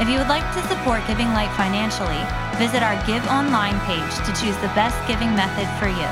If 0.00 0.08
you 0.08 0.18
would 0.18 0.28
like 0.28 0.42
to 0.54 0.62
support 0.68 1.06
Giving 1.06 1.28
Light 1.28 1.52
financially, 1.56 2.18
visit 2.58 2.82
our 2.82 2.96
Give 3.06 3.24
Online 3.28 3.78
page 3.86 4.14
to 4.26 4.32
choose 4.40 4.56
the 4.56 4.72
best 4.74 4.96
giving 5.06 5.34
method 5.36 5.68
for 5.78 5.86
you. 5.86 6.08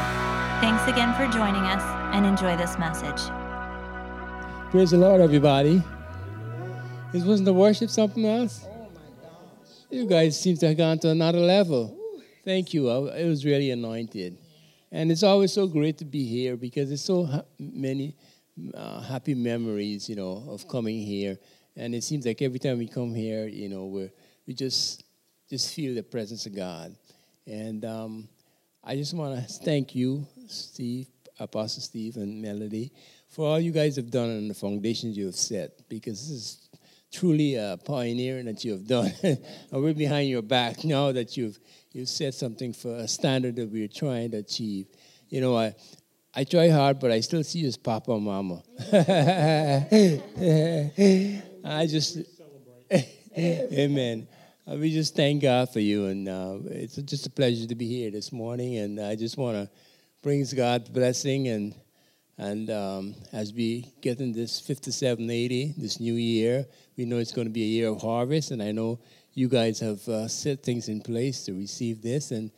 Thanks 0.61 0.87
again 0.87 1.13
for 1.15 1.27
joining 1.33 1.65
us 1.65 1.83
and 2.15 2.27
enjoy 2.27 2.57
this 2.57 2.79
message. 2.79 3.21
Praise 4.71 4.91
the 4.91 4.99
Lord, 4.99 5.21
everybody. 5.21 5.83
This 7.13 7.25
wasn't 7.25 7.47
the 7.47 7.55
worship 7.55 7.91
something 7.91 8.25
else? 8.25 8.65
Oh 8.65 8.89
my 8.95 9.23
gosh. 9.23 9.71
You 9.91 10.07
guys 10.07 10.41
seem 10.41 10.57
to 10.59 10.69
have 10.69 10.77
gone 10.77 10.99
to 11.01 11.09
another 11.09 11.41
level. 11.41 11.97
Thank 12.45 12.73
you. 12.73 12.91
It 13.09 13.27
was 13.27 13.45
really 13.45 13.71
anointed. 13.71 14.39
And 14.93 15.11
it's 15.11 15.23
always 15.23 15.53
so 15.53 15.67
great 15.67 15.99
to 15.99 16.05
be 16.05 16.25
here 16.25 16.57
because 16.57 16.93
it's 16.93 17.03
so 17.03 17.25
ha- 17.25 17.43
many 17.59 18.15
uh, 18.75 19.01
happy 19.01 19.35
memories, 19.35 20.09
you 20.09 20.17
know, 20.17 20.45
of 20.49 20.69
coming 20.69 21.01
here. 21.01 21.39
And 21.77 21.95
it 21.95 22.05
seems 22.05 22.27
like 22.27 22.43
every 22.43 22.59
time 22.59 22.79
we 22.79 22.89
come 22.89 23.15
here, 23.15 23.47
you 23.47 23.69
know, 23.69 23.87
we 23.87 24.11
we 24.47 24.55
just 24.55 25.05
just 25.49 25.75
feel 25.75 25.95
the 25.95 26.03
presence 26.03 26.47
of 26.47 26.55
God. 26.55 26.95
And 27.47 27.85
um, 27.85 28.29
I 28.85 28.97
just 28.97 29.15
want 29.15 29.37
to 29.37 29.53
thank 29.65 29.95
you, 29.95 30.27
Steve, 30.47 31.09
Apostle 31.39 31.83
Steve, 31.83 32.17
and 32.17 32.41
Melody, 32.41 32.93
for 33.29 33.47
all 33.49 33.61
you 33.61 33.73
guys 33.73 33.97
have 33.97 34.11
done 34.11 34.31
and 34.31 34.51
the 34.51 34.55
foundations 34.55 35.17
you 35.17 35.27
have 35.27 35.35
set, 35.35 35.89
because 35.89 36.29
this 36.29 36.31
is 36.31 36.69
truly 37.13 37.57
a 37.57 37.79
pioneering 37.85 38.47
that 38.47 38.65
you 38.65 38.73
have 38.73 38.87
done. 38.87 39.13
and 39.23 39.39
we're 39.73 39.95
behind 39.95 40.29
your 40.29 40.43
back 40.43 40.85
now 40.85 41.13
that 41.13 41.37
you've 41.37 41.59
you've 41.93 42.09
set 42.09 42.35
something 42.35 42.73
for 42.73 42.95
a 42.97 43.09
standard 43.09 43.57
that 43.57 43.71
we're 43.71 43.89
trying 43.89 44.31
to 44.31 44.39
achieve. 44.39 44.87
You 45.29 45.41
know, 45.41 45.57
I 45.57 45.75
I 46.35 46.45
try 46.45 46.69
hard, 46.69 47.01
but 47.01 47.11
I 47.11 47.21
still 47.21 47.43
see 47.43 47.61
you 47.61 47.69
as 47.69 47.77
Papa 47.77 48.13
and 48.13 48.23
Mama. 48.23 48.63
I 51.65 51.87
just, 51.87 52.19
Amen. 53.39 54.27
Uh, 54.67 54.77
we 54.77 54.91
just 54.93 55.15
thank 55.15 55.43
God 55.43 55.71
for 55.71 55.81
you, 55.81 56.07
and 56.07 56.29
uh, 56.29 56.59
it's 56.67 56.97
just 56.97 57.27
a 57.27 57.31
pleasure 57.31 57.67
to 57.67 57.75
be 57.75 57.87
here 57.87 58.11
this 58.11 58.33
morning. 58.33 58.77
And 58.77 59.01
I 59.01 59.15
just 59.15 59.37
want 59.37 59.57
to 59.57 59.71
bring 60.23 60.45
God's 60.57 60.89
blessing, 60.89 61.49
and 61.49 61.75
and 62.39 62.71
um, 62.71 63.15
as 63.33 63.53
we 63.53 63.93
get 64.01 64.21
in 64.21 64.33
this 64.33 64.59
5780, 64.61 65.75
this 65.77 66.01
new 66.01 66.15
year, 66.15 66.67
we 66.97 67.05
know 67.05 67.19
it's 67.19 67.33
going 67.33 67.47
to 67.47 67.53
be 67.53 67.63
a 67.63 67.67
year 67.67 67.89
of 67.89 68.01
harvest, 68.01 68.51
and 68.51 68.63
I 68.63 68.73
know 68.73 68.99
you 69.35 69.49
guys 69.49 69.81
have 69.81 70.07
uh, 70.09 70.29
set 70.29 70.63
things 70.63 70.89
in 70.89 71.03
place 71.03 71.45
to 71.45 71.53
receive 71.53 72.01
this, 72.03 72.31
and 72.31 72.51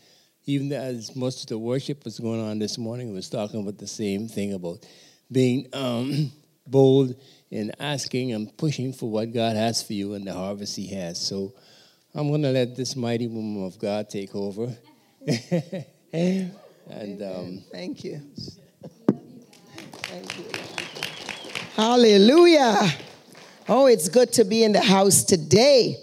even 0.47 0.73
as 0.73 1.14
most 1.17 1.42
of 1.42 1.48
the 1.48 1.58
worship 1.58 2.05
was 2.05 2.19
going 2.19 2.41
on 2.41 2.58
this 2.58 2.78
morning, 2.78 3.11
it 3.11 3.12
was 3.12 3.28
talking 3.28 3.61
about 3.61 3.78
the 3.78 3.86
same 3.86 4.28
thing 4.28 4.55
about 4.55 4.86
being 5.30 5.67
um, 5.73 6.30
bold 6.67 7.17
in 7.53 7.70
asking 7.78 8.33
and 8.33 8.56
pushing 8.56 8.95
for 8.95 9.11
what 9.11 9.31
God 9.31 9.56
has 9.56 9.83
for 9.83 9.92
you 9.92 10.14
and 10.14 10.27
the 10.27 10.33
harvest 10.33 10.75
He 10.75 10.86
has. 10.95 11.20
So 11.20 11.53
I'm 12.14 12.28
going 12.28 12.41
to 12.42 12.50
let 12.50 12.75
this 12.75 12.97
mighty 12.97 13.27
woman 13.27 13.67
of 13.67 13.78
God 13.78 14.08
take 14.08 14.34
over. 14.34 14.75
and 16.12 17.23
um, 17.23 17.62
thank 17.70 18.05
you. 18.05 18.23
Thank 20.05 20.39
you. 20.39 20.47
Hallelujah. 21.77 22.75
Oh, 23.69 23.86
it's 23.86 24.08
good 24.08 24.33
to 24.33 24.45
be 24.45 24.64
in 24.64 24.73
the 24.73 24.80
house 24.80 25.23
today. 25.23 25.98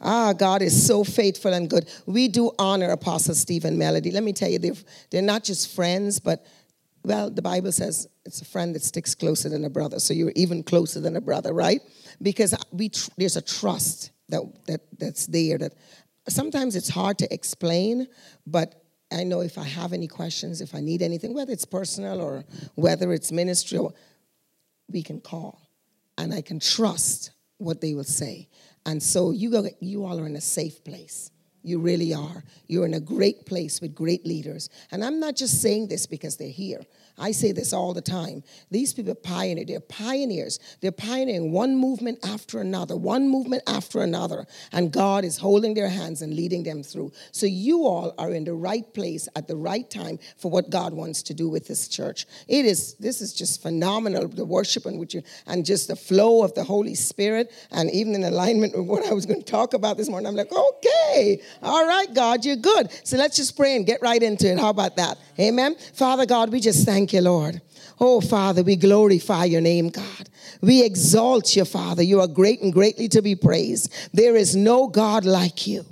Ah, 0.00 0.32
God 0.32 0.62
is 0.62 0.86
so 0.86 1.04
faithful 1.04 1.52
and 1.52 1.68
good. 1.68 1.88
We 2.06 2.28
do 2.28 2.52
honor 2.58 2.90
Apostle 2.90 3.34
Stephen 3.34 3.76
Melody. 3.76 4.10
Let 4.10 4.22
me 4.22 4.32
tell 4.32 4.48
you, 4.48 4.58
they're, 4.58 4.72
they're 5.10 5.22
not 5.22 5.44
just 5.44 5.74
friends, 5.74 6.20
but, 6.20 6.46
well, 7.06 7.30
the 7.30 7.40
Bible 7.40 7.70
says 7.70 8.08
it's 8.24 8.42
a 8.42 8.44
friend 8.44 8.74
that 8.74 8.82
sticks 8.82 9.14
closer 9.14 9.48
than 9.48 9.64
a 9.64 9.70
brother. 9.70 10.00
So 10.00 10.12
you're 10.12 10.32
even 10.34 10.64
closer 10.64 10.98
than 10.98 11.14
a 11.14 11.20
brother, 11.20 11.54
right? 11.54 11.80
Because 12.20 12.52
we 12.72 12.88
tr- 12.88 13.10
there's 13.16 13.36
a 13.36 13.42
trust 13.42 14.10
that, 14.28 14.42
that, 14.66 14.80
that's 14.98 15.26
there 15.26 15.56
that 15.58 15.74
sometimes 16.28 16.74
it's 16.74 16.88
hard 16.88 17.16
to 17.18 17.32
explain, 17.32 18.08
but 18.44 18.82
I 19.12 19.22
know 19.22 19.40
if 19.40 19.56
I 19.56 19.62
have 19.62 19.92
any 19.92 20.08
questions, 20.08 20.60
if 20.60 20.74
I 20.74 20.80
need 20.80 21.00
anything, 21.00 21.32
whether 21.32 21.52
it's 21.52 21.64
personal 21.64 22.20
or 22.20 22.44
whether 22.74 23.12
it's 23.12 23.30
ministry, 23.30 23.78
we 24.90 25.04
can 25.04 25.20
call 25.20 25.62
and 26.18 26.34
I 26.34 26.42
can 26.42 26.58
trust 26.58 27.30
what 27.58 27.80
they 27.80 27.94
will 27.94 28.02
say. 28.02 28.48
And 28.84 29.00
so 29.00 29.30
you, 29.30 29.52
go, 29.52 29.68
you 29.78 30.04
all 30.04 30.18
are 30.18 30.26
in 30.26 30.34
a 30.34 30.40
safe 30.40 30.82
place. 30.82 31.30
You 31.66 31.80
really 31.80 32.14
are. 32.14 32.44
You're 32.68 32.86
in 32.86 32.94
a 32.94 33.00
great 33.00 33.44
place 33.44 33.80
with 33.80 33.92
great 33.92 34.24
leaders. 34.24 34.70
And 34.92 35.04
I'm 35.04 35.18
not 35.18 35.34
just 35.34 35.60
saying 35.60 35.88
this 35.88 36.06
because 36.06 36.36
they're 36.36 36.48
here. 36.48 36.86
I 37.18 37.32
say 37.32 37.52
this 37.52 37.72
all 37.72 37.94
the 37.94 38.02
time. 38.02 38.42
These 38.70 38.92
people 38.92 39.14
pioneer. 39.14 39.64
They're 39.64 39.80
pioneers. 39.80 40.58
They're 40.80 40.92
pioneering 40.92 41.52
one 41.52 41.76
movement 41.76 42.18
after 42.24 42.60
another, 42.60 42.96
one 42.96 43.28
movement 43.28 43.62
after 43.66 44.02
another. 44.02 44.46
And 44.72 44.92
God 44.92 45.24
is 45.24 45.38
holding 45.38 45.74
their 45.74 45.88
hands 45.88 46.22
and 46.22 46.34
leading 46.34 46.62
them 46.62 46.82
through. 46.82 47.12
So 47.32 47.46
you 47.46 47.86
all 47.86 48.14
are 48.18 48.32
in 48.32 48.44
the 48.44 48.54
right 48.54 48.92
place 48.94 49.28
at 49.34 49.48
the 49.48 49.56
right 49.56 49.88
time 49.90 50.18
for 50.36 50.50
what 50.50 50.70
God 50.70 50.92
wants 50.92 51.22
to 51.24 51.34
do 51.34 51.48
with 51.48 51.66
this 51.66 51.88
church. 51.88 52.26
It 52.48 52.64
is, 52.64 52.94
this 52.94 53.20
is 53.20 53.32
just 53.32 53.62
phenomenal, 53.62 54.28
the 54.28 54.44
worship 54.44 54.86
and, 54.86 54.98
which 54.98 55.14
you, 55.14 55.22
and 55.46 55.64
just 55.64 55.88
the 55.88 55.96
flow 55.96 56.42
of 56.42 56.54
the 56.54 56.64
Holy 56.64 56.94
Spirit. 56.94 57.52
And 57.70 57.90
even 57.90 58.14
in 58.14 58.24
alignment 58.24 58.76
with 58.76 58.86
what 58.86 59.06
I 59.06 59.12
was 59.12 59.26
going 59.26 59.40
to 59.40 59.50
talk 59.50 59.74
about 59.74 59.96
this 59.96 60.08
morning, 60.08 60.26
I'm 60.26 60.36
like, 60.36 60.52
okay, 60.52 61.40
all 61.62 61.86
right, 61.86 62.12
God, 62.14 62.44
you're 62.44 62.56
good. 62.56 62.90
So 63.04 63.16
let's 63.16 63.36
just 63.36 63.56
pray 63.56 63.76
and 63.76 63.86
get 63.86 64.00
right 64.02 64.22
into 64.22 64.50
it. 64.50 64.58
How 64.58 64.70
about 64.70 64.96
that? 64.96 65.18
Amen. 65.38 65.76
Father 65.94 66.26
God, 66.26 66.50
we 66.50 66.60
just 66.60 66.86
thank 66.86 67.05
you, 67.12 67.20
Lord. 67.20 67.60
Oh, 68.00 68.20
Father, 68.20 68.62
we 68.62 68.76
glorify 68.76 69.44
your 69.44 69.60
name, 69.60 69.88
God. 69.88 70.30
We 70.60 70.84
exalt 70.84 71.56
you, 71.56 71.64
Father. 71.64 72.02
You 72.02 72.20
are 72.20 72.26
great 72.26 72.62
and 72.62 72.72
greatly 72.72 73.08
to 73.08 73.22
be 73.22 73.34
praised. 73.34 73.92
There 74.12 74.36
is 74.36 74.54
no 74.56 74.86
God 74.88 75.24
like 75.24 75.66
you. 75.66 75.84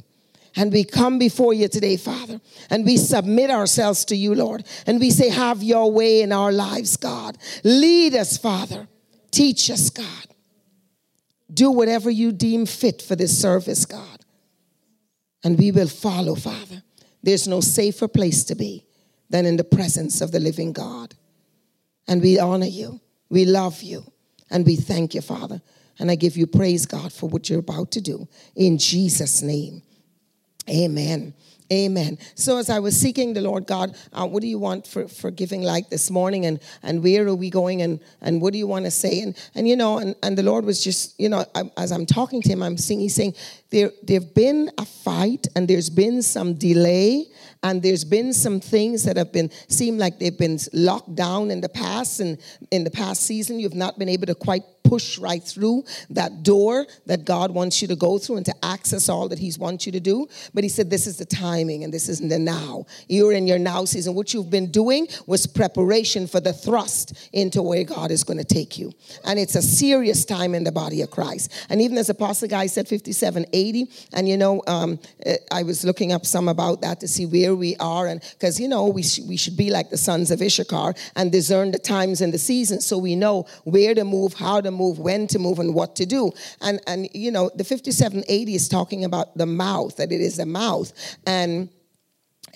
And 0.56 0.72
we 0.72 0.84
come 0.84 1.18
before 1.18 1.52
you 1.52 1.66
today, 1.66 1.96
Father, 1.96 2.40
and 2.70 2.84
we 2.84 2.96
submit 2.96 3.50
ourselves 3.50 4.04
to 4.06 4.16
you, 4.16 4.34
Lord. 4.34 4.64
And 4.86 5.00
we 5.00 5.10
say, 5.10 5.28
Have 5.28 5.62
your 5.62 5.90
way 5.90 6.22
in 6.22 6.30
our 6.30 6.52
lives, 6.52 6.96
God. 6.96 7.36
Lead 7.64 8.14
us, 8.14 8.38
Father. 8.38 8.86
Teach 9.32 9.68
us, 9.70 9.90
God. 9.90 10.06
Do 11.52 11.72
whatever 11.72 12.08
you 12.08 12.30
deem 12.30 12.66
fit 12.66 13.02
for 13.02 13.16
this 13.16 13.36
service, 13.36 13.84
God 13.84 14.24
and 15.44 15.58
we 15.58 15.70
will 15.70 15.88
follow, 15.88 16.34
Father. 16.34 16.82
There's 17.22 17.46
no 17.46 17.60
safer 17.60 18.08
place 18.08 18.42
to 18.44 18.54
be 18.54 18.84
than 19.34 19.46
in 19.46 19.56
the 19.56 19.64
presence 19.64 20.20
of 20.20 20.30
the 20.30 20.38
living 20.38 20.72
God. 20.72 21.12
And 22.06 22.22
we 22.22 22.38
honor 22.38 22.66
you, 22.66 23.00
we 23.30 23.44
love 23.44 23.82
you, 23.82 24.04
and 24.48 24.64
we 24.64 24.76
thank 24.76 25.12
you, 25.12 25.22
Father. 25.22 25.60
And 25.98 26.08
I 26.08 26.14
give 26.14 26.36
you 26.36 26.46
praise, 26.46 26.86
God, 26.86 27.12
for 27.12 27.28
what 27.28 27.50
you're 27.50 27.58
about 27.58 27.90
to 27.92 28.00
do. 28.00 28.28
In 28.54 28.78
Jesus' 28.78 29.42
name, 29.42 29.82
amen. 30.70 31.34
Amen. 31.72 32.18
So 32.36 32.58
as 32.58 32.68
I 32.70 32.78
was 32.78 32.94
seeking 32.94 33.32
the 33.32 33.40
Lord 33.40 33.66
God, 33.66 33.96
uh, 34.12 34.26
what 34.26 34.42
do 34.42 34.46
you 34.46 34.58
want 34.58 34.86
for, 34.86 35.08
for 35.08 35.30
giving 35.30 35.62
light 35.62 35.88
this 35.90 36.10
morning 36.10 36.44
and, 36.46 36.60
and 36.82 37.02
where 37.02 37.26
are 37.26 37.34
we 37.34 37.48
going 37.48 37.80
and, 37.82 38.00
and 38.20 38.40
what 38.40 38.52
do 38.52 38.58
you 38.58 38.66
want 38.66 38.84
to 38.84 38.90
say? 38.90 39.20
And, 39.20 39.36
and 39.54 39.66
you 39.66 39.74
know, 39.74 39.98
and, 39.98 40.14
and 40.22 40.36
the 40.36 40.42
Lord 40.42 40.66
was 40.66 40.84
just, 40.84 41.18
you 41.18 41.30
know, 41.30 41.44
I, 41.54 41.62
as 41.78 41.90
I'm 41.90 42.04
talking 42.06 42.42
to 42.42 42.48
him, 42.50 42.62
I'm 42.62 42.76
seeing, 42.76 43.00
he's 43.00 43.14
saying, 43.14 43.34
there, 43.70 43.90
there've 44.02 44.34
been 44.34 44.70
a 44.76 44.84
fight 44.84 45.48
and 45.56 45.66
there's 45.66 45.88
been 45.88 46.22
some 46.22 46.54
delay 46.54 47.26
and 47.64 47.82
there's 47.82 48.04
been 48.04 48.34
some 48.34 48.60
things 48.60 49.04
that 49.04 49.16
have 49.16 49.32
been, 49.32 49.50
seem 49.68 49.96
like 49.96 50.18
they've 50.18 50.36
been 50.36 50.58
locked 50.74 51.14
down 51.14 51.50
in 51.50 51.62
the 51.62 51.68
past 51.68 52.20
and 52.20 52.38
in 52.70 52.84
the 52.84 52.90
past 52.90 53.22
season, 53.22 53.58
you've 53.58 53.74
not 53.74 53.98
been 53.98 54.10
able 54.10 54.26
to 54.26 54.34
quite 54.34 54.62
push 54.84 55.18
right 55.18 55.42
through 55.42 55.84
that 56.10 56.42
door 56.42 56.86
that 57.06 57.24
God 57.24 57.50
wants 57.50 57.82
you 57.82 57.88
to 57.88 57.96
go 57.96 58.18
through 58.18 58.36
and 58.36 58.46
to 58.46 58.54
access 58.64 59.08
all 59.08 59.28
that 59.30 59.38
He 59.38 59.52
wants 59.58 59.86
you 59.86 59.92
to 59.92 60.00
do. 60.00 60.28
But 60.52 60.62
He 60.62 60.68
said, 60.70 60.90
This 60.90 61.06
is 61.06 61.16
the 61.16 61.24
timing 61.24 61.82
and 61.82 61.92
this 61.92 62.08
isn't 62.08 62.28
the 62.28 62.38
now. 62.38 62.86
You're 63.08 63.32
in 63.32 63.46
your 63.46 63.58
now 63.58 63.84
season. 63.84 64.14
What 64.14 64.32
you've 64.32 64.50
been 64.50 64.70
doing 64.70 65.08
was 65.26 65.46
preparation 65.46 66.26
for 66.26 66.40
the 66.40 66.52
thrust 66.52 67.30
into 67.32 67.62
where 67.62 67.84
God 67.84 68.10
is 68.10 68.24
going 68.24 68.38
to 68.38 68.44
take 68.44 68.78
you. 68.78 68.92
And 69.24 69.38
it's 69.38 69.56
a 69.56 69.62
serious 69.62 70.24
time 70.24 70.54
in 70.54 70.64
the 70.64 70.72
body 70.72 71.02
of 71.02 71.10
Christ. 71.10 71.52
And 71.68 71.80
even 71.80 71.98
as 71.98 72.08
Apostle 72.08 72.48
Guy 72.48 72.66
said, 72.66 72.86
5780, 72.88 73.90
and 74.12 74.28
you 74.28 74.36
know, 74.36 74.62
um, 74.66 74.98
I 75.50 75.62
was 75.62 75.84
looking 75.84 76.12
up 76.12 76.26
some 76.26 76.48
about 76.48 76.82
that 76.82 77.00
to 77.00 77.08
see 77.08 77.26
where 77.26 77.54
we 77.54 77.76
are. 77.76 78.06
And 78.06 78.20
because, 78.38 78.60
you 78.60 78.68
know, 78.68 78.88
we, 78.88 79.02
sh- 79.02 79.20
we 79.20 79.36
should 79.36 79.56
be 79.56 79.70
like 79.70 79.90
the 79.90 79.96
sons 79.96 80.30
of 80.30 80.42
Issachar 80.42 80.94
and 81.16 81.32
discern 81.32 81.70
the 81.70 81.78
times 81.78 82.20
and 82.20 82.32
the 82.32 82.38
seasons 82.38 82.86
so 82.86 82.98
we 82.98 83.16
know 83.16 83.46
where 83.64 83.94
to 83.94 84.04
move, 84.04 84.34
how 84.34 84.60
to 84.60 84.70
move, 84.74 84.98
when 84.98 85.26
to 85.28 85.38
move, 85.38 85.58
and 85.58 85.74
what 85.74 85.96
to 85.96 86.06
do. 86.06 86.32
And, 86.60 86.80
and 86.86 87.08
you 87.14 87.30
know, 87.30 87.50
the 87.54 87.64
5780 87.64 88.54
is 88.54 88.68
talking 88.68 89.04
about 89.04 89.36
the 89.36 89.46
mouth, 89.46 89.96
that 89.96 90.12
it 90.12 90.20
is 90.20 90.36
the 90.36 90.46
mouth. 90.46 90.92
And 91.26 91.70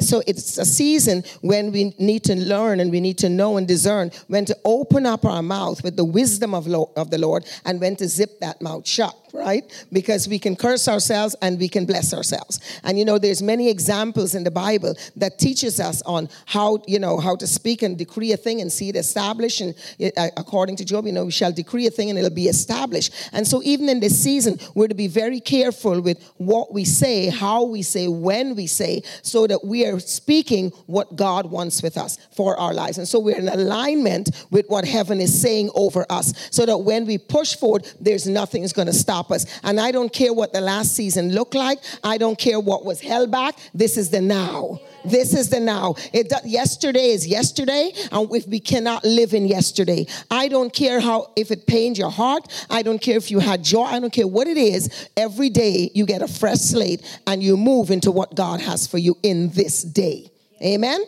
So 0.00 0.22
it's 0.26 0.58
a 0.58 0.64
season 0.64 1.24
when 1.40 1.72
we 1.72 1.92
need 1.98 2.22
to 2.24 2.36
learn 2.36 2.80
and 2.80 2.90
we 2.90 3.00
need 3.00 3.18
to 3.18 3.28
know 3.28 3.56
and 3.56 3.66
discern 3.66 4.10
when 4.28 4.44
to 4.44 4.56
open 4.64 5.06
up 5.06 5.24
our 5.24 5.42
mouth 5.42 5.82
with 5.82 5.96
the 5.96 6.04
wisdom 6.04 6.54
of, 6.54 6.66
lo- 6.66 6.92
of 6.96 7.10
the 7.10 7.18
Lord 7.18 7.44
and 7.64 7.80
when 7.80 7.96
to 7.96 8.06
zip 8.06 8.38
that 8.40 8.62
mouth 8.62 8.86
shut 8.86 9.16
right? 9.32 9.86
Because 9.92 10.28
we 10.28 10.38
can 10.38 10.56
curse 10.56 10.88
ourselves 10.88 11.36
and 11.42 11.58
we 11.58 11.68
can 11.68 11.84
bless 11.84 12.12
ourselves. 12.14 12.60
And 12.84 12.98
you 12.98 13.04
know 13.04 13.18
there's 13.18 13.42
many 13.42 13.68
examples 13.68 14.34
in 14.34 14.44
the 14.44 14.50
bible 14.50 14.94
that 15.16 15.38
teaches 15.38 15.80
us 15.80 16.02
on 16.02 16.28
how 16.46 16.82
you 16.86 16.98
know 16.98 17.18
how 17.18 17.36
to 17.36 17.46
speak 17.46 17.82
and 17.82 17.96
decree 17.96 18.32
a 18.32 18.36
thing 18.36 18.60
and 18.60 18.70
see 18.70 18.88
it 18.88 18.96
established 18.96 19.60
and 19.60 19.74
uh, 20.16 20.28
according 20.36 20.76
to 20.76 20.84
job 20.84 21.06
you 21.06 21.12
know 21.12 21.26
we 21.26 21.30
shall 21.30 21.52
decree 21.52 21.86
a 21.86 21.90
thing 21.90 22.10
and 22.10 22.18
it'll 22.18 22.30
be 22.30 22.48
established. 22.48 23.12
And 23.32 23.46
so 23.46 23.62
even 23.62 23.88
in 23.88 24.00
this 24.00 24.20
season 24.22 24.58
we're 24.74 24.88
to 24.88 24.94
be 24.94 25.08
very 25.08 25.40
careful 25.40 26.00
with 26.00 26.22
what 26.36 26.72
we 26.72 26.84
say 26.84 27.28
how 27.28 27.64
we 27.64 27.82
say 27.82 28.08
when 28.08 28.56
we 28.56 28.66
say 28.66 29.02
so 29.22 29.46
that 29.46 29.64
we 29.64 29.86
are 29.86 30.00
speaking 30.00 30.70
what 30.86 31.16
god 31.16 31.50
wants 31.50 31.82
with 31.82 31.96
us 31.96 32.18
for 32.34 32.58
our 32.58 32.74
lives. 32.74 32.98
And 32.98 33.06
so 33.06 33.18
we're 33.18 33.36
in 33.36 33.48
alignment 33.48 34.46
with 34.50 34.66
what 34.68 34.84
heaven 34.84 35.20
is 35.20 35.40
saying 35.40 35.70
over 35.74 36.06
us 36.10 36.32
so 36.50 36.66
that 36.66 36.78
when 36.78 37.06
we 37.06 37.18
push 37.18 37.56
forward 37.56 37.90
there's 38.00 38.26
nothing 38.26 38.62
is 38.62 38.72
going 38.72 38.86
to 38.86 38.92
stop 38.92 39.17
us. 39.30 39.46
And 39.62 39.80
I 39.80 39.90
don't 39.90 40.12
care 40.12 40.32
what 40.32 40.52
the 40.52 40.60
last 40.60 40.94
season 40.94 41.32
looked 41.32 41.54
like. 41.54 41.78
I 42.02 42.18
don't 42.18 42.38
care 42.38 42.60
what 42.60 42.84
was 42.84 43.00
held 43.00 43.30
back. 43.30 43.56
This 43.74 43.96
is 43.96 44.10
the 44.10 44.20
now. 44.20 44.80
This 45.04 45.34
is 45.34 45.48
the 45.48 45.60
now. 45.60 45.94
It 46.12 46.32
yesterday 46.44 47.10
is 47.10 47.26
yesterday, 47.26 47.92
and 48.12 48.32
if 48.34 48.46
we 48.46 48.60
cannot 48.60 49.04
live 49.04 49.32
in 49.32 49.46
yesterday, 49.46 50.06
I 50.30 50.48
don't 50.48 50.72
care 50.72 51.00
how 51.00 51.30
if 51.36 51.50
it 51.50 51.66
pained 51.66 51.96
your 51.96 52.10
heart. 52.10 52.48
I 52.68 52.82
don't 52.82 53.00
care 53.00 53.16
if 53.16 53.30
you 53.30 53.38
had 53.38 53.62
joy. 53.62 53.84
I 53.84 54.00
don't 54.00 54.12
care 54.12 54.26
what 54.26 54.46
it 54.46 54.56
is. 54.56 55.08
Every 55.16 55.50
day 55.50 55.90
you 55.94 56.04
get 56.04 56.22
a 56.22 56.28
fresh 56.28 56.58
slate 56.58 57.02
and 57.26 57.42
you 57.42 57.56
move 57.56 57.90
into 57.90 58.10
what 58.10 58.34
God 58.34 58.60
has 58.60 58.86
for 58.86 58.98
you 58.98 59.16
in 59.22 59.50
this 59.50 59.82
day. 59.82 60.30
Amen. 60.62 61.00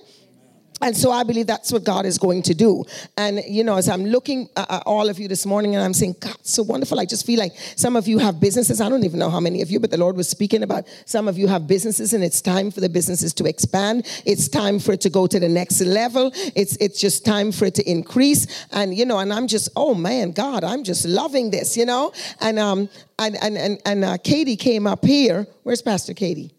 And 0.83 0.97
so 0.97 1.11
I 1.11 1.25
believe 1.25 1.47
that's 1.47 1.73
what 1.73 1.85
God 1.85 2.07
is 2.07 2.19
going 2.19 2.43
to 2.43 2.55
do. 2.55 2.85
And, 3.17 3.43
you 3.47 3.65
know, 3.65 3.77
as 3.77 3.89
I'm 3.89 4.05
looking 4.05 4.49
at 4.57 4.83
all 4.87 5.09
of 5.09 5.19
you 5.19 5.29
this 5.29 5.45
morning 5.45 5.75
and 5.75 5.85
I'm 5.85 5.93
saying, 5.93 6.17
God, 6.21 6.37
so 6.43 6.63
wonderful. 6.63 6.99
I 6.99 7.05
just 7.05 7.27
feel 7.27 7.39
like 7.39 7.53
some 7.77 7.97
of 7.97 8.09
you 8.09 8.19
have 8.19 8.41
businesses. 8.41 8.81
I 8.81 8.89
don't 8.89 9.05
even 9.05 9.19
know 9.19 9.31
how 9.31 9.41
many 9.41 9.61
of 9.63 9.71
you, 9.71 9.79
but 9.79 9.91
the 9.91 9.99
Lord 9.99 10.17
was 10.17 10.29
speaking 10.29 10.63
about 10.63 10.89
some 11.05 11.29
of 11.29 11.37
you 11.37 11.49
have 11.49 11.67
businesses 11.67 12.15
and 12.15 12.25
it's 12.25 12.41
time 12.41 12.71
for 12.71 12.81
the 12.81 12.89
businesses 12.89 13.35
to 13.35 13.45
expand. 13.45 14.07
It's 14.25 14.49
time 14.49 14.79
for 14.79 14.93
it 14.93 15.01
to 15.03 15.11
go 15.11 15.27
to 15.27 15.39
the 15.39 15.49
next 15.49 15.81
level. 15.83 16.31
It's, 16.55 16.77
it's 16.77 17.01
just 17.01 17.25
time 17.25 17.53
for 17.53 17.67
it 17.67 17.75
to 17.75 17.91
increase. 17.91 18.67
And, 18.73 18.97
you 18.97 19.05
know, 19.05 19.19
and 19.19 19.33
I'm 19.33 19.49
just, 19.49 19.69
oh 19.77 19.95
man, 19.95 20.33
God, 20.33 20.65
I'm 20.65 20.85
just 20.85 21.05
loving 21.05 21.51
this, 21.51 21.77
you 21.77 21.85
know? 21.85 22.13
And, 22.41 22.59
um, 22.59 22.89
and, 23.19 23.37
and, 23.43 23.59
and, 23.59 23.81
and 23.85 24.05
uh, 24.05 24.19
Katie 24.19 24.57
came 24.57 24.87
up 24.87 25.05
here. 25.05 25.47
Where's 25.63 25.83
Pastor 25.83 26.15
Katie? 26.15 26.53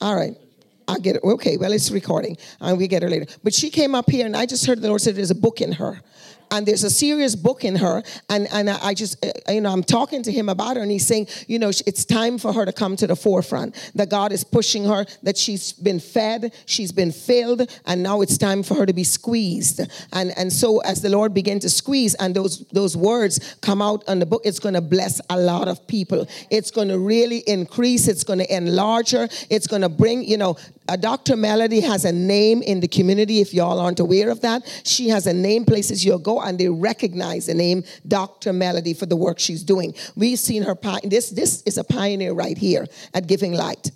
All 0.00 0.14
right. 0.14 0.36
I 0.90 0.98
get 0.98 1.16
it. 1.16 1.22
Okay, 1.22 1.56
well, 1.56 1.72
it's 1.72 1.90
recording, 1.90 2.36
and 2.60 2.76
we 2.76 2.88
get 2.88 3.02
her 3.02 3.08
later. 3.08 3.26
But 3.44 3.54
she 3.54 3.70
came 3.70 3.94
up 3.94 4.10
here, 4.10 4.26
and 4.26 4.36
I 4.36 4.46
just 4.46 4.66
heard 4.66 4.80
the 4.80 4.88
Lord 4.88 5.00
say 5.00 5.12
there's 5.12 5.30
a 5.30 5.34
book 5.36 5.60
in 5.60 5.72
her 5.72 6.00
and 6.50 6.66
there's 6.66 6.84
a 6.84 6.90
serious 6.90 7.34
book 7.34 7.64
in 7.64 7.76
her 7.76 8.02
and 8.28 8.48
and 8.52 8.70
i 8.70 8.92
just 8.94 9.24
uh, 9.24 9.30
you 9.52 9.60
know 9.60 9.70
i'm 9.70 9.82
talking 9.82 10.22
to 10.22 10.32
him 10.32 10.48
about 10.48 10.76
her 10.76 10.82
and 10.82 10.90
he's 10.90 11.06
saying 11.06 11.26
you 11.46 11.58
know 11.58 11.68
it's 11.68 12.04
time 12.04 12.38
for 12.38 12.52
her 12.52 12.64
to 12.64 12.72
come 12.72 12.96
to 12.96 13.06
the 13.06 13.16
forefront 13.16 13.92
that 13.94 14.10
god 14.10 14.32
is 14.32 14.44
pushing 14.44 14.84
her 14.84 15.06
that 15.22 15.36
she's 15.36 15.72
been 15.72 16.00
fed 16.00 16.52
she's 16.66 16.92
been 16.92 17.12
filled 17.12 17.68
and 17.86 18.02
now 18.02 18.20
it's 18.20 18.36
time 18.36 18.62
for 18.62 18.74
her 18.74 18.86
to 18.86 18.92
be 18.92 19.04
squeezed 19.04 19.80
and 20.12 20.36
and 20.36 20.52
so 20.52 20.78
as 20.80 21.02
the 21.02 21.08
lord 21.08 21.32
began 21.32 21.58
to 21.58 21.70
squeeze 21.70 22.14
and 22.16 22.34
those 22.34 22.66
those 22.68 22.96
words 22.96 23.56
come 23.60 23.80
out 23.80 24.02
on 24.08 24.18
the 24.18 24.26
book 24.26 24.42
it's 24.44 24.58
going 24.58 24.74
to 24.74 24.80
bless 24.80 25.20
a 25.30 25.38
lot 25.38 25.68
of 25.68 25.86
people 25.86 26.26
it's 26.50 26.70
going 26.70 26.88
to 26.88 26.98
really 26.98 27.38
increase 27.46 28.08
it's 28.08 28.24
going 28.24 28.38
to 28.38 28.54
enlarge 28.54 29.10
her 29.10 29.28
it's 29.48 29.66
going 29.66 29.82
to 29.82 29.88
bring 29.88 30.24
you 30.24 30.36
know 30.36 30.56
uh, 30.90 30.96
Dr. 30.96 31.36
Melody 31.36 31.78
has 31.80 32.04
a 32.04 32.10
name 32.10 32.62
in 32.62 32.80
the 32.80 32.88
community, 32.88 33.40
if 33.40 33.54
y'all 33.54 33.78
aren't 33.78 34.00
aware 34.00 34.28
of 34.28 34.40
that. 34.40 34.82
She 34.84 35.08
has 35.08 35.28
a 35.28 35.32
name 35.32 35.64
places 35.64 36.04
you'll 36.04 36.18
go 36.18 36.40
and 36.40 36.58
they 36.58 36.68
recognize 36.68 37.46
the 37.46 37.54
name 37.54 37.84
Dr. 38.08 38.52
Melody 38.52 38.92
for 38.92 39.06
the 39.06 39.14
work 39.14 39.38
she's 39.38 39.62
doing. 39.62 39.94
We've 40.16 40.38
seen 40.38 40.64
her, 40.64 40.76
this, 41.04 41.30
this 41.30 41.62
is 41.62 41.78
a 41.78 41.84
pioneer 41.84 42.32
right 42.32 42.58
here 42.58 42.88
at 43.14 43.28
Giving 43.28 43.52
Light. 43.52 43.92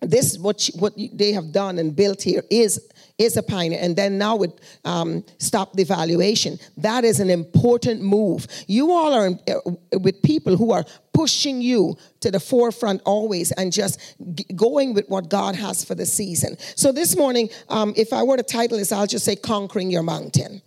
This, 0.00 0.36
what, 0.36 0.58
she, 0.58 0.72
what 0.78 0.94
they 0.96 1.30
have 1.32 1.52
done 1.52 1.78
and 1.78 1.94
built 1.94 2.22
here 2.22 2.42
is 2.50 2.88
is 3.20 3.36
a 3.36 3.42
pioneer. 3.42 3.78
And 3.80 3.94
then 3.94 4.16
now 4.16 4.34
with 4.36 4.52
um, 4.84 5.24
stop 5.38 5.74
the 5.74 5.82
evaluation, 5.82 6.58
that 6.78 7.04
is 7.04 7.20
an 7.20 7.28
important 7.28 8.00
move. 8.00 8.46
You 8.66 8.92
all 8.92 9.12
are 9.12 9.30
uh, 9.48 9.98
with 10.00 10.22
people 10.22 10.56
who 10.56 10.72
are 10.72 10.84
pushing 11.12 11.60
you 11.60 11.96
to 12.20 12.30
the 12.30 12.40
forefront 12.40 13.02
always 13.04 13.52
and 13.52 13.72
just 13.72 14.00
g- 14.34 14.46
going 14.56 14.94
with 14.94 15.06
what 15.08 15.28
God 15.28 15.54
has 15.54 15.84
for 15.84 15.94
the 15.94 16.06
season. 16.06 16.56
So 16.76 16.92
this 16.92 17.14
morning, 17.14 17.50
um, 17.68 17.92
if 17.94 18.12
I 18.12 18.22
were 18.22 18.38
to 18.38 18.42
title 18.42 18.78
this, 18.78 18.90
I'll 18.90 19.06
just 19.06 19.26
say 19.26 19.36
Conquering 19.36 19.90
Your 19.90 20.02
Mountain. 20.02 20.62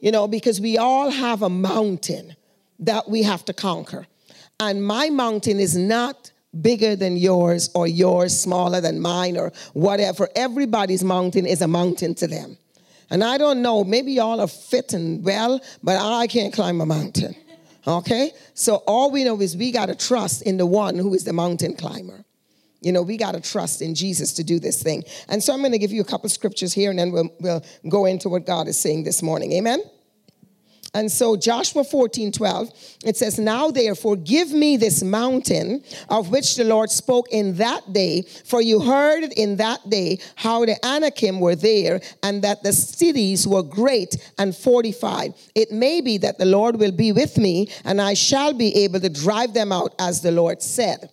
You 0.00 0.10
know, 0.10 0.26
because 0.26 0.60
we 0.60 0.78
all 0.78 1.10
have 1.10 1.42
a 1.42 1.50
mountain 1.50 2.34
that 2.78 3.08
we 3.08 3.22
have 3.22 3.44
to 3.46 3.52
conquer. 3.52 4.06
And 4.58 4.84
my 4.84 5.10
mountain 5.10 5.60
is 5.60 5.76
not 5.76 6.30
bigger 6.60 6.96
than 6.96 7.16
yours 7.16 7.70
or 7.74 7.86
yours 7.86 8.38
smaller 8.38 8.80
than 8.80 9.00
mine 9.00 9.36
or 9.36 9.52
whatever. 9.72 10.28
Everybody's 10.36 11.04
mountain 11.04 11.46
is 11.46 11.62
a 11.62 11.68
mountain 11.68 12.14
to 12.16 12.26
them. 12.26 12.56
And 13.10 13.22
I 13.22 13.38
don't 13.38 13.62
know, 13.62 13.84
maybe 13.84 14.12
y'all 14.12 14.40
are 14.40 14.48
fit 14.48 14.92
and 14.92 15.24
well, 15.24 15.60
but 15.82 16.00
I 16.00 16.26
can't 16.26 16.52
climb 16.52 16.80
a 16.80 16.86
mountain. 16.86 17.34
Okay? 17.86 18.32
So 18.54 18.76
all 18.86 19.10
we 19.10 19.24
know 19.24 19.40
is 19.40 19.56
we 19.56 19.70
got 19.70 19.86
to 19.86 19.94
trust 19.94 20.42
in 20.42 20.56
the 20.56 20.66
one 20.66 20.96
who 20.96 21.14
is 21.14 21.24
the 21.24 21.32
mountain 21.32 21.76
climber. 21.76 22.24
You 22.80 22.92
know, 22.92 23.02
we 23.02 23.16
got 23.16 23.32
to 23.32 23.40
trust 23.40 23.82
in 23.82 23.94
Jesus 23.94 24.34
to 24.34 24.44
do 24.44 24.58
this 24.58 24.82
thing. 24.82 25.04
And 25.28 25.42
so 25.42 25.52
I'm 25.52 25.60
going 25.60 25.72
to 25.72 25.78
give 25.78 25.92
you 25.92 26.02
a 26.02 26.04
couple 26.04 26.28
scriptures 26.28 26.72
here 26.72 26.90
and 26.90 26.98
then 26.98 27.12
we'll, 27.12 27.30
we'll 27.40 27.64
go 27.88 28.04
into 28.04 28.28
what 28.28 28.46
God 28.46 28.68
is 28.68 28.78
saying 28.78 29.04
this 29.04 29.22
morning. 29.22 29.52
Amen? 29.52 29.82
And 30.94 31.10
so 31.10 31.36
Joshua 31.36 31.82
14, 31.82 32.30
12, 32.30 32.70
it 33.04 33.16
says, 33.16 33.38
Now 33.38 33.72
therefore 33.72 34.14
give 34.14 34.52
me 34.52 34.76
this 34.76 35.02
mountain 35.02 35.82
of 36.08 36.30
which 36.30 36.54
the 36.54 36.62
Lord 36.62 36.88
spoke 36.88 37.28
in 37.30 37.56
that 37.56 37.92
day, 37.92 38.22
for 38.44 38.62
you 38.62 38.80
heard 38.80 39.24
in 39.24 39.56
that 39.56 39.90
day 39.90 40.20
how 40.36 40.64
the 40.64 40.76
Anakim 40.86 41.40
were 41.40 41.56
there, 41.56 42.00
and 42.22 42.42
that 42.42 42.62
the 42.62 42.72
cities 42.72 43.46
were 43.46 43.64
great 43.64 44.16
and 44.38 44.54
fortified. 44.54 45.34
It 45.56 45.72
may 45.72 46.00
be 46.00 46.16
that 46.18 46.38
the 46.38 46.46
Lord 46.46 46.76
will 46.76 46.92
be 46.92 47.10
with 47.10 47.38
me, 47.38 47.68
and 47.84 48.00
I 48.00 48.14
shall 48.14 48.54
be 48.54 48.84
able 48.84 49.00
to 49.00 49.08
drive 49.08 49.52
them 49.52 49.72
out 49.72 49.94
as 49.98 50.20
the 50.20 50.30
Lord 50.30 50.62
said. 50.62 51.10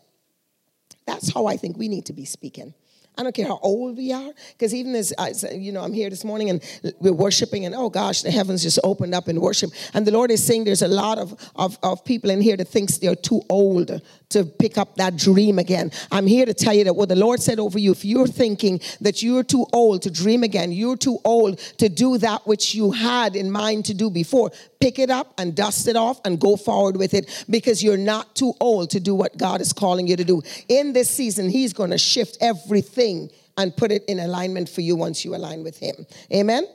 That's 1.07 1.33
how 1.33 1.47
I 1.47 1.57
think 1.57 1.77
we 1.77 1.87
need 1.87 2.05
to 2.05 2.13
be 2.13 2.25
speaking. 2.25 2.75
I 3.17 3.23
don't 3.23 3.35
care 3.35 3.47
how 3.47 3.59
old 3.61 3.97
we 3.97 4.13
are, 4.13 4.31
because 4.53 4.73
even 4.73 4.95
as 4.95 5.13
I, 5.17 5.33
you 5.53 5.71
know, 5.71 5.81
I'm 5.81 5.93
here 5.93 6.09
this 6.09 6.23
morning 6.23 6.49
and 6.49 6.61
we're 6.99 7.11
worshiping, 7.13 7.65
and 7.65 7.75
oh 7.75 7.89
gosh, 7.89 8.21
the 8.21 8.31
heavens 8.31 8.63
just 8.63 8.79
opened 8.83 9.13
up 9.13 9.27
in 9.27 9.39
worship, 9.39 9.71
and 9.93 10.07
the 10.07 10.11
Lord 10.11 10.31
is 10.31 10.43
saying 10.43 10.63
there's 10.63 10.81
a 10.81 10.87
lot 10.87 11.17
of, 11.17 11.35
of, 11.55 11.77
of 11.83 12.03
people 12.05 12.29
in 12.29 12.41
here 12.41 12.57
that 12.57 12.69
thinks 12.69 12.97
they're 12.97 13.15
too 13.15 13.41
old 13.49 14.01
to 14.31 14.45
pick 14.45 14.77
up 14.77 14.95
that 14.95 15.17
dream 15.17 15.59
again. 15.59 15.91
I'm 16.11 16.27
here 16.27 16.45
to 16.45 16.53
tell 16.53 16.73
you 16.73 16.83
that 16.85 16.95
what 16.95 17.09
the 17.09 17.15
Lord 17.15 17.41
said 17.41 17.59
over 17.59 17.79
you, 17.79 17.91
if 17.91 18.03
you're 18.05 18.27
thinking 18.27 18.81
that 19.01 19.21
you're 19.21 19.43
too 19.43 19.65
old 19.73 20.01
to 20.03 20.11
dream 20.11 20.43
again, 20.43 20.71
you're 20.71 20.97
too 20.97 21.19
old 21.23 21.59
to 21.77 21.89
do 21.89 22.17
that 22.19 22.45
which 22.47 22.73
you 22.75 22.91
had 22.91 23.35
in 23.35 23.51
mind 23.51 23.85
to 23.85 23.93
do 23.93 24.09
before, 24.09 24.51
pick 24.79 24.99
it 24.99 25.09
up 25.09 25.33
and 25.37 25.55
dust 25.55 25.87
it 25.87 25.95
off 25.95 26.19
and 26.25 26.39
go 26.39 26.55
forward 26.55 26.97
with 26.97 27.13
it 27.13 27.45
because 27.49 27.83
you're 27.83 27.97
not 27.97 28.35
too 28.35 28.53
old 28.59 28.89
to 28.91 28.99
do 28.99 29.15
what 29.15 29.37
God 29.37 29.61
is 29.61 29.73
calling 29.73 30.07
you 30.07 30.15
to 30.15 30.23
do. 30.23 30.41
In 30.67 30.93
this 30.93 31.09
season, 31.09 31.49
He's 31.49 31.73
going 31.73 31.91
to 31.91 31.97
shift 31.97 32.37
everything 32.41 33.29
and 33.57 33.75
put 33.75 33.91
it 33.91 34.03
in 34.05 34.19
alignment 34.19 34.69
for 34.69 34.81
you 34.81 34.95
once 34.95 35.23
you 35.25 35.35
align 35.35 35.63
with 35.63 35.77
Him. 35.77 36.05
Amen 36.33 36.65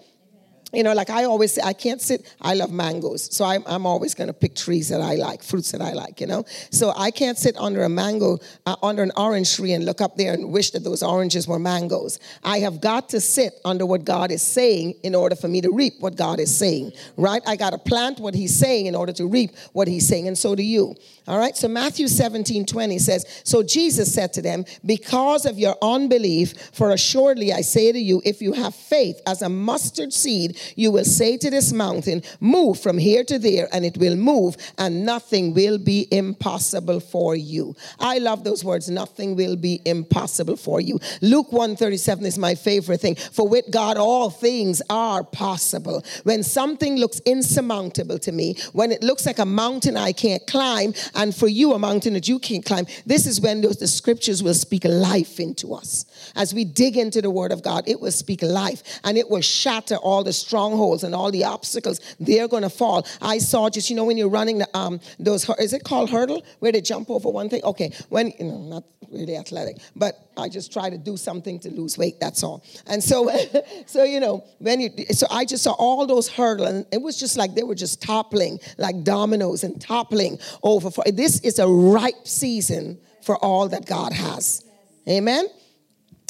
you 0.72 0.82
know, 0.82 0.94
like 0.94 1.10
I 1.10 1.24
always 1.24 1.52
say, 1.52 1.62
I 1.64 1.72
can't 1.72 2.00
sit, 2.00 2.34
I 2.42 2.54
love 2.54 2.72
mangoes. 2.72 3.34
So 3.34 3.44
I'm, 3.44 3.62
I'm 3.66 3.86
always 3.86 4.14
going 4.14 4.26
to 4.26 4.32
pick 4.32 4.56
trees 4.56 4.88
that 4.88 5.00
I 5.00 5.14
like, 5.14 5.44
fruits 5.44 5.70
that 5.70 5.80
I 5.80 5.92
like, 5.92 6.20
you 6.20 6.26
know. 6.26 6.44
So 6.70 6.92
I 6.96 7.12
can't 7.12 7.38
sit 7.38 7.56
under 7.56 7.84
a 7.84 7.88
mango, 7.88 8.38
uh, 8.66 8.74
under 8.82 9.04
an 9.04 9.12
orange 9.16 9.54
tree 9.54 9.72
and 9.72 9.84
look 9.84 10.00
up 10.00 10.16
there 10.16 10.34
and 10.34 10.52
wish 10.52 10.72
that 10.72 10.82
those 10.82 11.04
oranges 11.04 11.46
were 11.46 11.60
mangoes. 11.60 12.18
I 12.42 12.58
have 12.58 12.80
got 12.80 13.08
to 13.10 13.20
sit 13.20 13.54
under 13.64 13.86
what 13.86 14.04
God 14.04 14.32
is 14.32 14.42
saying 14.42 14.94
in 15.04 15.14
order 15.14 15.36
for 15.36 15.46
me 15.46 15.60
to 15.60 15.70
reap 15.70 15.94
what 16.00 16.16
God 16.16 16.40
is 16.40 16.56
saying, 16.56 16.92
right? 17.16 17.42
I 17.46 17.54
got 17.54 17.70
to 17.70 17.78
plant 17.78 18.18
what 18.18 18.34
He's 18.34 18.54
saying 18.54 18.86
in 18.86 18.96
order 18.96 19.12
to 19.12 19.26
reap 19.26 19.52
what 19.72 19.86
He's 19.86 20.08
saying, 20.08 20.26
and 20.26 20.36
so 20.36 20.56
do 20.56 20.64
you. 20.64 20.96
All 21.28 21.38
right, 21.38 21.56
so 21.56 21.68
Matthew 21.68 22.06
17 22.06 22.66
20 22.66 22.98
says, 22.98 23.42
So 23.44 23.62
Jesus 23.62 24.12
said 24.12 24.32
to 24.34 24.42
them, 24.42 24.64
Because 24.84 25.46
of 25.46 25.58
your 25.58 25.76
unbelief, 25.80 26.70
for 26.72 26.90
assuredly 26.90 27.52
I 27.52 27.62
say 27.62 27.92
to 27.92 27.98
you, 27.98 28.20
if 28.24 28.40
you 28.42 28.52
have 28.52 28.74
faith 28.74 29.20
as 29.26 29.42
a 29.42 29.48
mustard 29.48 30.12
seed, 30.12 30.55
You 30.74 30.90
will 30.90 31.04
say 31.04 31.36
to 31.38 31.50
this 31.50 31.72
mountain, 31.72 32.22
Move 32.40 32.80
from 32.80 32.98
here 32.98 33.24
to 33.24 33.38
there, 33.38 33.68
and 33.72 33.84
it 33.84 33.96
will 33.96 34.16
move, 34.16 34.56
and 34.78 35.04
nothing 35.04 35.54
will 35.54 35.78
be 35.78 36.06
impossible 36.10 37.00
for 37.00 37.36
you. 37.36 37.74
I 37.98 38.18
love 38.18 38.44
those 38.44 38.64
words, 38.64 38.88
nothing 38.88 39.36
will 39.36 39.56
be 39.56 39.80
impossible 39.84 40.56
for 40.56 40.80
you. 40.80 40.98
Luke 41.22 41.52
137 41.52 42.24
is 42.26 42.38
my 42.38 42.54
favorite 42.54 43.00
thing. 43.00 43.16
For 43.16 43.48
with 43.48 43.70
God, 43.70 43.96
all 43.96 44.30
things 44.30 44.82
are 44.90 45.24
possible. 45.24 46.02
When 46.24 46.42
something 46.42 46.96
looks 46.96 47.20
insurmountable 47.20 48.18
to 48.20 48.32
me, 48.32 48.56
when 48.72 48.92
it 48.92 49.02
looks 49.02 49.26
like 49.26 49.38
a 49.38 49.46
mountain 49.46 49.96
I 49.96 50.12
can't 50.12 50.46
climb, 50.46 50.94
and 51.14 51.34
for 51.34 51.48
you, 51.48 51.72
a 51.72 51.78
mountain 51.78 52.14
that 52.14 52.28
you 52.28 52.38
can't 52.38 52.64
climb, 52.64 52.86
this 53.04 53.26
is 53.26 53.40
when 53.40 53.60
those, 53.60 53.78
the 53.78 53.88
scriptures 53.88 54.42
will 54.42 54.54
speak 54.54 54.84
life 54.84 55.40
into 55.40 55.74
us. 55.74 56.04
As 56.34 56.54
we 56.54 56.64
dig 56.64 56.96
into 56.96 57.22
the 57.22 57.30
word 57.30 57.52
of 57.52 57.62
God, 57.62 57.84
it 57.86 58.00
will 58.00 58.12
speak 58.12 58.42
life 58.42 58.82
and 59.04 59.16
it 59.16 59.28
will 59.30 59.40
shatter 59.40 59.96
all 59.96 60.24
the 60.24 60.32
strongholds 60.46 61.04
and 61.04 61.14
all 61.14 61.30
the 61.30 61.44
obstacles. 61.44 62.00
They're 62.20 62.48
going 62.48 62.62
to 62.62 62.70
fall. 62.70 63.06
I 63.20 63.38
saw 63.38 63.68
just, 63.68 63.90
you 63.90 63.96
know, 63.96 64.04
when 64.04 64.16
you're 64.16 64.28
running 64.28 64.58
the, 64.58 64.68
um, 64.76 65.00
those, 65.18 65.48
is 65.58 65.72
it 65.72 65.84
called 65.84 66.10
hurdle? 66.10 66.44
Where 66.60 66.72
they 66.72 66.80
jump 66.80 67.10
over 67.10 67.28
one 67.28 67.48
thing? 67.48 67.62
Okay, 67.64 67.92
when, 68.08 68.32
you 68.38 68.46
know, 68.46 68.58
not 68.58 68.84
really 69.10 69.36
athletic, 69.36 69.76
but 69.94 70.14
I 70.36 70.48
just 70.48 70.72
try 70.72 70.90
to 70.90 70.98
do 70.98 71.16
something 71.16 71.58
to 71.60 71.70
lose 71.70 71.98
weight, 71.98 72.20
that's 72.20 72.42
all. 72.42 72.64
And 72.86 73.02
so, 73.02 73.30
so 73.86 74.04
you 74.04 74.20
know, 74.20 74.44
when 74.58 74.80
you, 74.80 74.90
so 75.10 75.26
I 75.30 75.44
just 75.44 75.64
saw 75.64 75.72
all 75.72 76.06
those 76.06 76.28
hurdles 76.28 76.68
and 76.68 76.86
it 76.92 77.02
was 77.02 77.18
just 77.18 77.36
like 77.36 77.54
they 77.54 77.62
were 77.62 77.74
just 77.74 78.02
toppling 78.02 78.58
like 78.78 79.02
dominoes 79.02 79.64
and 79.64 79.80
toppling 79.80 80.38
over. 80.62 80.90
For, 80.90 81.04
this 81.06 81.40
is 81.40 81.58
a 81.58 81.66
ripe 81.66 82.26
season 82.26 82.98
for 83.22 83.36
all 83.44 83.68
that 83.68 83.86
God 83.86 84.12
has. 84.12 84.64
Amen. 85.08 85.46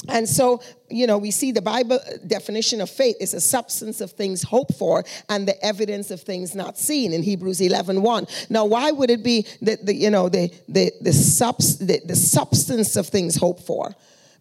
And 0.09 0.27
so, 0.29 0.61
you 0.89 1.07
know, 1.07 1.17
we 1.17 1.31
see 1.31 1.51
the 1.51 1.61
Bible 1.61 1.99
definition 2.25 2.81
of 2.81 2.89
faith 2.89 3.17
is 3.19 3.33
a 3.33 3.41
substance 3.41 4.01
of 4.01 4.11
things 4.11 4.43
hoped 4.43 4.75
for 4.75 5.03
and 5.29 5.47
the 5.47 5.61
evidence 5.63 6.11
of 6.11 6.21
things 6.21 6.55
not 6.55 6.77
seen 6.77 7.13
in 7.13 7.23
Hebrews 7.23 7.61
11 7.61 8.01
1. 8.01 8.27
Now, 8.49 8.65
why 8.65 8.91
would 8.91 9.09
it 9.09 9.23
be 9.23 9.45
that 9.61 9.85
the, 9.85 9.93
you 9.93 10.09
know, 10.09 10.29
the, 10.29 10.51
the, 10.67 10.91
the, 11.01 11.13
subs, 11.13 11.77
the, 11.77 12.01
the 12.05 12.15
substance 12.15 12.95
of 12.95 13.07
things 13.07 13.35
hoped 13.35 13.63
for? 13.63 13.95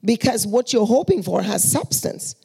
Because 0.04 0.46
what 0.46 0.72
you're 0.72 0.86
hoping 0.86 1.22
for 1.22 1.42
has 1.42 1.68
substance, 1.68 2.36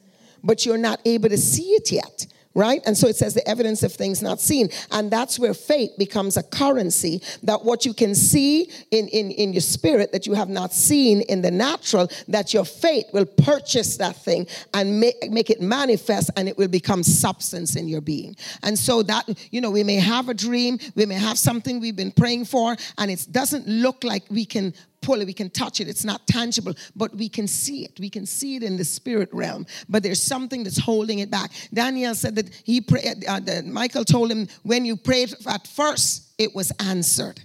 but 0.42 0.66
you're 0.66 0.78
not 0.78 1.00
able 1.04 1.28
to 1.28 1.38
see 1.38 1.70
it 1.74 1.92
yet 1.92 2.26
right? 2.54 2.82
And 2.86 2.96
so 2.96 3.08
it 3.08 3.16
says 3.16 3.34
the 3.34 3.46
evidence 3.48 3.82
of 3.82 3.92
things 3.92 4.22
not 4.22 4.40
seen. 4.40 4.68
And 4.90 5.10
that's 5.10 5.38
where 5.38 5.54
faith 5.54 5.92
becomes 5.98 6.36
a 6.36 6.42
currency 6.42 7.22
that 7.42 7.64
what 7.64 7.84
you 7.84 7.94
can 7.94 8.14
see 8.14 8.70
in, 8.90 9.08
in, 9.08 9.30
in 9.30 9.52
your 9.52 9.60
spirit 9.60 10.12
that 10.12 10.26
you 10.26 10.34
have 10.34 10.48
not 10.48 10.72
seen 10.72 11.22
in 11.22 11.42
the 11.42 11.50
natural, 11.50 12.08
that 12.28 12.52
your 12.52 12.64
faith 12.64 13.06
will 13.12 13.26
purchase 13.26 13.96
that 13.96 14.16
thing 14.16 14.46
and 14.74 15.00
make, 15.00 15.30
make 15.30 15.50
it 15.50 15.60
manifest 15.60 16.30
and 16.36 16.48
it 16.48 16.58
will 16.58 16.68
become 16.68 17.02
substance 17.02 17.76
in 17.76 17.88
your 17.88 18.00
being. 18.00 18.36
And 18.62 18.78
so 18.78 19.02
that, 19.04 19.28
you 19.50 19.60
know, 19.60 19.70
we 19.70 19.84
may 19.84 19.96
have 19.96 20.28
a 20.28 20.34
dream, 20.34 20.78
we 20.94 21.06
may 21.06 21.14
have 21.14 21.38
something 21.38 21.80
we've 21.80 21.96
been 21.96 22.12
praying 22.12 22.46
for, 22.46 22.76
and 22.98 23.10
it 23.10 23.26
doesn't 23.30 23.66
look 23.66 24.04
like 24.04 24.24
we 24.30 24.44
can 24.44 24.74
pull 25.02 25.20
it, 25.20 25.26
we 25.26 25.32
can 25.32 25.50
touch 25.50 25.80
it. 25.80 25.88
It's 25.88 26.04
not 26.04 26.26
tangible, 26.26 26.74
but 26.96 27.14
we 27.14 27.28
can 27.28 27.46
see 27.46 27.84
it. 27.84 27.98
We 28.00 28.08
can 28.08 28.24
see 28.24 28.56
it 28.56 28.62
in 28.62 28.76
the 28.76 28.84
spirit 28.84 29.28
realm. 29.32 29.66
But 29.88 30.02
there's 30.02 30.22
something 30.22 30.64
that's 30.64 30.78
holding 30.78 31.18
it 31.18 31.30
back. 31.30 31.50
Daniel 31.74 32.14
said 32.14 32.36
that 32.36 32.54
he 32.64 32.80
prayed, 32.80 33.24
uh, 33.28 33.40
that 33.40 33.66
Michael 33.66 34.04
told 34.04 34.30
him, 34.30 34.48
when 34.62 34.84
you 34.84 34.96
prayed 34.96 35.34
at 35.46 35.66
first, 35.66 36.32
it 36.38 36.54
was 36.54 36.72
answered. 36.80 37.40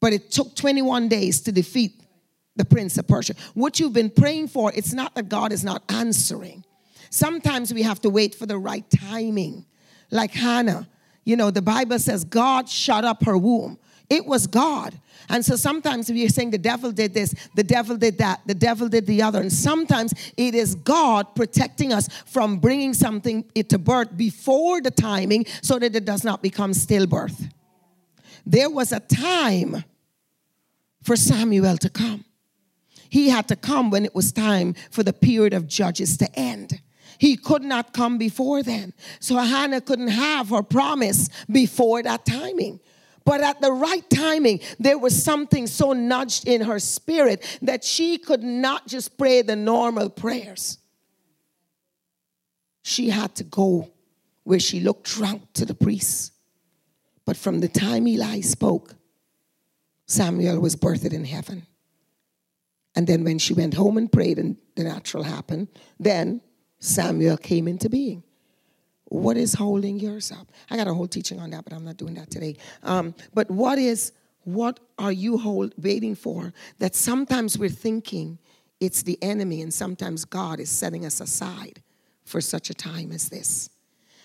But 0.00 0.12
it 0.12 0.30
took 0.30 0.56
21 0.56 1.08
days 1.08 1.42
to 1.42 1.52
defeat 1.52 2.02
the 2.56 2.64
prince 2.64 2.98
of 2.98 3.06
Persia. 3.06 3.34
What 3.54 3.78
you've 3.78 3.92
been 3.92 4.10
praying 4.10 4.48
for, 4.48 4.72
it's 4.74 4.92
not 4.92 5.14
that 5.14 5.28
God 5.28 5.52
is 5.52 5.62
not 5.62 5.82
answering. 5.90 6.64
Sometimes 7.10 7.74
we 7.74 7.82
have 7.82 8.00
to 8.02 8.10
wait 8.10 8.34
for 8.34 8.46
the 8.46 8.58
right 8.58 8.84
timing. 8.90 9.66
Like 10.10 10.32
Hannah, 10.32 10.88
you 11.24 11.36
know, 11.36 11.50
the 11.50 11.62
Bible 11.62 11.98
says 11.98 12.24
God 12.24 12.68
shut 12.68 13.04
up 13.04 13.24
her 13.24 13.36
womb. 13.36 13.78
It 14.08 14.26
was 14.26 14.46
God. 14.46 14.98
And 15.30 15.44
so 15.44 15.54
sometimes 15.54 16.10
we 16.10 16.26
are 16.26 16.28
saying 16.28 16.50
the 16.50 16.58
devil 16.58 16.90
did 16.90 17.14
this, 17.14 17.34
the 17.54 17.62
devil 17.62 17.96
did 17.96 18.18
that, 18.18 18.40
the 18.46 18.54
devil 18.54 18.88
did 18.88 19.06
the 19.06 19.22
other. 19.22 19.40
And 19.40 19.52
sometimes 19.52 20.12
it 20.36 20.56
is 20.56 20.74
God 20.74 21.34
protecting 21.36 21.92
us 21.92 22.08
from 22.26 22.58
bringing 22.58 22.92
something 22.92 23.44
to 23.54 23.78
birth 23.78 24.16
before 24.16 24.80
the 24.80 24.90
timing 24.90 25.46
so 25.62 25.78
that 25.78 25.94
it 25.94 26.04
does 26.04 26.24
not 26.24 26.42
become 26.42 26.72
stillbirth. 26.72 27.50
There 28.44 28.68
was 28.68 28.90
a 28.90 29.00
time 29.00 29.84
for 31.04 31.14
Samuel 31.14 31.76
to 31.78 31.88
come. 31.88 32.24
He 33.08 33.28
had 33.28 33.46
to 33.48 33.56
come 33.56 33.90
when 33.90 34.04
it 34.04 34.14
was 34.14 34.32
time 34.32 34.74
for 34.90 35.04
the 35.04 35.12
period 35.12 35.54
of 35.54 35.68
judges 35.68 36.16
to 36.18 36.38
end. 36.38 36.80
He 37.18 37.36
could 37.36 37.62
not 37.62 37.92
come 37.92 38.18
before 38.18 38.62
then. 38.62 38.94
So 39.20 39.36
Hannah 39.36 39.80
couldn't 39.80 40.08
have 40.08 40.48
her 40.48 40.62
promise 40.62 41.28
before 41.50 42.02
that 42.02 42.24
timing. 42.24 42.80
But 43.30 43.42
at 43.42 43.60
the 43.60 43.70
right 43.70 44.10
timing, 44.10 44.58
there 44.80 44.98
was 44.98 45.22
something 45.22 45.68
so 45.68 45.92
nudged 45.92 46.48
in 46.48 46.62
her 46.62 46.80
spirit 46.80 47.58
that 47.62 47.84
she 47.84 48.18
could 48.18 48.42
not 48.42 48.88
just 48.88 49.16
pray 49.16 49.42
the 49.42 49.54
normal 49.54 50.10
prayers. 50.10 50.78
She 52.82 53.10
had 53.10 53.36
to 53.36 53.44
go 53.44 53.92
where 54.42 54.58
she 54.58 54.80
looked 54.80 55.04
drunk 55.04 55.44
to 55.52 55.64
the 55.64 55.76
priest. 55.76 56.32
But 57.24 57.36
from 57.36 57.60
the 57.60 57.68
time 57.68 58.08
Eli 58.08 58.40
spoke, 58.40 58.96
Samuel 60.06 60.58
was 60.58 60.74
birthed 60.74 61.12
in 61.12 61.24
heaven. 61.24 61.68
And 62.96 63.06
then 63.06 63.22
when 63.22 63.38
she 63.38 63.54
went 63.54 63.74
home 63.74 63.96
and 63.96 64.10
prayed 64.10 64.40
and 64.40 64.56
the 64.74 64.82
natural 64.82 65.22
happened, 65.22 65.68
then 66.00 66.40
Samuel 66.80 67.36
came 67.36 67.68
into 67.68 67.88
being. 67.88 68.24
What 69.10 69.36
is 69.36 69.54
holding 69.54 69.98
yours 69.98 70.30
up? 70.30 70.46
I 70.70 70.76
got 70.76 70.86
a 70.86 70.94
whole 70.94 71.08
teaching 71.08 71.40
on 71.40 71.50
that, 71.50 71.64
but 71.64 71.72
I'm 71.72 71.84
not 71.84 71.96
doing 71.96 72.14
that 72.14 72.30
today. 72.30 72.56
Um, 72.84 73.12
but 73.34 73.50
what 73.50 73.76
is, 73.76 74.12
what 74.44 74.78
are 75.00 75.10
you 75.10 75.36
hold, 75.36 75.74
waiting 75.76 76.14
for 76.14 76.54
that 76.78 76.94
sometimes 76.94 77.58
we're 77.58 77.70
thinking 77.70 78.38
it's 78.78 79.02
the 79.02 79.18
enemy 79.20 79.62
and 79.62 79.74
sometimes 79.74 80.24
God 80.24 80.60
is 80.60 80.70
setting 80.70 81.04
us 81.04 81.20
aside 81.20 81.82
for 82.24 82.40
such 82.40 82.70
a 82.70 82.74
time 82.74 83.10
as 83.10 83.28
this? 83.28 83.68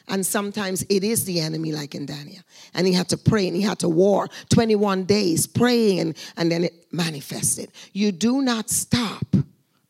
And 0.08 0.24
sometimes 0.24 0.86
it 0.88 1.04
is 1.04 1.26
the 1.26 1.40
enemy, 1.40 1.72
like 1.72 1.96
in 1.96 2.06
Daniel. 2.06 2.44
And 2.76 2.86
he 2.86 2.94
had 2.94 3.10
to 3.10 3.18
pray 3.18 3.48
and 3.48 3.58
he 3.58 3.64
had 3.64 3.80
to 3.80 3.90
war 3.90 4.30
21 4.50 5.06
days 5.06 5.48
praying, 5.48 6.00
and, 6.00 6.18
and 6.38 6.52
then 6.52 6.64
it 6.66 6.86
manifested. 6.92 7.72
You 7.92 8.12
do 8.12 8.44
not 8.44 8.70
stop 8.70 9.36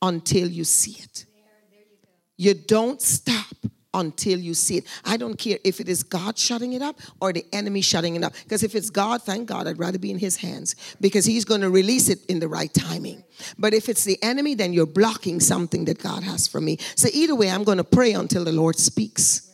until 0.02 0.48
you 0.48 0.64
see 0.64 1.04
it. 1.04 1.26
You 2.38 2.54
don't 2.54 3.02
stop 3.02 3.56
until 4.00 4.40
you 4.40 4.54
see 4.54 4.78
it. 4.78 4.86
I 5.04 5.18
don't 5.18 5.36
care 5.36 5.58
if 5.64 5.80
it 5.80 5.90
is 5.90 6.04
God 6.04 6.38
shutting 6.38 6.74
it 6.74 6.82
up 6.82 7.00
or 7.22 7.34
the 7.34 7.46
enemy 7.54 7.82
shutting 7.82 8.16
it 8.16 8.24
up. 8.24 8.34
Because 8.44 8.64
if 8.64 8.76
it's 8.76 8.90
God, 8.90 9.24
thank 9.24 9.48
God, 9.48 9.68
I'd 9.68 9.80
rather 9.80 10.00
be 10.00 10.12
in 10.12 10.20
his 10.20 10.38
hands 10.38 10.76
because 11.02 11.26
he's 11.26 11.46
going 11.46 11.62
to 11.62 11.70
release 11.70 12.10
it 12.10 12.26
in 12.26 12.40
the 12.40 12.48
right 12.48 12.74
timing. 12.74 13.24
But 13.58 13.74
if 13.74 13.90
it's 13.90 14.04
the 14.04 14.22
enemy, 14.22 14.56
then 14.56 14.74
you're 14.74 14.86
blocking 14.86 15.40
something 15.40 15.86
that 15.86 16.00
God 16.00 16.24
has 16.24 16.48
for 16.48 16.62
me. 16.62 16.78
So 16.96 17.08
either 17.14 17.36
way, 17.36 17.50
I'm 17.50 17.64
going 17.64 17.78
to 17.78 17.84
pray 17.84 18.14
until 18.14 18.44
the 18.44 18.52
Lord 18.52 18.78
speaks. 18.78 19.52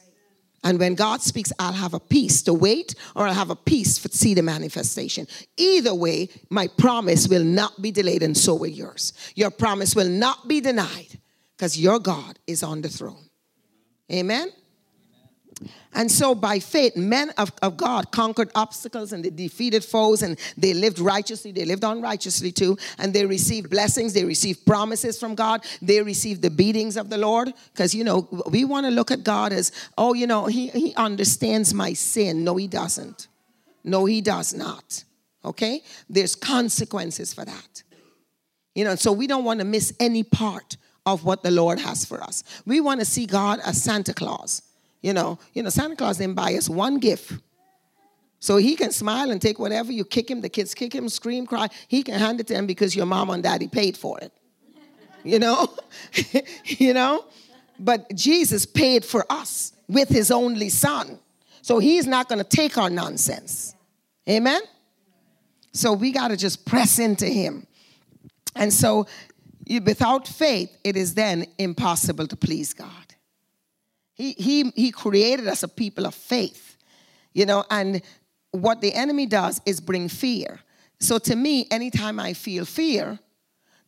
And 0.63 0.79
when 0.79 0.93
God 0.93 1.21
speaks, 1.21 1.51
I'll 1.57 1.74
have 1.74 1.95
a 1.95 2.00
peace 2.00 2.43
to 2.43 2.53
wait 2.53 2.93
or 3.15 3.27
I'll 3.27 3.33
have 3.33 3.50
a 3.50 3.55
peace 3.55 3.98
to 4.00 4.10
see 4.10 4.36
the 4.36 4.43
manifestation. 4.43 5.27
Either 5.57 5.93
way, 5.93 6.29
my 6.50 6.67
promise 6.67 7.27
will 7.27 7.43
not 7.43 7.81
be 7.81 7.91
delayed 7.91 8.21
and 8.21 8.38
so 8.38 8.53
will 8.55 8.67
yours. 8.67 9.13
Your 9.36 9.50
promise 9.50 9.95
will 9.95 10.10
not 10.10 10.48
be 10.48 10.62
denied 10.62 11.19
because 11.57 11.79
your 11.79 12.00
God 12.00 12.38
is 12.45 12.62
on 12.62 12.81
the 12.81 12.89
throne. 12.89 13.30
Amen? 14.11 14.51
And 15.93 16.09
so, 16.09 16.33
by 16.33 16.59
faith, 16.59 16.95
men 16.95 17.31
of, 17.37 17.51
of 17.61 17.75
God 17.75 18.11
conquered 18.11 18.49
obstacles 18.55 19.11
and 19.11 19.23
they 19.23 19.29
defeated 19.29 19.83
foes 19.83 20.21
and 20.21 20.39
they 20.57 20.73
lived 20.73 20.99
righteously. 20.99 21.51
They 21.51 21.65
lived 21.65 21.83
unrighteously 21.83 22.53
too. 22.53 22.77
And 22.97 23.13
they 23.13 23.25
received 23.25 23.69
blessings. 23.69 24.13
They 24.13 24.23
received 24.23 24.65
promises 24.65 25.19
from 25.19 25.35
God. 25.35 25.65
They 25.81 26.01
received 26.01 26.41
the 26.41 26.49
beatings 26.49 26.95
of 26.95 27.09
the 27.09 27.17
Lord. 27.17 27.53
Because, 27.73 27.93
you 27.93 28.03
know, 28.03 28.27
we 28.49 28.63
want 28.63 28.85
to 28.85 28.91
look 28.91 29.11
at 29.11 29.23
God 29.23 29.51
as, 29.51 29.71
oh, 29.97 30.13
you 30.13 30.27
know, 30.27 30.45
he, 30.45 30.69
he 30.69 30.95
understands 30.95 31.73
my 31.73 31.93
sin. 31.93 32.43
No, 32.43 32.55
He 32.55 32.67
doesn't. 32.67 33.27
No, 33.83 34.05
He 34.05 34.21
does 34.21 34.53
not. 34.53 35.03
Okay? 35.43 35.83
There's 36.09 36.35
consequences 36.35 37.33
for 37.33 37.43
that. 37.43 37.83
You 38.73 38.85
know, 38.85 38.95
so 38.95 39.11
we 39.11 39.27
don't 39.27 39.43
want 39.43 39.59
to 39.59 39.65
miss 39.65 39.93
any 39.99 40.23
part 40.23 40.77
of 41.05 41.24
what 41.24 41.43
the 41.43 41.51
Lord 41.51 41.79
has 41.79 42.05
for 42.05 42.22
us. 42.22 42.43
We 42.65 42.79
want 42.79 43.00
to 43.00 43.05
see 43.05 43.25
God 43.25 43.60
as 43.65 43.81
Santa 43.81 44.13
Claus. 44.13 44.62
You 45.01 45.13
know, 45.13 45.39
you 45.53 45.63
know, 45.63 45.70
Santa 45.70 45.96
Claus 45.96 46.17
didn't 46.17 46.36
buy 46.36 46.53
us 46.53 46.70
one 46.70 47.00
gift. 47.00 47.34
So 48.39 48.58
he 48.58 48.75
can 48.75 48.91
smile 48.91 49.31
and 49.31 49.41
take 49.41 49.60
whatever 49.60 49.91
you 49.91 50.03
kick 50.03 50.29
him, 50.29 50.41
the 50.41 50.50
kids 50.50 50.74
kick 50.74 50.93
him, 50.93 51.10
scream, 51.10 51.46
cry. 51.46 51.67
He 51.88 52.03
can 52.03 52.20
hand 52.20 52.39
it 52.39 52.48
to 52.48 52.55
him 52.55 52.65
because 52.65 52.96
your 52.96 53.05
mom 53.05 53.29
and 53.29 53.43
daddy 53.43 53.67
paid 53.67 53.98
for 53.98 54.20
it. 54.20 54.31
You 55.24 55.39
know? 55.39 55.67
you 56.65 56.93
know? 56.93 57.25
But 57.79 58.13
Jesus 58.15 58.65
paid 58.65 59.05
for 59.05 59.25
us 59.29 59.74
with 59.88 60.10
his 60.10 60.31
only 60.31 60.70
son. 60.70 61.20
So 61.62 61.79
he's 61.79 62.08
not 62.08 62.29
going 62.29 62.39
to 62.39 62.48
take 62.48 62.77
our 62.77 62.89
nonsense. 62.89 63.75
Amen? 64.27 64.62
So 65.74 65.93
we 65.93 66.12
got 66.12 66.29
to 66.29 66.38
just 66.38 66.65
press 66.65 67.00
into 67.00 67.27
him. 67.27 67.65
And 68.55 68.74
so 68.74 69.08
without 69.79 70.27
faith, 70.27 70.75
it 70.83 70.97
is 70.97 71.13
then 71.13 71.45
impossible 71.57 72.27
to 72.27 72.35
please 72.35 72.73
God. 72.73 73.15
He, 74.13 74.33
he, 74.33 74.71
he 74.75 74.91
created 74.91 75.47
us 75.47 75.63
a 75.63 75.67
people 75.67 76.05
of 76.05 76.13
faith, 76.13 76.77
you 77.33 77.45
know, 77.45 77.63
and 77.69 78.01
what 78.51 78.81
the 78.81 78.93
enemy 78.93 79.25
does 79.25 79.61
is 79.65 79.79
bring 79.79 80.09
fear. 80.09 80.59
So 80.99 81.17
to 81.19 81.35
me, 81.35 81.67
anytime 81.71 82.19
I 82.19 82.33
feel 82.33 82.65
fear, 82.65 83.19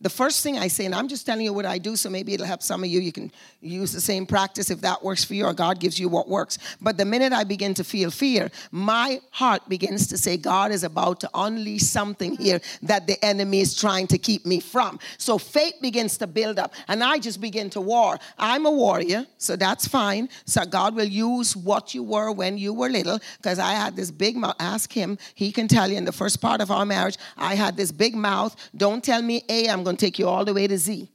the 0.03 0.09
first 0.09 0.43
thing 0.43 0.59
I 0.59 0.67
say, 0.67 0.85
and 0.85 0.93
I'm 0.93 1.07
just 1.07 1.25
telling 1.25 1.45
you 1.45 1.53
what 1.53 1.65
I 1.65 1.77
do, 1.77 1.95
so 1.95 2.09
maybe 2.09 2.33
it'll 2.33 2.45
help 2.45 2.61
some 2.61 2.83
of 2.83 2.89
you. 2.89 2.99
You 2.99 3.13
can 3.13 3.31
use 3.61 3.93
the 3.93 4.01
same 4.01 4.25
practice 4.25 4.69
if 4.69 4.81
that 4.81 5.01
works 5.01 5.23
for 5.23 5.33
you, 5.33 5.45
or 5.45 5.53
God 5.53 5.79
gives 5.79 5.97
you 5.97 6.09
what 6.09 6.27
works. 6.27 6.57
But 6.81 6.97
the 6.97 7.05
minute 7.05 7.31
I 7.31 7.45
begin 7.45 7.73
to 7.75 7.85
feel 7.85 8.11
fear, 8.11 8.51
my 8.69 9.21
heart 9.31 9.69
begins 9.69 10.07
to 10.07 10.17
say, 10.17 10.35
God 10.35 10.71
is 10.71 10.83
about 10.83 11.21
to 11.21 11.29
unleash 11.33 11.83
something 11.83 12.35
here 12.35 12.59
that 12.81 13.07
the 13.07 13.23
enemy 13.23 13.61
is 13.61 13.75
trying 13.75 14.07
to 14.07 14.17
keep 14.17 14.45
me 14.45 14.59
from. 14.59 14.99
So 15.17 15.37
faith 15.37 15.75
begins 15.81 16.17
to 16.17 16.27
build 16.27 16.59
up, 16.59 16.73
and 16.89 17.01
I 17.01 17.17
just 17.17 17.39
begin 17.39 17.69
to 17.69 17.79
war. 17.79 18.19
I'm 18.37 18.65
a 18.65 18.71
warrior, 18.71 19.25
so 19.37 19.55
that's 19.55 19.87
fine. 19.87 20.27
So 20.45 20.65
God 20.65 20.95
will 20.95 21.05
use 21.05 21.55
what 21.55 21.93
you 21.93 22.03
were 22.03 22.29
when 22.33 22.57
you 22.57 22.73
were 22.73 22.89
little, 22.89 23.19
because 23.37 23.57
I 23.57 23.71
had 23.71 23.95
this 23.95 24.11
big 24.11 24.35
mouth. 24.35 24.55
Ask 24.59 24.91
him, 24.91 25.17
he 25.33 25.53
can 25.53 25.69
tell 25.69 25.89
you 25.89 25.95
in 25.95 26.03
the 26.03 26.11
first 26.11 26.41
part 26.41 26.59
of 26.59 26.71
our 26.71 26.85
marriage, 26.85 27.17
I 27.37 27.55
had 27.55 27.77
this 27.77 27.93
big 27.93 28.15
mouth. 28.15 28.53
Don't 28.75 29.01
tell 29.01 29.21
me 29.21 29.43
A, 29.47 29.69
I'm 29.69 29.83
going 29.83 29.92
going 29.93 29.97
to 29.97 30.05
take 30.05 30.19
you 30.19 30.27
all 30.27 30.43
the 30.43 30.53
way 30.53 30.67
to 30.67 30.77
Z. 30.77 31.07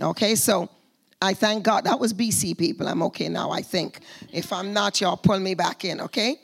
Okay, 0.00 0.34
so 0.34 0.70
I 1.20 1.34
thank 1.34 1.64
God. 1.64 1.84
That 1.84 2.00
was 2.00 2.14
BC 2.14 2.56
people. 2.56 2.88
I'm 2.88 3.02
okay 3.04 3.28
now, 3.28 3.50
I 3.50 3.62
think. 3.62 4.00
If 4.32 4.52
I'm 4.52 4.72
not, 4.72 5.00
y'all 5.00 5.16
pull 5.16 5.38
me 5.38 5.54
back 5.54 5.84
in, 5.84 6.00
okay? 6.00 6.36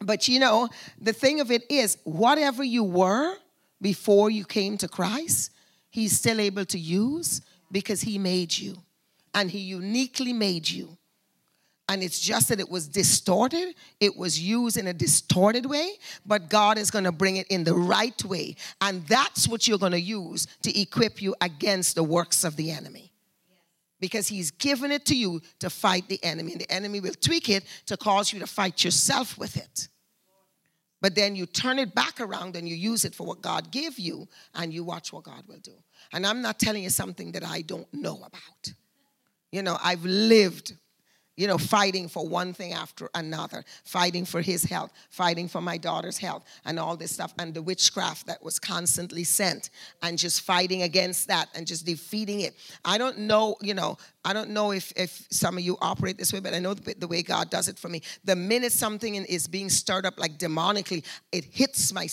But 0.00 0.28
you 0.28 0.38
know, 0.38 0.68
the 1.00 1.12
thing 1.12 1.40
of 1.40 1.50
it 1.50 1.70
is, 1.70 1.98
whatever 2.04 2.62
you 2.62 2.84
were 2.84 3.36
before 3.80 4.30
you 4.30 4.44
came 4.44 4.76
to 4.78 4.88
Christ, 4.88 5.50
He's 5.90 6.18
still 6.18 6.40
able 6.40 6.64
to 6.66 6.78
use 6.78 7.40
because 7.70 8.00
He 8.00 8.18
made 8.18 8.56
you. 8.56 8.76
And 9.32 9.50
He 9.50 9.60
uniquely 9.60 10.32
made 10.32 10.68
you 10.68 10.96
and 11.88 12.02
it's 12.02 12.18
just 12.18 12.48
that 12.48 12.60
it 12.60 12.70
was 12.70 12.88
distorted. 12.88 13.74
It 14.00 14.16
was 14.16 14.40
used 14.40 14.76
in 14.76 14.86
a 14.86 14.92
distorted 14.92 15.66
way 15.66 15.90
but 16.26 16.48
god 16.48 16.78
is 16.78 16.90
going 16.90 17.04
to 17.04 17.12
bring 17.12 17.36
it 17.36 17.46
in 17.48 17.64
the 17.64 17.74
right 17.74 18.24
way. 18.24 18.56
And 18.80 19.06
that's 19.06 19.48
what 19.48 19.68
you're 19.68 19.78
going 19.78 19.92
to 19.92 20.00
use 20.00 20.46
to 20.62 20.80
equip 20.80 21.20
you 21.20 21.34
against 21.40 21.94
the 21.94 22.02
works 22.02 22.44
of 22.44 22.56
the 22.56 22.70
enemy. 22.70 23.12
Because 24.00 24.28
he's 24.28 24.50
given 24.50 24.90
it 24.90 25.06
to 25.06 25.16
you 25.16 25.40
to 25.60 25.70
fight 25.70 26.08
the 26.08 26.22
enemy 26.22 26.52
and 26.52 26.60
the 26.60 26.70
enemy 26.70 27.00
will 27.00 27.14
tweak 27.14 27.48
it 27.48 27.64
to 27.86 27.96
cause 27.96 28.32
you 28.32 28.40
to 28.40 28.46
fight 28.46 28.84
yourself 28.84 29.38
with 29.38 29.56
it. 29.56 29.88
But 31.00 31.14
then 31.14 31.36
you 31.36 31.46
turn 31.46 31.78
it 31.78 31.94
back 31.94 32.20
around 32.20 32.56
and 32.56 32.68
you 32.68 32.74
use 32.74 33.04
it 33.04 33.14
for 33.14 33.26
what 33.26 33.42
god 33.42 33.70
gave 33.70 33.98
you 33.98 34.26
and 34.54 34.72
you 34.72 34.84
watch 34.84 35.12
what 35.12 35.24
god 35.24 35.44
will 35.46 35.60
do. 35.60 35.74
And 36.12 36.26
i'm 36.26 36.42
not 36.42 36.58
telling 36.58 36.82
you 36.82 36.90
something 36.90 37.32
that 37.32 37.44
i 37.44 37.60
don't 37.62 37.92
know 37.92 38.16
about. 38.16 38.74
You 39.52 39.62
know 39.62 39.78
i've 39.82 40.04
lived 40.04 40.74
you 41.36 41.46
know, 41.46 41.58
fighting 41.58 42.08
for 42.08 42.26
one 42.26 42.52
thing 42.52 42.72
after 42.72 43.10
another, 43.14 43.64
fighting 43.84 44.24
for 44.24 44.40
his 44.40 44.64
health, 44.64 44.92
fighting 45.10 45.48
for 45.48 45.60
my 45.60 45.76
daughter's 45.76 46.18
health, 46.18 46.44
and 46.64 46.78
all 46.78 46.96
this 46.96 47.12
stuff, 47.12 47.34
and 47.38 47.54
the 47.54 47.62
witchcraft 47.62 48.26
that 48.26 48.42
was 48.42 48.58
constantly 48.58 49.24
sent, 49.24 49.70
and 50.02 50.18
just 50.18 50.42
fighting 50.42 50.82
against 50.82 51.28
that 51.28 51.48
and 51.54 51.66
just 51.66 51.84
defeating 51.84 52.40
it. 52.40 52.54
I 52.84 52.98
don't 52.98 53.18
know, 53.18 53.56
you 53.60 53.74
know, 53.74 53.98
I 54.24 54.32
don't 54.32 54.50
know 54.50 54.72
if, 54.72 54.92
if 54.96 55.26
some 55.30 55.58
of 55.58 55.64
you 55.64 55.76
operate 55.80 56.16
this 56.16 56.32
way, 56.32 56.40
but 56.40 56.54
I 56.54 56.58
know 56.58 56.72
the, 56.72 56.94
the 56.94 57.08
way 57.08 57.22
God 57.22 57.50
does 57.50 57.68
it 57.68 57.78
for 57.78 57.88
me. 57.88 58.00
The 58.24 58.36
minute 58.36 58.72
something 58.72 59.14
is 59.14 59.46
being 59.46 59.68
stirred 59.68 60.06
up 60.06 60.18
like 60.18 60.38
demonically, 60.38 61.04
it 61.30 61.44
hits 61.44 61.92
my, 61.92 62.08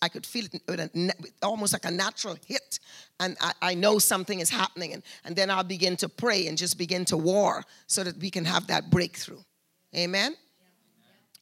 I 0.00 0.08
could 0.08 0.24
feel 0.24 0.46
it 0.52 1.32
almost 1.42 1.72
like 1.72 1.84
a 1.84 1.90
natural 1.90 2.36
hit. 2.46 2.78
And 3.18 3.36
I, 3.40 3.52
I 3.62 3.74
know 3.74 3.98
something 3.98 4.40
is 4.40 4.50
happening. 4.50 4.92
And, 4.92 5.02
and 5.24 5.34
then 5.36 5.50
I'll 5.50 5.64
begin 5.64 5.96
to 5.98 6.08
pray 6.08 6.46
and 6.46 6.58
just 6.58 6.76
begin 6.76 7.04
to 7.06 7.16
war 7.16 7.64
so 7.86 8.04
that 8.04 8.18
we 8.18 8.30
can 8.30 8.44
have 8.44 8.66
that 8.66 8.90
breakthrough. 8.90 9.40
Amen? 9.94 10.36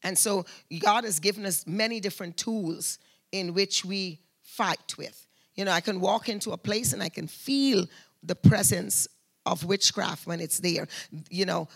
And 0.02 0.16
so 0.16 0.44
God 0.80 1.04
has 1.04 1.18
given 1.18 1.46
us 1.46 1.66
many 1.66 1.98
different 1.98 2.36
tools 2.36 2.98
in 3.32 3.54
which 3.54 3.84
we 3.84 4.20
fight 4.42 4.96
with. 4.98 5.26
You 5.54 5.64
know, 5.64 5.72
I 5.72 5.80
can 5.80 6.00
walk 6.00 6.28
into 6.28 6.52
a 6.52 6.58
place 6.58 6.92
and 6.92 7.02
I 7.02 7.08
can 7.08 7.26
feel 7.26 7.86
the 8.22 8.34
presence 8.34 9.08
of 9.46 9.64
witchcraft 9.64 10.26
when 10.26 10.40
it's 10.40 10.60
there. 10.60 10.88
You 11.30 11.46
know, 11.46 11.68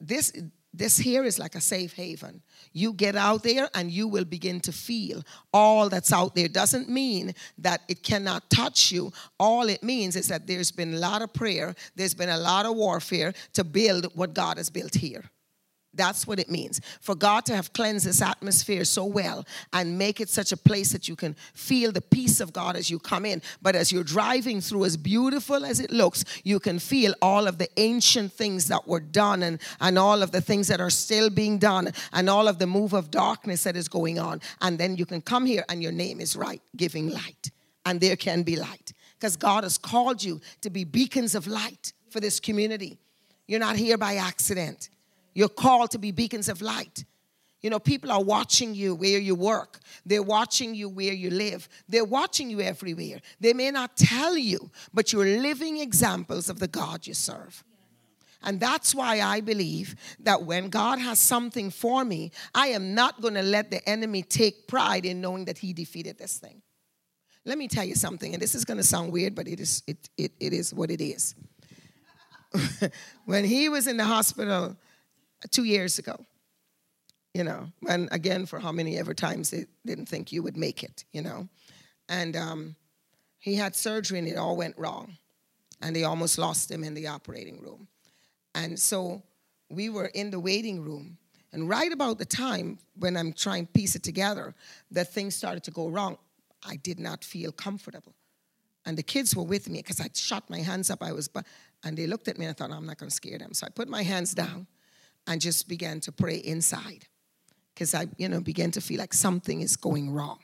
this 0.00 0.32
this 0.74 0.98
here 0.98 1.24
is 1.24 1.38
like 1.38 1.54
a 1.54 1.60
safe 1.60 1.94
haven. 1.94 2.42
You 2.72 2.92
get 2.92 3.16
out 3.16 3.42
there 3.42 3.68
and 3.74 3.90
you 3.90 4.06
will 4.06 4.24
begin 4.24 4.60
to 4.60 4.72
feel 4.72 5.22
all 5.52 5.88
that's 5.88 6.12
out 6.12 6.34
there. 6.34 6.48
Doesn't 6.48 6.88
mean 6.88 7.34
that 7.58 7.82
it 7.88 8.02
cannot 8.02 8.48
touch 8.50 8.92
you. 8.92 9.12
All 9.40 9.68
it 9.68 9.82
means 9.82 10.14
is 10.14 10.28
that 10.28 10.46
there's 10.46 10.70
been 10.70 10.94
a 10.94 10.98
lot 10.98 11.22
of 11.22 11.32
prayer, 11.32 11.74
there's 11.96 12.14
been 12.14 12.28
a 12.28 12.38
lot 12.38 12.66
of 12.66 12.76
warfare 12.76 13.32
to 13.54 13.64
build 13.64 14.06
what 14.14 14.34
God 14.34 14.58
has 14.58 14.70
built 14.70 14.94
here. 14.94 15.24
That's 15.94 16.26
what 16.26 16.38
it 16.38 16.50
means. 16.50 16.80
For 17.00 17.14
God 17.14 17.46
to 17.46 17.56
have 17.56 17.72
cleansed 17.72 18.06
this 18.06 18.20
atmosphere 18.20 18.84
so 18.84 19.04
well 19.04 19.46
and 19.72 19.98
make 19.98 20.20
it 20.20 20.28
such 20.28 20.52
a 20.52 20.56
place 20.56 20.92
that 20.92 21.08
you 21.08 21.16
can 21.16 21.34
feel 21.54 21.92
the 21.92 22.02
peace 22.02 22.40
of 22.40 22.52
God 22.52 22.76
as 22.76 22.90
you 22.90 22.98
come 22.98 23.24
in. 23.24 23.42
But 23.62 23.74
as 23.74 23.90
you're 23.90 24.04
driving 24.04 24.60
through, 24.60 24.84
as 24.84 24.96
beautiful 24.96 25.64
as 25.64 25.80
it 25.80 25.90
looks, 25.90 26.24
you 26.44 26.60
can 26.60 26.78
feel 26.78 27.14
all 27.22 27.46
of 27.46 27.58
the 27.58 27.68
ancient 27.78 28.32
things 28.32 28.68
that 28.68 28.86
were 28.86 29.00
done 29.00 29.42
and, 29.42 29.60
and 29.80 29.98
all 29.98 30.22
of 30.22 30.30
the 30.30 30.42
things 30.42 30.68
that 30.68 30.80
are 30.80 30.90
still 30.90 31.30
being 31.30 31.58
done 31.58 31.90
and 32.12 32.28
all 32.28 32.48
of 32.48 32.58
the 32.58 32.66
move 32.66 32.92
of 32.92 33.10
darkness 33.10 33.64
that 33.64 33.76
is 33.76 33.88
going 33.88 34.18
on. 34.18 34.40
And 34.60 34.78
then 34.78 34.96
you 34.96 35.06
can 35.06 35.22
come 35.22 35.46
here 35.46 35.64
and 35.68 35.82
your 35.82 35.92
name 35.92 36.20
is 36.20 36.36
right, 36.36 36.60
giving 36.76 37.10
light. 37.10 37.50
And 37.86 38.00
there 38.00 38.16
can 38.16 38.42
be 38.42 38.56
light. 38.56 38.92
Because 39.18 39.36
God 39.36 39.64
has 39.64 39.78
called 39.78 40.22
you 40.22 40.40
to 40.60 40.70
be 40.70 40.84
beacons 40.84 41.34
of 41.34 41.46
light 41.46 41.92
for 42.10 42.20
this 42.20 42.38
community. 42.38 42.98
You're 43.46 43.58
not 43.58 43.76
here 43.76 43.96
by 43.96 44.16
accident. 44.16 44.90
You're 45.38 45.48
called 45.48 45.92
to 45.92 45.98
be 45.98 46.10
beacons 46.10 46.48
of 46.48 46.60
light. 46.60 47.04
You 47.60 47.70
know, 47.70 47.78
people 47.78 48.10
are 48.10 48.20
watching 48.20 48.74
you 48.74 48.96
where 48.96 49.20
you 49.20 49.36
work. 49.36 49.78
They're 50.04 50.20
watching 50.20 50.74
you 50.74 50.88
where 50.88 51.12
you 51.12 51.30
live. 51.30 51.68
They're 51.88 52.04
watching 52.04 52.50
you 52.50 52.60
everywhere. 52.60 53.20
They 53.38 53.52
may 53.52 53.70
not 53.70 53.96
tell 53.96 54.36
you, 54.36 54.68
but 54.92 55.12
you're 55.12 55.24
living 55.24 55.78
examples 55.78 56.48
of 56.48 56.58
the 56.58 56.66
God 56.66 57.06
you 57.06 57.14
serve. 57.14 57.62
And 58.42 58.58
that's 58.58 58.96
why 58.96 59.20
I 59.20 59.40
believe 59.40 59.94
that 60.24 60.42
when 60.42 60.70
God 60.70 60.98
has 60.98 61.20
something 61.20 61.70
for 61.70 62.04
me, 62.04 62.32
I 62.52 62.68
am 62.68 62.96
not 62.96 63.20
going 63.22 63.34
to 63.34 63.42
let 63.42 63.70
the 63.70 63.88
enemy 63.88 64.24
take 64.24 64.66
pride 64.66 65.06
in 65.06 65.20
knowing 65.20 65.44
that 65.44 65.58
he 65.58 65.72
defeated 65.72 66.18
this 66.18 66.38
thing. 66.38 66.62
Let 67.44 67.58
me 67.58 67.68
tell 67.68 67.84
you 67.84 67.94
something, 67.94 68.34
and 68.34 68.42
this 68.42 68.56
is 68.56 68.64
going 68.64 68.78
to 68.78 68.82
sound 68.82 69.12
weird, 69.12 69.36
but 69.36 69.46
it 69.46 69.60
is, 69.60 69.84
it, 69.86 70.10
it, 70.16 70.32
it 70.40 70.52
is 70.52 70.74
what 70.74 70.90
it 70.90 71.00
is. 71.00 71.36
when 73.24 73.44
he 73.44 73.68
was 73.68 73.86
in 73.86 73.98
the 73.98 74.04
hospital, 74.04 74.76
two 75.50 75.64
years 75.64 75.98
ago. 75.98 76.26
You 77.34 77.44
know, 77.44 77.68
and 77.88 78.08
again, 78.10 78.46
for 78.46 78.58
how 78.58 78.72
many 78.72 78.98
ever 78.98 79.14
times 79.14 79.50
they 79.50 79.66
didn't 79.86 80.06
think 80.06 80.32
you 80.32 80.42
would 80.42 80.56
make 80.56 80.82
it, 80.82 81.04
you 81.12 81.22
know. 81.22 81.48
And 82.08 82.34
um, 82.34 82.74
he 83.38 83.54
had 83.54 83.76
surgery 83.76 84.18
and 84.18 84.26
it 84.26 84.36
all 84.36 84.56
went 84.56 84.76
wrong. 84.78 85.16
And 85.80 85.94
they 85.94 86.04
almost 86.04 86.38
lost 86.38 86.70
him 86.70 86.82
in 86.82 86.94
the 86.94 87.06
operating 87.06 87.60
room. 87.60 87.86
And 88.54 88.78
so 88.78 89.22
we 89.70 89.88
were 89.88 90.06
in 90.06 90.30
the 90.30 90.40
waiting 90.40 90.82
room. 90.82 91.18
And 91.52 91.68
right 91.68 91.92
about 91.92 92.18
the 92.18 92.24
time 92.24 92.78
when 92.98 93.16
I'm 93.16 93.32
trying 93.32 93.66
to 93.66 93.72
piece 93.72 93.94
it 93.94 94.02
together, 94.02 94.54
that 94.90 95.12
things 95.12 95.36
started 95.36 95.62
to 95.64 95.70
go 95.70 95.88
wrong, 95.88 96.18
I 96.66 96.76
did 96.76 96.98
not 96.98 97.22
feel 97.22 97.52
comfortable. 97.52 98.14
And 98.84 98.98
the 98.98 99.02
kids 99.02 99.36
were 99.36 99.44
with 99.44 99.68
me 99.68 99.78
because 99.80 100.00
I 100.00 100.08
shot 100.14 100.50
my 100.50 100.58
hands 100.58 100.90
up. 100.90 101.02
I 101.02 101.12
was, 101.12 101.28
and 101.84 101.96
they 101.96 102.06
looked 102.06 102.26
at 102.26 102.38
me 102.38 102.46
and 102.46 102.54
I 102.54 102.54
thought, 102.54 102.74
I'm 102.74 102.86
not 102.86 102.98
going 102.98 103.10
to 103.10 103.14
scare 103.14 103.38
them. 103.38 103.54
So 103.54 103.66
I 103.66 103.70
put 103.70 103.88
my 103.88 104.02
hands 104.02 104.34
down 104.34 104.66
and 105.28 105.40
just 105.40 105.68
began 105.68 106.00
to 106.00 106.10
pray 106.10 106.36
inside 106.36 107.06
because 107.74 107.94
I, 107.94 108.08
you 108.16 108.28
know, 108.28 108.40
began 108.40 108.72
to 108.72 108.80
feel 108.80 108.98
like 108.98 109.14
something 109.14 109.60
is 109.60 109.76
going 109.76 110.10
wrong. 110.10 110.38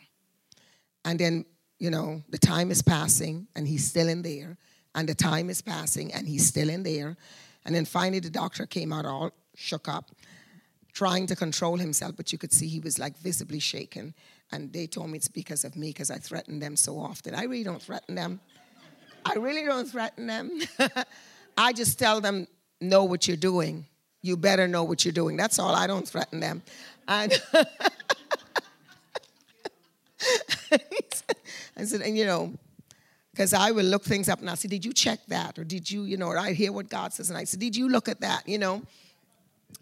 And 1.04 1.18
then, 1.18 1.46
you 1.78 1.90
know, 1.90 2.22
the 2.28 2.38
time 2.38 2.70
is 2.70 2.82
passing 2.82 3.48
and 3.56 3.66
he's 3.66 3.84
still 3.84 4.08
in 4.08 4.22
there, 4.22 4.56
and 4.94 5.08
the 5.08 5.14
time 5.14 5.50
is 5.50 5.60
passing 5.60 6.12
and 6.12 6.28
he's 6.28 6.46
still 6.46 6.68
in 6.68 6.84
there. 6.84 7.16
And 7.64 7.74
then 7.74 7.86
finally, 7.86 8.20
the 8.20 8.30
doctor 8.30 8.66
came 8.66 8.92
out 8.92 9.06
all 9.06 9.32
shook 9.56 9.88
up, 9.88 10.10
trying 10.92 11.26
to 11.28 11.34
control 11.34 11.76
himself, 11.76 12.14
but 12.16 12.30
you 12.30 12.38
could 12.38 12.52
see 12.52 12.68
he 12.68 12.80
was 12.80 12.98
like 12.98 13.16
visibly 13.18 13.58
shaken. 13.58 14.14
And 14.52 14.72
they 14.72 14.86
told 14.86 15.10
me 15.10 15.16
it's 15.16 15.28
because 15.28 15.64
of 15.64 15.76
me 15.76 15.88
because 15.88 16.10
I 16.10 16.18
threaten 16.18 16.60
them 16.60 16.76
so 16.76 16.98
often. 16.98 17.34
I 17.34 17.44
really 17.44 17.64
don't 17.64 17.82
threaten 17.82 18.14
them. 18.14 18.40
I 19.24 19.34
really 19.34 19.64
don't 19.64 19.86
threaten 19.86 20.26
them. 20.26 20.60
I 21.56 21.72
just 21.72 21.98
tell 21.98 22.20
them, 22.20 22.46
know 22.80 23.04
what 23.04 23.26
you're 23.26 23.36
doing 23.38 23.86
you 24.24 24.37
better 24.38 24.66
know 24.66 24.84
what 24.84 25.04
you're 25.04 25.12
doing. 25.12 25.37
That's 25.37 25.58
all. 25.58 25.74
I 25.74 25.87
don't 25.87 26.08
threaten 26.08 26.40
them. 26.40 26.62
And 27.06 27.32
I 31.76 31.84
said, 31.84 32.00
and 32.00 32.16
you 32.16 32.24
know, 32.24 32.54
because 33.32 33.52
I 33.52 33.70
will 33.70 33.84
look 33.84 34.02
things 34.02 34.30
up 34.30 34.40
and 34.40 34.48
I 34.48 34.54
say, 34.54 34.68
did 34.68 34.82
you 34.82 34.94
check 34.94 35.18
that? 35.28 35.58
Or 35.58 35.64
did 35.64 35.90
you, 35.90 36.04
you 36.04 36.16
know, 36.16 36.28
or 36.28 36.38
I 36.38 36.52
hear 36.54 36.72
what 36.72 36.88
God 36.88 37.12
says 37.12 37.28
and 37.28 37.38
I 37.38 37.44
said, 37.44 37.60
did 37.60 37.76
you 37.76 37.90
look 37.90 38.08
at 38.08 38.22
that? 38.22 38.48
You 38.48 38.56
know? 38.58 38.82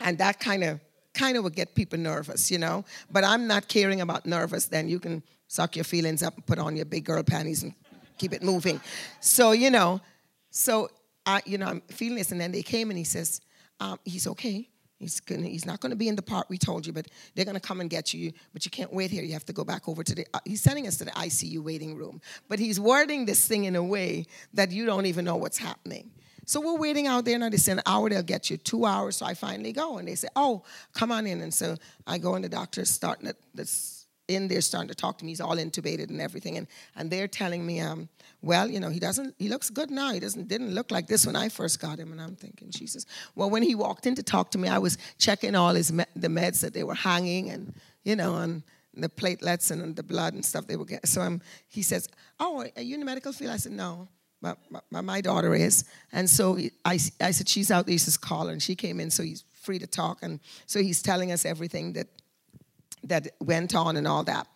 And 0.00 0.18
that 0.18 0.40
kind 0.40 0.64
of 0.64 0.80
kind 1.14 1.36
of 1.36 1.44
would 1.44 1.54
get 1.54 1.76
people 1.76 1.98
nervous, 1.98 2.50
you 2.50 2.58
know. 2.58 2.84
But 3.12 3.22
I'm 3.22 3.46
not 3.46 3.68
caring 3.68 4.00
about 4.00 4.26
nervous, 4.26 4.66
then 4.66 4.88
you 4.88 4.98
can 4.98 5.22
suck 5.46 5.76
your 5.76 5.84
feelings 5.84 6.22
up 6.24 6.34
and 6.34 6.44
put 6.44 6.58
on 6.58 6.74
your 6.74 6.86
big 6.86 7.04
girl 7.04 7.22
panties 7.22 7.62
and 7.62 7.74
keep 8.18 8.32
it 8.32 8.42
moving. 8.42 8.80
So, 9.20 9.52
you 9.52 9.70
know, 9.70 10.00
so 10.50 10.88
I, 11.26 11.42
you 11.44 11.58
know, 11.58 11.66
I'm 11.66 11.80
feeling 11.82 12.16
this, 12.16 12.32
and 12.32 12.40
then 12.40 12.50
they 12.50 12.62
came 12.62 12.90
and 12.90 12.98
he 12.98 13.04
says, 13.04 13.40
um, 13.82 13.98
he's 14.04 14.26
okay. 14.28 14.68
He's, 14.98 15.18
gonna, 15.18 15.48
he's 15.48 15.66
not 15.66 15.80
going 15.80 15.90
to 15.90 15.96
be 15.96 16.06
in 16.06 16.14
the 16.14 16.22
part 16.22 16.48
we 16.48 16.56
told 16.56 16.86
you, 16.86 16.92
but 16.92 17.08
they're 17.34 17.44
going 17.44 17.56
to 17.56 17.60
come 17.60 17.80
and 17.80 17.90
get 17.90 18.14
you. 18.14 18.32
But 18.52 18.64
you 18.64 18.70
can't 18.70 18.92
wait 18.92 19.10
here. 19.10 19.24
You 19.24 19.32
have 19.32 19.44
to 19.46 19.52
go 19.52 19.64
back 19.64 19.88
over 19.88 20.04
to 20.04 20.14
the. 20.14 20.24
Uh, 20.32 20.38
he's 20.44 20.62
sending 20.62 20.86
us 20.86 20.98
to 20.98 21.04
the 21.04 21.10
ICU 21.10 21.58
waiting 21.58 21.96
room. 21.96 22.20
But 22.48 22.60
he's 22.60 22.78
wording 22.78 23.26
this 23.26 23.44
thing 23.48 23.64
in 23.64 23.74
a 23.74 23.82
way 23.82 24.26
that 24.54 24.70
you 24.70 24.86
don't 24.86 25.06
even 25.06 25.24
know 25.24 25.34
what's 25.34 25.58
happening. 25.58 26.12
So 26.46 26.60
we're 26.60 26.78
waiting 26.78 27.08
out 27.08 27.24
there. 27.24 27.36
Now 27.36 27.48
they 27.48 27.56
say 27.56 27.72
an 27.72 27.82
hour, 27.84 28.08
they'll 28.08 28.22
get 28.22 28.48
you 28.50 28.56
two 28.56 28.84
hours. 28.84 29.16
So 29.16 29.26
I 29.26 29.34
finally 29.34 29.72
go, 29.72 29.98
and 29.98 30.06
they 30.06 30.14
say, 30.14 30.28
"Oh, 30.36 30.62
come 30.92 31.10
on 31.10 31.26
in." 31.26 31.40
And 31.40 31.52
so 31.52 31.76
I 32.06 32.18
go, 32.18 32.36
and 32.36 32.44
the 32.44 32.48
doctor's 32.48 32.88
starting 32.88 33.26
at 33.26 33.36
this 33.54 34.01
in 34.28 34.48
there 34.48 34.60
starting 34.60 34.88
to 34.88 34.94
talk 34.94 35.18
to 35.18 35.24
me. 35.24 35.32
He's 35.32 35.40
all 35.40 35.56
intubated 35.56 36.10
and 36.10 36.20
everything, 36.20 36.56
and 36.56 36.66
and 36.96 37.10
they're 37.10 37.28
telling 37.28 37.64
me, 37.66 37.80
um, 37.80 38.08
well, 38.40 38.70
you 38.70 38.80
know, 38.80 38.88
he 38.88 39.00
doesn't. 39.00 39.34
He 39.38 39.48
looks 39.48 39.70
good 39.70 39.90
now. 39.90 40.12
He 40.12 40.20
doesn't 40.20 40.48
didn't 40.48 40.74
look 40.74 40.90
like 40.90 41.06
this 41.06 41.26
when 41.26 41.36
I 41.36 41.48
first 41.48 41.80
got 41.80 41.98
him. 41.98 42.12
And 42.12 42.20
I'm 42.20 42.36
thinking, 42.36 42.70
Jesus. 42.70 43.06
Well, 43.34 43.50
when 43.50 43.62
he 43.62 43.74
walked 43.74 44.06
in 44.06 44.14
to 44.16 44.22
talk 44.22 44.50
to 44.52 44.58
me, 44.58 44.68
I 44.68 44.78
was 44.78 44.98
checking 45.18 45.54
all 45.54 45.74
his 45.74 45.92
me- 45.92 46.04
the 46.16 46.28
meds 46.28 46.60
that 46.60 46.74
they 46.74 46.84
were 46.84 46.94
hanging, 46.94 47.50
and 47.50 47.74
you 48.04 48.16
know, 48.16 48.36
and 48.36 48.62
the 48.94 49.08
platelets 49.08 49.70
and 49.70 49.96
the 49.96 50.02
blood 50.02 50.34
and 50.34 50.44
stuff 50.44 50.66
they 50.66 50.76
were 50.76 50.84
getting. 50.84 51.06
So 51.06 51.20
I'm, 51.20 51.40
he 51.68 51.82
says, 51.82 52.08
"Oh, 52.38 52.66
are 52.76 52.82
you 52.82 52.94
in 52.94 53.00
the 53.00 53.06
medical 53.06 53.32
field?" 53.32 53.52
I 53.52 53.56
said, 53.56 53.72
"No." 53.72 54.08
But 54.40 54.58
my, 54.90 55.00
my 55.00 55.20
daughter 55.20 55.54
is, 55.54 55.84
and 56.10 56.28
so 56.28 56.58
I, 56.84 56.98
I 57.20 57.30
said 57.30 57.48
she's 57.48 57.70
out 57.70 57.86
there. 57.86 57.92
He 57.92 57.98
says 57.98 58.16
call 58.16 58.46
her, 58.46 58.52
and 58.52 58.60
she 58.60 58.74
came 58.74 58.98
in, 58.98 59.08
so 59.08 59.22
he's 59.22 59.44
free 59.62 59.78
to 59.78 59.86
talk, 59.86 60.18
and 60.22 60.40
so 60.66 60.80
he's 60.80 61.00
telling 61.00 61.30
us 61.30 61.44
everything 61.44 61.92
that 61.92 62.08
that 63.04 63.28
went 63.40 63.74
on 63.74 63.96
and 63.96 64.06
all 64.06 64.24
that. 64.24 64.46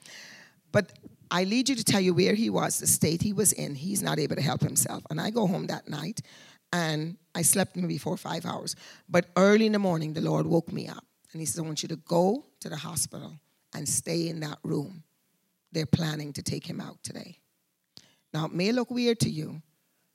But 0.73 0.93
I 1.31 1.45
lead 1.45 1.69
you 1.69 1.75
to 1.75 1.85
tell 1.85 2.01
you 2.01 2.15
where 2.15 2.35
he 2.35 2.51
was, 2.51 2.79
the 2.79 2.87
state 2.87 3.23
he 3.23 3.33
was 3.33 3.53
in. 3.53 3.75
He's 3.75 4.03
not 4.03 4.19
able 4.19 4.37
to 4.37 4.43
help 4.43 4.61
himself. 4.61 5.03
And 5.11 5.21
I 5.21 5.31
go 5.31 5.47
home 5.47 5.67
that 5.67 5.89
night 5.89 6.21
and 6.73 7.17
I 7.35 7.43
slept 7.43 7.77
maybe 7.77 7.99
four 7.99 8.15
or 8.15 8.19
five 8.19 8.45
hours. 8.45 8.77
But 9.09 9.27
early 9.37 9.67
in 9.67 9.73
the 9.73 9.79
morning, 9.79 10.13
the 10.13 10.21
Lord 10.21 10.47
woke 10.47 10.73
me 10.73 10.89
up 10.89 11.05
and 11.33 11.41
he 11.41 11.47
says, 11.47 11.59
I 11.59 11.63
want 11.63 11.83
you 11.83 11.89
to 11.89 11.97
go 11.97 12.47
to 12.61 12.69
the 12.69 12.77
hospital 12.77 13.39
and 13.75 13.89
stay 13.89 14.29
in 14.29 14.41
that 14.41 14.59
room. 14.63 15.03
They're 15.73 15.87
planning 15.87 16.33
to 16.35 16.43
take 16.43 16.67
him 16.67 16.81
out 16.81 17.03
today. 17.03 17.39
Now, 18.33 18.47
it 18.47 18.53
may 18.53 18.73
look 18.73 18.91
weird 18.91 19.21
to 19.21 19.31
you, 19.31 19.63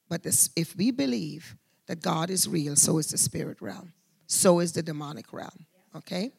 but 0.09 0.23
this, 0.23 0.49
if 0.55 0.75
we 0.75 0.91
believe 0.91 1.55
that 1.87 2.01
God 2.01 2.29
is 2.29 2.47
real, 2.47 2.75
so 2.75 2.97
is 2.97 3.07
the 3.07 3.17
spirit 3.17 3.61
realm, 3.61 3.93
so 4.27 4.59
is 4.59 4.73
the 4.73 4.83
demonic 4.83 5.33
realm, 5.33 5.65
okay? 5.95 6.31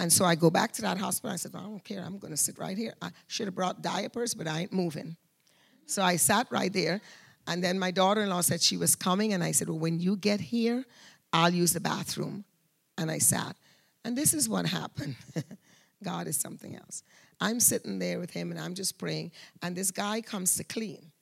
And 0.00 0.10
so 0.10 0.24
I 0.24 0.34
go 0.34 0.48
back 0.48 0.72
to 0.72 0.82
that 0.82 0.96
hospital. 0.96 1.34
I 1.34 1.36
said, 1.36 1.54
I 1.54 1.60
don't 1.60 1.84
care. 1.84 2.02
I'm 2.02 2.16
going 2.16 2.30
to 2.30 2.36
sit 2.36 2.58
right 2.58 2.76
here. 2.76 2.94
I 3.02 3.10
should 3.26 3.46
have 3.46 3.54
brought 3.54 3.82
diapers, 3.82 4.32
but 4.32 4.48
I 4.48 4.60
ain't 4.60 4.72
moving. 4.72 5.14
So 5.84 6.02
I 6.02 6.16
sat 6.16 6.46
right 6.50 6.72
there. 6.72 7.02
And 7.46 7.62
then 7.62 7.78
my 7.78 7.90
daughter 7.90 8.22
in 8.22 8.30
law 8.30 8.40
said 8.40 8.62
she 8.62 8.78
was 8.78 8.96
coming. 8.96 9.34
And 9.34 9.44
I 9.44 9.52
said, 9.52 9.68
Well, 9.68 9.78
when 9.78 10.00
you 10.00 10.16
get 10.16 10.40
here, 10.40 10.86
I'll 11.34 11.52
use 11.52 11.74
the 11.74 11.80
bathroom. 11.80 12.46
And 12.96 13.10
I 13.10 13.18
sat. 13.18 13.56
And 14.02 14.16
this 14.16 14.32
is 14.32 14.48
what 14.48 14.64
happened. 14.64 15.16
God 16.02 16.26
is 16.26 16.38
something 16.38 16.76
else. 16.76 17.02
I'm 17.38 17.60
sitting 17.60 17.98
there 17.98 18.18
with 18.20 18.30
him 18.30 18.52
and 18.52 18.58
I'm 18.58 18.72
just 18.72 18.98
praying. 18.98 19.32
And 19.60 19.76
this 19.76 19.90
guy 19.90 20.22
comes 20.22 20.56
to 20.56 20.64
clean. 20.64 21.12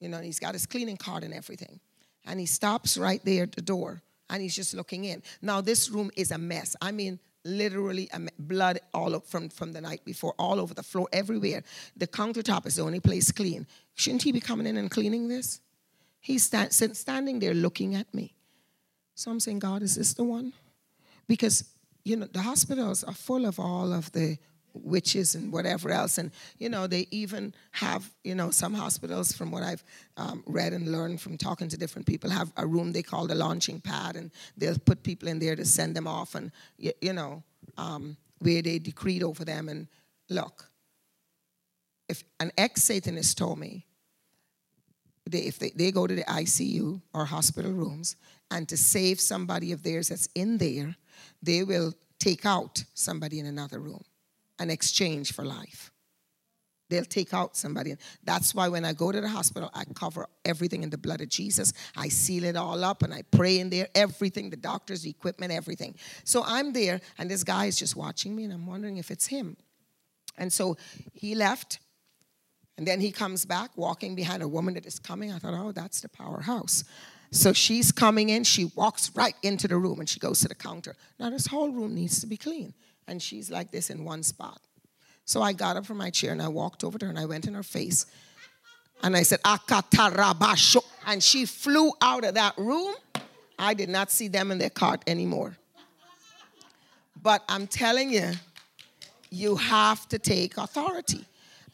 You 0.00 0.08
know, 0.08 0.20
he's 0.20 0.38
got 0.38 0.54
his 0.54 0.64
cleaning 0.64 0.96
card 0.96 1.24
and 1.24 1.34
everything. 1.34 1.78
And 2.24 2.40
he 2.40 2.46
stops 2.46 2.96
right 2.96 3.22
there 3.22 3.42
at 3.42 3.52
the 3.52 3.60
door 3.60 4.00
and 4.30 4.40
he's 4.40 4.56
just 4.56 4.72
looking 4.72 5.04
in. 5.04 5.22
Now, 5.42 5.60
this 5.60 5.90
room 5.90 6.10
is 6.16 6.30
a 6.30 6.38
mess. 6.38 6.74
I 6.80 6.90
mean, 6.90 7.18
literally 7.44 8.08
blood 8.38 8.80
all 8.92 9.14
up 9.14 9.26
from, 9.26 9.48
from 9.48 9.72
the 9.72 9.80
night 9.80 10.04
before, 10.04 10.34
all 10.38 10.58
over 10.58 10.74
the 10.74 10.82
floor, 10.82 11.08
everywhere. 11.12 11.62
The 11.96 12.06
countertop 12.06 12.66
is 12.66 12.76
the 12.76 12.82
only 12.82 13.00
place 13.00 13.30
clean. 13.30 13.66
Shouldn't 13.94 14.22
he 14.22 14.32
be 14.32 14.40
coming 14.40 14.66
in 14.66 14.76
and 14.76 14.90
cleaning 14.90 15.28
this? 15.28 15.60
He's 16.20 16.44
stand, 16.44 16.72
standing 16.72 17.38
there 17.38 17.54
looking 17.54 17.94
at 17.94 18.12
me. 18.14 18.34
So 19.14 19.30
I'm 19.30 19.40
saying, 19.40 19.58
God, 19.58 19.82
is 19.82 19.94
this 19.96 20.14
the 20.14 20.24
one? 20.24 20.52
Because, 21.28 21.64
you 22.04 22.16
know, 22.16 22.26
the 22.26 22.42
hospitals 22.42 23.04
are 23.04 23.14
full 23.14 23.46
of 23.46 23.60
all 23.60 23.92
of 23.92 24.10
the 24.12 24.38
witches 24.74 25.34
and 25.34 25.52
whatever 25.52 25.90
else. 25.90 26.18
And, 26.18 26.30
you 26.58 26.68
know, 26.68 26.86
they 26.86 27.06
even 27.10 27.54
have, 27.72 28.10
you 28.24 28.34
know, 28.34 28.50
some 28.50 28.74
hospitals, 28.74 29.32
from 29.32 29.50
what 29.50 29.62
I've 29.62 29.84
um, 30.16 30.42
read 30.46 30.72
and 30.72 30.90
learned 30.90 31.20
from 31.20 31.38
talking 31.38 31.68
to 31.68 31.76
different 31.76 32.06
people, 32.06 32.30
have 32.30 32.52
a 32.56 32.66
room 32.66 32.92
they 32.92 33.02
call 33.02 33.26
the 33.26 33.34
launching 33.34 33.80
pad, 33.80 34.16
and 34.16 34.30
they'll 34.56 34.78
put 34.78 35.02
people 35.02 35.28
in 35.28 35.38
there 35.38 35.56
to 35.56 35.64
send 35.64 35.94
them 35.94 36.06
off 36.06 36.34
and, 36.34 36.50
you, 36.76 36.92
you 37.00 37.12
know, 37.12 37.42
um, 37.78 38.16
where 38.40 38.62
they 38.62 38.78
decreed 38.78 39.22
over 39.22 39.44
them. 39.44 39.68
And 39.68 39.86
look, 40.28 40.68
if 42.08 42.24
an 42.40 42.52
ex 42.58 42.82
Satanist 42.82 43.38
told 43.38 43.58
me, 43.58 43.86
they, 45.26 45.38
if 45.38 45.58
they, 45.58 45.70
they 45.70 45.90
go 45.90 46.06
to 46.06 46.14
the 46.14 46.24
ICU 46.24 47.00
or 47.14 47.24
hospital 47.24 47.72
rooms, 47.72 48.16
and 48.50 48.68
to 48.68 48.76
save 48.76 49.20
somebody 49.20 49.72
of 49.72 49.82
theirs 49.82 50.08
that's 50.08 50.28
in 50.34 50.58
there, 50.58 50.96
they 51.42 51.64
will 51.64 51.94
take 52.18 52.44
out 52.44 52.84
somebody 52.94 53.38
in 53.38 53.46
another 53.46 53.78
room 53.78 54.04
an 54.58 54.70
exchange 54.70 55.32
for 55.32 55.44
life. 55.44 55.90
They'll 56.90 57.04
take 57.04 57.32
out 57.32 57.56
somebody. 57.56 57.96
That's 58.24 58.54
why 58.54 58.68
when 58.68 58.84
I 58.84 58.92
go 58.92 59.10
to 59.10 59.20
the 59.20 59.28
hospital, 59.28 59.70
I 59.74 59.84
cover 59.94 60.26
everything 60.44 60.82
in 60.82 60.90
the 60.90 60.98
blood 60.98 61.22
of 61.22 61.28
Jesus. 61.28 61.72
I 61.96 62.08
seal 62.08 62.44
it 62.44 62.56
all 62.56 62.84
up 62.84 63.02
and 63.02 63.12
I 63.12 63.22
pray 63.22 63.58
in 63.58 63.70
there, 63.70 63.88
everything, 63.94 64.50
the 64.50 64.56
doctors, 64.56 65.02
the 65.02 65.10
equipment, 65.10 65.50
everything. 65.50 65.94
So 66.24 66.44
I'm 66.46 66.72
there, 66.72 67.00
and 67.18 67.30
this 67.30 67.42
guy 67.42 67.66
is 67.66 67.78
just 67.78 67.96
watching 67.96 68.36
me, 68.36 68.44
and 68.44 68.52
I'm 68.52 68.66
wondering 68.66 68.98
if 68.98 69.10
it's 69.10 69.26
him. 69.26 69.56
And 70.36 70.52
so 70.52 70.76
he 71.12 71.34
left, 71.34 71.78
and 72.76 72.86
then 72.86 73.00
he 73.00 73.10
comes 73.10 73.46
back 73.46 73.70
walking 73.76 74.14
behind 74.14 74.42
a 74.42 74.48
woman 74.48 74.74
that 74.74 74.84
is 74.84 74.98
coming. 74.98 75.32
I 75.32 75.38
thought, 75.38 75.54
oh, 75.54 75.72
that's 75.72 76.00
the 76.00 76.08
powerhouse. 76.08 76.84
So 77.30 77.52
she's 77.52 77.90
coming 77.90 78.28
in, 78.28 78.44
she 78.44 78.66
walks 78.76 79.10
right 79.14 79.34
into 79.42 79.66
the 79.66 79.76
room 79.76 79.98
and 79.98 80.08
she 80.08 80.20
goes 80.20 80.40
to 80.40 80.48
the 80.48 80.54
counter. 80.54 80.94
Now, 81.18 81.30
this 81.30 81.46
whole 81.46 81.70
room 81.70 81.94
needs 81.94 82.20
to 82.20 82.26
be 82.28 82.36
clean 82.36 82.74
and 83.08 83.22
she's 83.22 83.50
like 83.50 83.70
this 83.70 83.90
in 83.90 84.04
one 84.04 84.22
spot. 84.22 84.60
So 85.24 85.40
I 85.42 85.52
got 85.52 85.76
up 85.76 85.86
from 85.86 85.98
my 85.98 86.10
chair 86.10 86.32
and 86.32 86.42
I 86.42 86.48
walked 86.48 86.84
over 86.84 86.98
to 86.98 87.06
her 87.06 87.10
and 87.10 87.18
I 87.18 87.24
went 87.24 87.46
in 87.46 87.54
her 87.54 87.62
face 87.62 88.06
and 89.02 89.16
I 89.16 89.22
said, 89.22 89.42
Akatarabasho. 89.42 90.82
And 91.06 91.22
she 91.22 91.44
flew 91.44 91.92
out 92.00 92.24
of 92.24 92.34
that 92.34 92.56
room. 92.56 92.94
I 93.58 93.74
did 93.74 93.88
not 93.88 94.10
see 94.10 94.28
them 94.28 94.50
in 94.50 94.58
their 94.58 94.70
cart 94.70 95.02
anymore. 95.06 95.56
But 97.22 97.42
I'm 97.48 97.66
telling 97.66 98.10
you, 98.10 98.32
you 99.30 99.56
have 99.56 100.08
to 100.08 100.18
take 100.18 100.56
authority. 100.56 101.24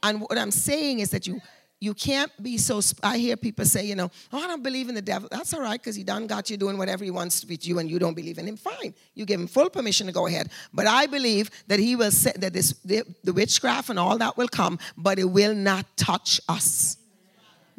And 0.02 0.20
what 0.20 0.38
I'm 0.38 0.50
saying 0.50 1.00
is 1.00 1.10
that 1.10 1.26
you 1.26 1.40
you 1.80 1.94
can't 1.94 2.30
be 2.42 2.58
so. 2.58 2.80
I 3.02 3.16
hear 3.16 3.38
people 3.38 3.64
say, 3.64 3.86
you 3.86 3.94
know, 3.94 4.10
oh, 4.32 4.38
I 4.38 4.46
don't 4.46 4.62
believe 4.62 4.90
in 4.90 4.94
the 4.94 5.02
devil. 5.02 5.28
That's 5.32 5.54
all 5.54 5.62
right 5.62 5.80
because 5.80 5.96
he 5.96 6.04
done 6.04 6.26
got 6.26 6.50
you 6.50 6.58
doing 6.58 6.76
whatever 6.76 7.04
he 7.04 7.10
wants 7.10 7.40
to 7.40 7.46
with 7.46 7.66
you, 7.66 7.78
and 7.78 7.90
you 7.90 7.98
don't 7.98 8.12
believe 8.12 8.36
in 8.36 8.46
him. 8.46 8.58
Fine, 8.58 8.94
you 9.14 9.24
give 9.24 9.40
him 9.40 9.46
full 9.46 9.70
permission 9.70 10.06
to 10.06 10.12
go 10.12 10.26
ahead. 10.26 10.50
But 10.74 10.86
I 10.86 11.06
believe 11.06 11.50
that 11.68 11.80
he 11.80 11.96
will 11.96 12.10
say 12.10 12.32
that 12.36 12.52
this 12.52 12.74
the, 12.84 13.02
the 13.24 13.32
witchcraft 13.32 13.88
and 13.88 13.98
all 13.98 14.18
that 14.18 14.36
will 14.36 14.48
come, 14.48 14.78
but 14.98 15.18
it 15.18 15.24
will 15.24 15.54
not 15.54 15.86
touch 15.96 16.38
us 16.50 16.98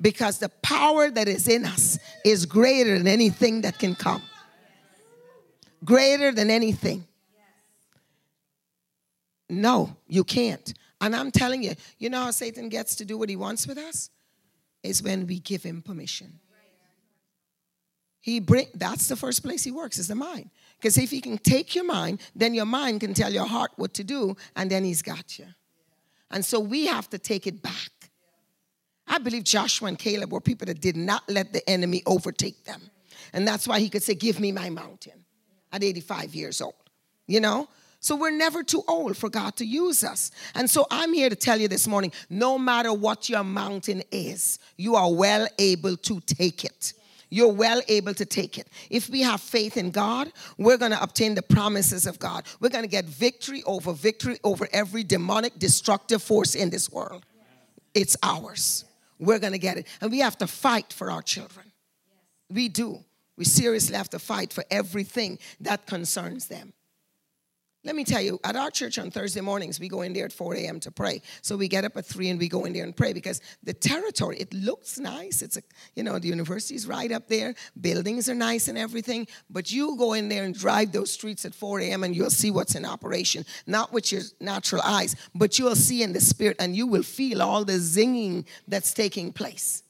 because 0.02 0.40
the 0.40 0.50
power 0.50 1.12
that 1.12 1.28
is 1.28 1.48
in 1.48 1.64
us 1.64 2.00
is 2.26 2.48
greater 2.48 2.98
than 2.98 3.08
anything 3.08 3.62
that 3.62 3.78
can 3.78 3.94
come. 3.94 4.24
Greater 5.86 6.32
than 6.32 6.50
anything. 6.50 7.06
No, 9.48 9.96
you 10.08 10.24
can't. 10.24 10.74
And 11.02 11.16
I'm 11.16 11.32
telling 11.32 11.64
you, 11.64 11.74
you 11.98 12.10
know 12.10 12.22
how 12.22 12.32
Satan 12.32 12.70
gets 12.70 12.96
to 12.98 13.06
do 13.06 13.18
what 13.18 13.28
he 13.28 13.36
wants 13.36 13.68
with 13.68 13.78
us? 13.78 14.10
Is 14.84 15.04
when 15.04 15.28
we 15.28 15.40
give 15.40 15.64
him 15.64 15.82
permission. 15.82 16.40
He 18.20 18.40
bring 18.40 18.68
that's 18.76 19.08
the 19.08 19.16
first 19.16 19.44
place 19.44 19.64
he 19.64 19.72
works 19.72 19.98
is 19.98 20.08
the 20.08 20.16
mind. 20.16 20.52
Because 20.78 20.98
if 20.98 21.10
he 21.10 21.22
can 21.22 21.40
take 21.40 21.76
your 21.76 21.84
mind, 21.84 22.22
then 22.36 22.54
your 22.54 22.66
mind 22.66 23.02
can 23.02 23.14
tell 23.14 23.32
your 23.32 23.46
heart 23.46 23.72
what 23.76 23.96
to 23.96 24.04
do, 24.04 24.36
and 24.56 24.70
then 24.70 24.84
he's 24.84 25.02
got 25.02 25.38
you. 25.38 25.48
And 26.30 26.46
so 26.46 26.60
we 26.60 26.86
have 26.88 27.10
to 27.10 27.20
take 27.20 27.46
it 27.46 27.62
back. 27.62 27.92
I 29.08 29.18
believe 29.18 29.44
Joshua 29.44 29.90
and 29.90 30.00
Caleb 30.00 30.32
were 30.32 30.40
people 30.40 30.68
that 30.68 30.80
did 30.80 30.96
not 30.96 31.24
let 31.28 31.52
the 31.52 31.68
enemy 31.70 32.02
overtake 32.06 32.64
them. 32.64 32.82
And 33.34 33.48
that's 33.48 33.68
why 33.68 33.80
he 33.80 33.90
could 33.90 34.04
say, 34.04 34.16
Give 34.16 34.40
me 34.40 34.52
my 34.52 34.70
mountain 34.70 35.26
at 35.72 35.84
85 35.84 36.36
years 36.36 36.62
old. 36.62 36.76
You 37.28 37.40
know? 37.40 37.68
So 38.02 38.16
we're 38.16 38.32
never 38.32 38.64
too 38.64 38.84
old 38.88 39.16
for 39.16 39.30
God 39.30 39.56
to 39.58 39.66
use 39.66 40.04
us. 40.04 40.32
And 40.56 40.68
so 40.68 40.88
I'm 40.90 41.14
here 41.14 41.30
to 41.30 41.36
tell 41.36 41.62
you 41.62 41.68
this 41.68 41.88
morning 41.88 42.12
no 42.32 42.58
matter 42.58 42.92
what 42.92 43.30
your 43.30 43.44
mountain 43.44 44.02
is, 44.12 44.58
you 44.76 44.96
are 44.96 45.14
well 45.14 45.48
able 45.60 45.96
to 45.98 46.20
take 46.22 46.66
it. 46.66 46.94
You're 47.30 47.54
well 47.54 47.80
able 47.88 48.16
to 48.16 48.26
take 48.26 48.58
it. 48.58 48.68
If 48.90 49.08
we 49.08 49.22
have 49.22 49.40
faith 49.40 49.78
in 49.78 49.92
God, 49.92 50.34
we're 50.58 50.78
going 50.78 50.92
to 50.92 51.02
obtain 51.02 51.36
the 51.36 51.44
promises 51.44 52.08
of 52.08 52.18
God. 52.18 52.44
We're 52.60 52.70
going 52.70 52.84
to 52.84 52.90
get 52.90 53.06
victory 53.06 53.62
over 53.68 53.94
victory 53.94 54.40
over 54.44 54.68
every 54.74 55.04
demonic, 55.04 55.58
destructive 55.60 56.24
force 56.24 56.56
in 56.56 56.72
this 56.72 56.92
world. 56.92 57.24
It's 57.94 58.18
ours. 58.24 58.84
We're 59.20 59.40
going 59.40 59.54
to 59.54 59.60
get 59.60 59.78
it. 59.78 59.88
And 60.02 60.12
we 60.12 60.20
have 60.20 60.40
to 60.40 60.48
fight 60.48 60.92
for 60.92 61.12
our 61.12 61.22
children. 61.22 61.68
We 62.50 62.68
do. 62.68 63.00
We 63.38 63.46
seriously 63.46 63.96
have 63.96 64.10
to 64.10 64.20
fight 64.20 64.52
for 64.52 64.66
everything 64.72 65.38
that 65.62 65.86
concerns 65.86 66.48
them. 66.48 66.74
Let 67.84 67.96
me 67.96 68.04
tell 68.04 68.22
you, 68.22 68.40
at 68.44 68.56
our 68.56 68.70
church 68.70 69.00
on 69.00 69.10
Thursday 69.10 69.42
mornings, 69.42 69.80
we 69.80 69.88
go 69.88 70.04
in 70.04 70.14
there 70.14 70.26
at 70.26 70.32
4 70.32 70.54
a.m. 70.54 70.80
to 70.82 70.92
pray. 70.92 71.24
So 71.42 71.58
we 71.58 71.68
get 71.68 71.84
up 71.84 71.98
at 71.98 72.06
3 72.06 72.30
and 72.30 72.40
we 72.40 72.48
go 72.48 72.66
in 72.66 72.74
there 72.74 72.84
and 72.84 72.96
pray 72.96 73.12
because 73.12 73.42
the 73.64 73.74
territory, 73.74 74.38
it 74.38 74.54
looks 74.54 75.00
nice. 75.00 75.42
It's 75.42 75.58
a, 75.58 75.64
you 75.96 76.04
know, 76.04 76.20
the 76.20 76.28
university's 76.28 76.86
right 76.86 77.12
up 77.12 77.28
there. 77.28 77.56
Buildings 77.80 78.30
are 78.30 78.36
nice 78.36 78.68
and 78.68 78.78
everything. 78.78 79.26
But 79.50 79.72
you 79.72 79.98
go 79.98 80.14
in 80.14 80.30
there 80.30 80.44
and 80.44 80.54
drive 80.54 80.92
those 80.92 81.12
streets 81.12 81.44
at 81.44 81.56
4 81.56 81.80
a.m. 81.80 82.04
and 82.04 82.16
you'll 82.16 82.30
see 82.30 82.52
what's 82.52 82.76
in 82.76 82.86
operation. 82.86 83.46
Not 83.66 83.92
with 83.92 84.12
your 84.12 84.22
natural 84.40 84.84
eyes, 84.84 85.16
but 85.34 85.58
you'll 85.58 85.76
see 85.76 86.04
in 86.04 86.14
the 86.14 86.22
spirit 86.22 86.58
and 86.60 86.76
you 86.76 86.86
will 86.86 87.04
feel 87.04 87.42
all 87.42 87.66
the 87.66 87.74
zinging 87.74 88.46
that's 88.68 88.94
taking 88.94 89.34
place. 89.34 89.82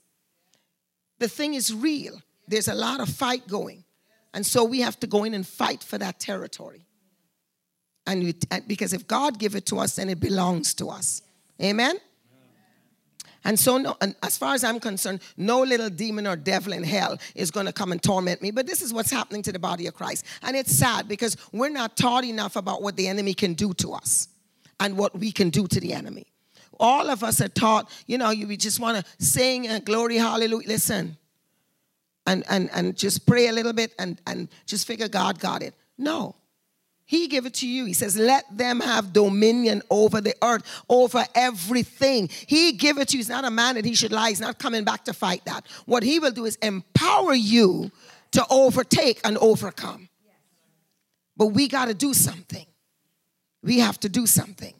The 1.19 1.27
thing 1.27 1.55
is 1.55 1.73
real. 1.73 2.21
There's 2.47 2.69
a 2.69 2.73
lot 2.73 3.01
of 3.01 3.09
fight 3.09 3.49
going. 3.49 3.83
And 4.33 4.45
so 4.45 4.63
we 4.63 4.79
have 4.79 4.97
to 5.01 5.07
go 5.07 5.25
in 5.25 5.33
and 5.33 5.45
fight 5.45 5.83
for 5.83 5.97
that 5.97 6.21
territory. 6.21 6.85
And 8.07 8.23
we, 8.23 8.35
because 8.67 8.93
if 8.93 9.07
God 9.07 9.37
give 9.37 9.55
it 9.55 9.65
to 9.67 9.79
us, 9.79 9.95
then 9.95 10.09
it 10.09 10.19
belongs 10.19 10.73
to 10.75 10.89
us. 10.89 11.21
Amen. 11.61 11.97
And 13.43 13.59
so, 13.59 13.77
no, 13.77 13.97
and 14.01 14.15
as 14.21 14.37
far 14.37 14.53
as 14.53 14.63
I'm 14.63 14.79
concerned, 14.79 15.21
no 15.35 15.61
little 15.61 15.89
demon 15.89 16.27
or 16.27 16.35
devil 16.35 16.73
in 16.73 16.83
hell 16.83 17.17
is 17.33 17.49
going 17.49 17.65
to 17.65 17.73
come 17.73 17.91
and 17.91 18.01
torment 18.01 18.41
me. 18.41 18.51
But 18.51 18.67
this 18.67 18.81
is 18.81 18.93
what's 18.93 19.09
happening 19.09 19.41
to 19.43 19.51
the 19.51 19.59
body 19.59 19.87
of 19.87 19.95
Christ. 19.95 20.25
And 20.43 20.55
it's 20.55 20.71
sad 20.71 21.07
because 21.07 21.37
we're 21.51 21.69
not 21.69 21.97
taught 21.97 22.23
enough 22.23 22.55
about 22.55 22.83
what 22.83 22.95
the 22.97 23.07
enemy 23.07 23.33
can 23.33 23.53
do 23.55 23.73
to 23.75 23.93
us 23.93 24.27
and 24.79 24.95
what 24.95 25.17
we 25.17 25.31
can 25.31 25.49
do 25.49 25.67
to 25.67 25.79
the 25.79 25.93
enemy. 25.93 26.27
All 26.79 27.09
of 27.09 27.23
us 27.23 27.41
are 27.41 27.47
taught, 27.47 27.89
you 28.05 28.17
know, 28.17 28.29
you 28.29 28.55
just 28.57 28.79
want 28.79 29.03
to 29.03 29.25
sing 29.25 29.67
and 29.67 29.83
glory, 29.85 30.17
hallelujah. 30.17 30.67
Listen, 30.67 31.17
and, 32.27 32.43
and, 32.49 32.69
and 32.73 32.95
just 32.95 33.25
pray 33.25 33.47
a 33.47 33.51
little 33.51 33.73
bit 33.73 33.93
and, 33.97 34.21
and 34.27 34.49
just 34.65 34.85
figure 34.85 35.07
God 35.07 35.39
got 35.39 35.63
it. 35.63 35.73
No. 35.97 36.35
He 37.11 37.27
gave 37.27 37.45
it 37.45 37.55
to 37.55 37.67
you. 37.67 37.83
He 37.83 37.91
says, 37.91 38.17
let 38.17 38.45
them 38.57 38.79
have 38.79 39.11
dominion 39.11 39.81
over 39.89 40.21
the 40.21 40.33
earth, 40.41 40.63
over 40.87 41.25
everything. 41.35 42.29
He 42.47 42.71
give 42.71 42.97
it 42.99 43.09
to 43.09 43.17
you. 43.17 43.19
He's 43.19 43.27
not 43.27 43.43
a 43.43 43.51
man 43.51 43.75
that 43.75 43.83
he 43.83 43.95
should 43.95 44.13
lie. 44.13 44.29
He's 44.29 44.39
not 44.39 44.59
coming 44.59 44.85
back 44.85 45.03
to 45.03 45.13
fight 45.13 45.43
that. 45.43 45.67
What 45.85 46.03
he 46.03 46.19
will 46.19 46.31
do 46.31 46.45
is 46.45 46.55
empower 46.61 47.33
you 47.33 47.91
to 48.31 48.45
overtake 48.49 49.19
and 49.25 49.37
overcome. 49.39 50.07
But 51.35 51.47
we 51.47 51.67
got 51.67 51.89
to 51.89 51.93
do 51.93 52.13
something. 52.13 52.65
We 53.61 53.79
have 53.79 53.99
to 53.99 54.07
do 54.07 54.25
something. 54.25 54.73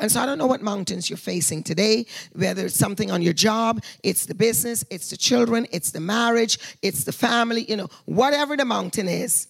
And 0.00 0.10
so 0.10 0.18
I 0.18 0.26
don't 0.26 0.36
know 0.36 0.48
what 0.48 0.62
mountains 0.62 1.08
you're 1.08 1.16
facing 1.16 1.62
today, 1.62 2.06
whether 2.32 2.66
it's 2.66 2.74
something 2.74 3.12
on 3.12 3.22
your 3.22 3.34
job, 3.34 3.84
it's 4.02 4.26
the 4.26 4.34
business, 4.34 4.84
it's 4.90 5.10
the 5.10 5.16
children, 5.16 5.68
it's 5.70 5.92
the 5.92 6.00
marriage, 6.00 6.58
it's 6.82 7.04
the 7.04 7.12
family, 7.12 7.66
you 7.68 7.76
know, 7.76 7.88
whatever 8.06 8.56
the 8.56 8.64
mountain 8.64 9.06
is, 9.06 9.46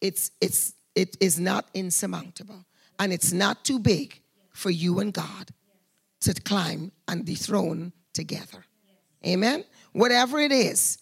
it's 0.00 0.30
it's 0.40 0.75
it 0.96 1.16
is 1.20 1.38
not 1.38 1.68
insurmountable. 1.74 2.64
And 2.98 3.12
it's 3.12 3.32
not 3.32 3.64
too 3.64 3.78
big 3.78 4.20
for 4.50 4.70
you 4.70 4.98
and 4.98 5.12
God 5.12 5.50
to 6.22 6.34
climb 6.34 6.90
and 7.06 7.24
dethrone 7.24 7.92
together. 8.14 8.64
Amen? 9.24 9.64
Whatever 9.92 10.40
it 10.40 10.50
is, 10.50 10.98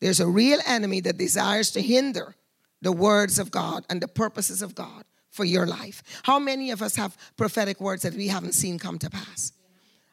there's 0.00 0.20
a 0.20 0.26
real 0.26 0.58
enemy 0.66 1.00
that 1.00 1.16
desires 1.16 1.70
to 1.72 1.80
hinder 1.80 2.34
the 2.82 2.92
words 2.92 3.38
of 3.38 3.50
God 3.50 3.84
and 3.88 4.00
the 4.00 4.08
purposes 4.08 4.60
of 4.60 4.74
God 4.74 5.04
for 5.30 5.44
your 5.44 5.66
life. 5.66 6.02
How 6.24 6.38
many 6.38 6.72
of 6.72 6.82
us 6.82 6.96
have 6.96 7.16
prophetic 7.36 7.80
words 7.80 8.02
that 8.02 8.14
we 8.14 8.26
haven't 8.26 8.54
seen 8.54 8.78
come 8.78 8.98
to 8.98 9.10
pass? 9.10 9.52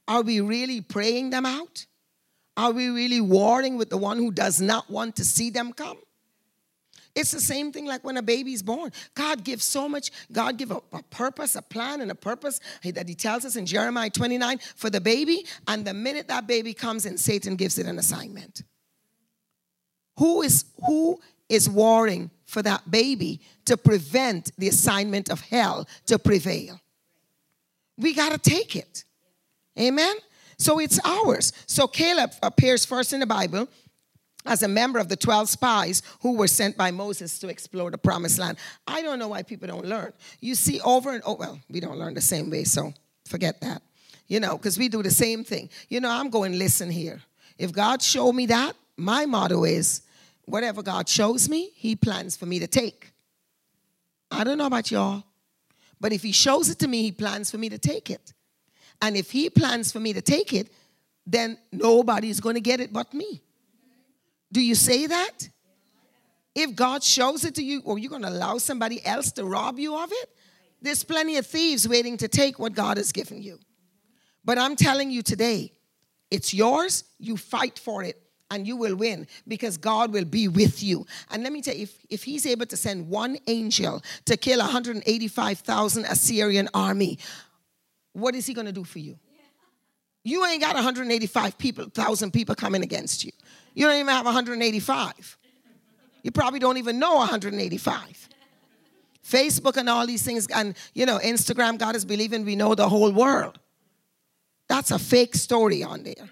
Are 0.08 0.21
we 0.21 0.39
really 0.41 0.82
praying 0.82 1.32
them 1.32 1.45
out? 1.45 1.86
Are 2.56 2.71
we 2.71 2.89
really 2.89 3.21
warring 3.21 3.77
with 3.77 3.89
the 3.89 3.97
one 3.97 4.17
who 4.17 4.32
does 4.32 4.62
not 4.62 4.89
want 4.89 5.15
to 5.15 5.25
see 5.25 5.49
them 5.49 5.73
come? 5.73 5.97
It's 7.17 7.32
the 7.32 7.41
same 7.41 7.71
thing 7.71 7.88
like 7.88 8.03
when 8.03 8.15
a 8.15 8.21
baby's 8.21 8.62
born. 8.62 8.91
God 9.15 9.43
gives 9.43 9.63
so 9.63 9.89
much, 9.89 10.12
God 10.32 10.56
give 10.56 10.69
a, 10.69 10.80
a, 10.93 11.01
purpose, 11.01 11.56
a 11.56 11.63
plan, 11.63 11.99
and 11.99 12.12
a 12.12 12.15
purpose 12.15 12.60
that 12.84 13.10
He 13.10 13.15
tells 13.15 13.43
us 13.43 13.56
in 13.56 13.65
Jeremiah 13.65 14.12
29 14.12 14.60
for 14.75 14.91
the 14.91 15.01
baby. 15.01 15.43
And 15.67 15.84
the 15.84 15.95
minute 15.95 16.27
that 16.27 16.45
baby 16.45 16.75
comes 16.75 17.08
in, 17.08 17.17
Satan 17.17 17.56
gives 17.56 17.80
it 17.80 17.88
an 17.88 17.97
assignment. 17.97 18.62
Who 20.19 20.43
is 20.43 20.65
who 20.86 21.19
is 21.49 21.67
warring 21.67 22.30
for 22.45 22.62
that 22.62 22.89
baby 22.91 23.41
to 23.65 23.77
prevent 23.77 24.51
the 24.60 24.67
assignment 24.67 25.32
of 25.32 25.41
hell 25.41 25.88
to 26.06 26.19
prevail? 26.19 26.80
We 27.97 28.13
got 28.13 28.32
to 28.32 28.38
take 28.38 28.75
it. 28.75 29.06
Amen. 29.80 30.15
So 30.60 30.80
it's 30.80 30.99
ours. 31.03 31.51
So 31.65 31.88
Caleb 31.88 32.32
appears 32.43 32.86
first 32.86 33.12
in 33.12 33.21
the 33.21 33.25
Bible 33.25 33.67
as 34.47 34.63
a 34.63 34.67
member 34.67 34.97
of 34.97 35.10
the 35.10 35.15
12 35.15 35.49
spies 35.49 36.01
who 36.21 36.38
were 36.38 36.47
sent 36.47 36.77
by 36.77 36.89
Moses 36.89 37.38
to 37.39 37.49
explore 37.49 37.91
the 37.91 37.97
promised 37.97 38.39
land. 38.39 38.57
I 38.88 39.01
don't 39.01 39.19
know 39.19 39.27
why 39.27 39.43
people 39.43 39.67
don't 39.67 39.86
learn. 39.86 40.13
You 40.39 40.55
see, 40.55 40.79
over 40.81 41.12
and 41.12 41.21
over, 41.23 41.39
well, 41.39 41.60
we 41.69 41.79
don't 41.79 41.99
learn 41.99 42.13
the 42.13 42.21
same 42.21 42.49
way, 42.49 42.63
so 42.63 42.93
forget 43.27 43.62
that. 43.62 43.81
You 44.27 44.39
know, 44.39 44.57
because 44.57 44.77
we 44.77 44.89
do 44.89 45.03
the 45.03 45.12
same 45.12 45.43
thing. 45.43 45.69
You 45.89 45.99
know, 45.99 46.10
I'm 46.10 46.29
going, 46.29 46.57
listen 46.57 46.89
here. 46.89 47.21
If 47.57 47.71
God 47.71 48.01
showed 48.01 48.33
me 48.33 48.45
that, 48.47 48.75
my 48.97 49.25
motto 49.25 49.63
is 49.63 50.01
whatever 50.45 50.81
God 50.81 51.07
shows 51.07 51.49
me, 51.49 51.71
He 51.75 51.95
plans 51.95 52.36
for 52.36 52.45
me 52.45 52.60
to 52.60 52.67
take. 52.67 53.12
I 54.31 54.43
don't 54.43 54.57
know 54.57 54.65
about 54.65 54.91
y'all, 54.91 55.23
but 55.99 56.12
if 56.12 56.23
He 56.23 56.31
shows 56.31 56.69
it 56.69 56.79
to 56.79 56.88
me, 56.88 57.03
He 57.03 57.12
plans 57.12 57.51
for 57.51 57.57
me 57.57 57.69
to 57.69 57.77
take 57.77 58.10
it. 58.10 58.33
And 59.01 59.15
if 59.15 59.31
He 59.31 59.49
plans 59.49 59.91
for 59.91 59.99
me 59.99 60.13
to 60.13 60.21
take 60.21 60.53
it, 60.53 60.71
then 61.25 61.57
nobody's 61.71 62.39
going 62.39 62.55
to 62.55 62.62
get 62.62 62.79
it 62.79 62.91
but 62.91 63.13
me. 63.13 63.41
Do 64.51 64.62
you 64.62 64.75
say 64.75 65.07
that? 65.07 65.49
If 66.55 66.75
God 66.75 67.03
shows 67.03 67.45
it 67.45 67.55
to 67.55 67.63
you, 67.63 67.81
or 67.86 67.99
you're 67.99 68.10
going 68.10 68.23
to 68.23 68.29
allow 68.29 68.57
somebody 68.57 69.05
else 69.05 69.31
to 69.33 69.45
rob 69.45 69.77
you 69.77 69.95
of 69.95 70.12
it, 70.12 70.29
there's 70.81 71.03
plenty 71.03 71.38
of 71.38 71.45
thieves 71.45 71.88
waiting 71.88 72.17
to 72.17 72.27
take 72.27 72.57
what 72.60 72.73
God 72.73 72.97
has 72.97 73.12
given 73.12 73.41
you. 73.41 73.60
But 74.43 74.57
I'm 74.57 74.75
telling 74.75 75.12
you 75.12 75.21
today, 75.21 75.73
it's 76.31 76.53
yours. 76.53 77.03
You 77.19 77.38
fight 77.38 77.77
for 77.77 78.03
it 78.03 78.21
and 78.49 78.65
you 78.65 78.77
will 78.77 78.95
win 78.95 79.27
because 79.47 79.77
God 79.77 80.13
will 80.13 80.25
be 80.25 80.47
with 80.47 80.81
you. 80.81 81.05
And 81.29 81.43
let 81.43 81.51
me 81.51 81.62
tell 81.62 81.75
you, 81.75 81.83
if, 81.83 82.05
if 82.10 82.23
He's 82.23 82.45
able 82.45 82.65
to 82.67 82.77
send 82.77 83.10
one 83.10 83.38
angel 83.47 84.01
to 84.25 84.38
kill 84.38 84.60
185,000 84.60 86.05
Assyrian 86.05 86.69
army, 86.73 87.19
what 88.13 88.36
is 88.36 88.45
He 88.45 88.53
going 88.53 88.67
to 88.67 88.73
do 88.73 88.83
for 88.83 88.99
you? 88.99 89.17
You 90.23 90.45
ain't 90.45 90.62
got 90.62 90.75
185 90.75 91.57
people, 91.57 91.86
thousand 91.86 92.31
people 92.31 92.55
coming 92.55 92.83
against 92.83 93.23
you. 93.23 93.31
You 93.77 93.85
don't 93.85 93.97
even 93.97 94.07
have 94.07 94.25
185. 94.25 95.37
You 96.23 96.31
probably 96.31 96.57
don't 96.57 96.77
even 96.77 96.97
know 96.97 97.17
185. 97.17 98.29
Facebook 99.23 99.77
and 99.77 99.87
all 99.87 100.07
these 100.07 100.23
things, 100.23 100.47
and 100.47 100.75
you 100.95 101.05
know, 101.05 101.19
Instagram, 101.19 101.77
God 101.77 101.95
is 101.95 102.03
believing 102.03 102.43
we 102.43 102.55
know 102.55 102.73
the 102.73 102.89
whole 102.89 103.11
world. 103.11 103.59
That's 104.67 104.89
a 104.89 104.97
fake 104.97 105.35
story 105.35 105.83
on 105.83 106.01
there. 106.01 106.27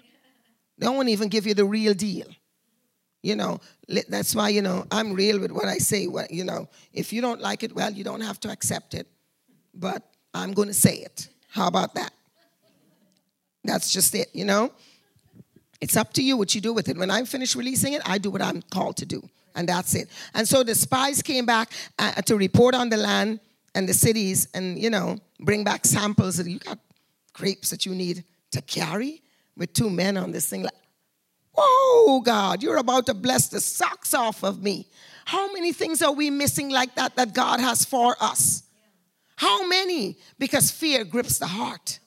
They 0.78 0.88
won't 0.88 1.08
even 1.08 1.28
give 1.28 1.46
you 1.46 1.54
the 1.54 1.64
real 1.64 1.94
deal. 1.94 2.26
You 3.22 3.36
know, 3.36 3.60
that's 4.08 4.34
why, 4.34 4.48
you 4.48 4.60
know, 4.60 4.84
I'm 4.90 5.12
real 5.12 5.38
with 5.38 5.52
what 5.52 5.66
I 5.66 5.78
say. 5.78 6.08
What, 6.08 6.32
you 6.32 6.42
know, 6.42 6.68
if 6.92 7.12
you 7.12 7.20
don't 7.20 7.40
like 7.40 7.62
it, 7.62 7.76
well, 7.76 7.92
you 7.92 8.02
don't 8.02 8.22
have 8.22 8.40
to 8.40 8.50
accept 8.50 8.92
it. 8.92 9.06
But 9.72 10.02
I'm 10.34 10.52
going 10.52 10.68
to 10.68 10.74
say 10.74 10.96
it. 10.96 11.28
How 11.48 11.68
about 11.68 11.94
that? 11.94 12.12
That's 13.62 13.92
just 13.92 14.16
it, 14.16 14.30
you 14.32 14.44
know? 14.44 14.72
It's 15.80 15.96
up 15.96 16.12
to 16.14 16.22
you 16.22 16.36
what 16.36 16.54
you 16.54 16.60
do 16.60 16.72
with 16.72 16.88
it. 16.88 16.96
When 16.96 17.10
I'm 17.10 17.26
finished 17.26 17.54
releasing 17.54 17.92
it, 17.92 18.02
I 18.06 18.18
do 18.18 18.30
what 18.30 18.42
I'm 18.42 18.62
called 18.62 18.96
to 18.98 19.06
do. 19.06 19.28
And 19.54 19.68
that's 19.68 19.94
it. 19.94 20.08
And 20.34 20.46
so 20.46 20.62
the 20.62 20.74
spies 20.74 21.22
came 21.22 21.46
back 21.46 21.70
uh, 21.98 22.12
to 22.22 22.36
report 22.36 22.74
on 22.74 22.88
the 22.88 22.96
land 22.96 23.40
and 23.74 23.88
the 23.88 23.94
cities 23.94 24.48
and, 24.54 24.78
you 24.78 24.90
know, 24.90 25.18
bring 25.40 25.64
back 25.64 25.84
samples. 25.84 26.46
You 26.46 26.58
got 26.58 26.78
grapes 27.32 27.70
that 27.70 27.86
you 27.86 27.94
need 27.94 28.24
to 28.52 28.62
carry 28.62 29.22
with 29.56 29.72
two 29.72 29.90
men 29.90 30.16
on 30.16 30.32
this 30.32 30.48
thing. 30.48 30.62
Like, 30.62 30.74
whoa, 31.54 32.20
God, 32.20 32.62
you're 32.62 32.76
about 32.76 33.06
to 33.06 33.14
bless 33.14 33.48
the 33.48 33.60
socks 33.60 34.14
off 34.14 34.42
of 34.42 34.62
me. 34.62 34.86
How 35.24 35.52
many 35.52 35.72
things 35.72 36.02
are 36.02 36.12
we 36.12 36.30
missing 36.30 36.68
like 36.70 36.94
that 36.94 37.16
that 37.16 37.34
God 37.34 37.60
has 37.60 37.84
for 37.84 38.16
us? 38.20 38.62
How 39.36 39.66
many? 39.66 40.16
Because 40.38 40.70
fear 40.70 41.04
grips 41.04 41.38
the 41.38 41.46
heart. 41.46 41.98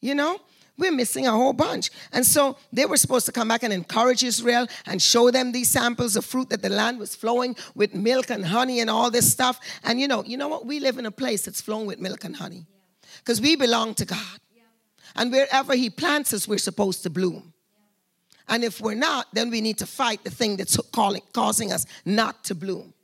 You 0.00 0.14
know? 0.14 0.40
We're 0.78 0.92
missing 0.92 1.26
a 1.26 1.30
whole 1.30 1.52
bunch. 1.52 1.90
And 2.12 2.24
so 2.24 2.56
they 2.72 2.86
were 2.86 2.96
supposed 2.96 3.26
to 3.26 3.32
come 3.32 3.48
back 3.48 3.62
and 3.62 3.72
encourage 3.72 4.24
Israel 4.24 4.66
and 4.86 5.00
show 5.00 5.30
them 5.30 5.52
these 5.52 5.68
samples 5.68 6.16
of 6.16 6.24
fruit 6.24 6.48
that 6.50 6.62
the 6.62 6.70
land 6.70 6.98
was 6.98 7.14
flowing 7.14 7.56
with 7.74 7.94
milk 7.94 8.30
and 8.30 8.44
honey 8.44 8.80
and 8.80 8.88
all 8.88 9.10
this 9.10 9.30
stuff. 9.30 9.60
And 9.84 10.00
you 10.00 10.08
know, 10.08 10.24
you 10.24 10.36
know 10.36 10.48
what? 10.48 10.66
We 10.66 10.80
live 10.80 10.98
in 10.98 11.06
a 11.06 11.10
place 11.10 11.44
that's 11.44 11.60
flowing 11.60 11.86
with 11.86 12.00
milk 12.00 12.24
and 12.24 12.34
honey. 12.34 12.66
Because 13.18 13.40
we 13.40 13.54
belong 13.54 13.94
to 13.96 14.04
God. 14.06 14.38
And 15.14 15.30
wherever 15.30 15.74
He 15.74 15.90
plants 15.90 16.32
us, 16.32 16.48
we're 16.48 16.58
supposed 16.58 17.02
to 17.02 17.10
bloom. 17.10 17.52
And 18.48 18.64
if 18.64 18.80
we're 18.80 18.94
not, 18.94 19.26
then 19.32 19.50
we 19.50 19.60
need 19.60 19.78
to 19.78 19.86
fight 19.86 20.24
the 20.24 20.30
thing 20.30 20.56
that's 20.56 20.76
calling, 20.90 21.22
causing 21.32 21.70
us 21.70 21.86
not 22.04 22.44
to 22.44 22.54
bloom 22.54 22.94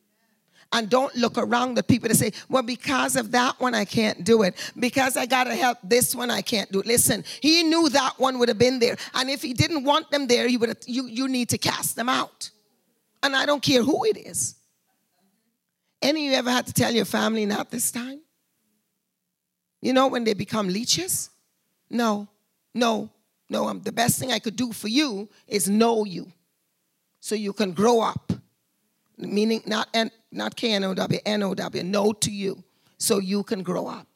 and 0.73 0.91
don't 0.91 1.15
look 1.17 1.39
around 1.39 1.75
the 1.75 1.83
people 1.83 2.09
to 2.09 2.15
say, 2.15 2.33
well, 2.49 2.63
because 2.63 3.17
of 3.17 3.31
that 3.31 3.59
one, 3.59 3.75
I 3.75 3.85
can't 3.85 4.23
do 4.25 4.43
it. 4.43 4.55
Because 4.79 5.17
I 5.17 5.25
got 5.25 5.45
to 5.45 5.55
help 5.55 5.79
this 5.83 6.15
one, 6.15 6.31
I 6.31 6.43
can't 6.43 6.71
do 6.71 6.81
it. 6.81 6.87
Listen, 6.87 7.25
he 7.41 7.63
knew 7.63 7.89
that 7.89 8.19
one 8.19 8.39
would 8.39 8.49
have 8.49 8.59
been 8.59 8.79
there. 8.79 8.97
And 9.15 9.31
if 9.31 9.41
he 9.41 9.55
didn't 9.55 9.85
want 9.85 10.11
them 10.11 10.27
there, 10.27 10.47
you, 10.47 10.59
would 10.59 10.69
have, 10.69 10.79
you, 10.87 11.07
you 11.07 11.27
need 11.27 11.49
to 11.51 11.59
cast 11.59 11.97
them 11.97 12.09
out. 12.09 12.51
And 13.23 13.35
I 13.35 13.47
don't 13.47 13.63
care 13.63 13.83
who 13.83 14.05
it 14.05 14.19
is. 14.19 14.57
Any 16.03 16.27
of 16.27 16.33
you 16.33 16.39
ever 16.39 16.51
had 16.51 16.67
to 16.67 16.73
tell 16.73 16.93
your 16.93 17.07
family 17.07 17.47
not 17.47 17.71
this 17.71 17.91
time? 17.91 18.21
You 19.81 19.93
know 19.93 20.09
when 20.09 20.25
they 20.25 20.35
become 20.35 20.69
leeches? 20.69 21.31
No, 21.91 22.29
no, 22.75 23.11
no. 23.49 23.69
Um, 23.69 23.81
the 23.81 23.93
best 23.93 24.19
thing 24.19 24.33
I 24.33 24.39
could 24.39 24.57
do 24.57 24.73
for 24.73 24.89
you 24.89 25.29
is 25.47 25.69
know 25.69 26.05
you 26.05 26.31
so 27.21 27.35
you 27.35 27.53
can 27.53 27.73
grow 27.73 28.01
up. 28.01 28.33
Meaning 29.19 29.63
not, 29.67 29.89
N, 29.93 30.11
not 30.31 30.57
K-N-O-W, 30.57 31.19
N-O-W, 31.27 31.83
no 31.83 32.13
to 32.13 32.31
you 32.31 32.63
so 32.99 33.19
you 33.19 33.43
can 33.43 33.63
grow 33.63 33.87
up. 33.87 34.07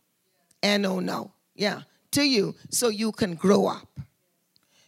N-O, 0.62 1.00
no. 1.00 1.32
Yeah, 1.54 1.82
to 2.12 2.22
you 2.22 2.54
so 2.70 2.88
you 2.88 3.12
can 3.12 3.34
grow 3.34 3.66
up. 3.66 3.88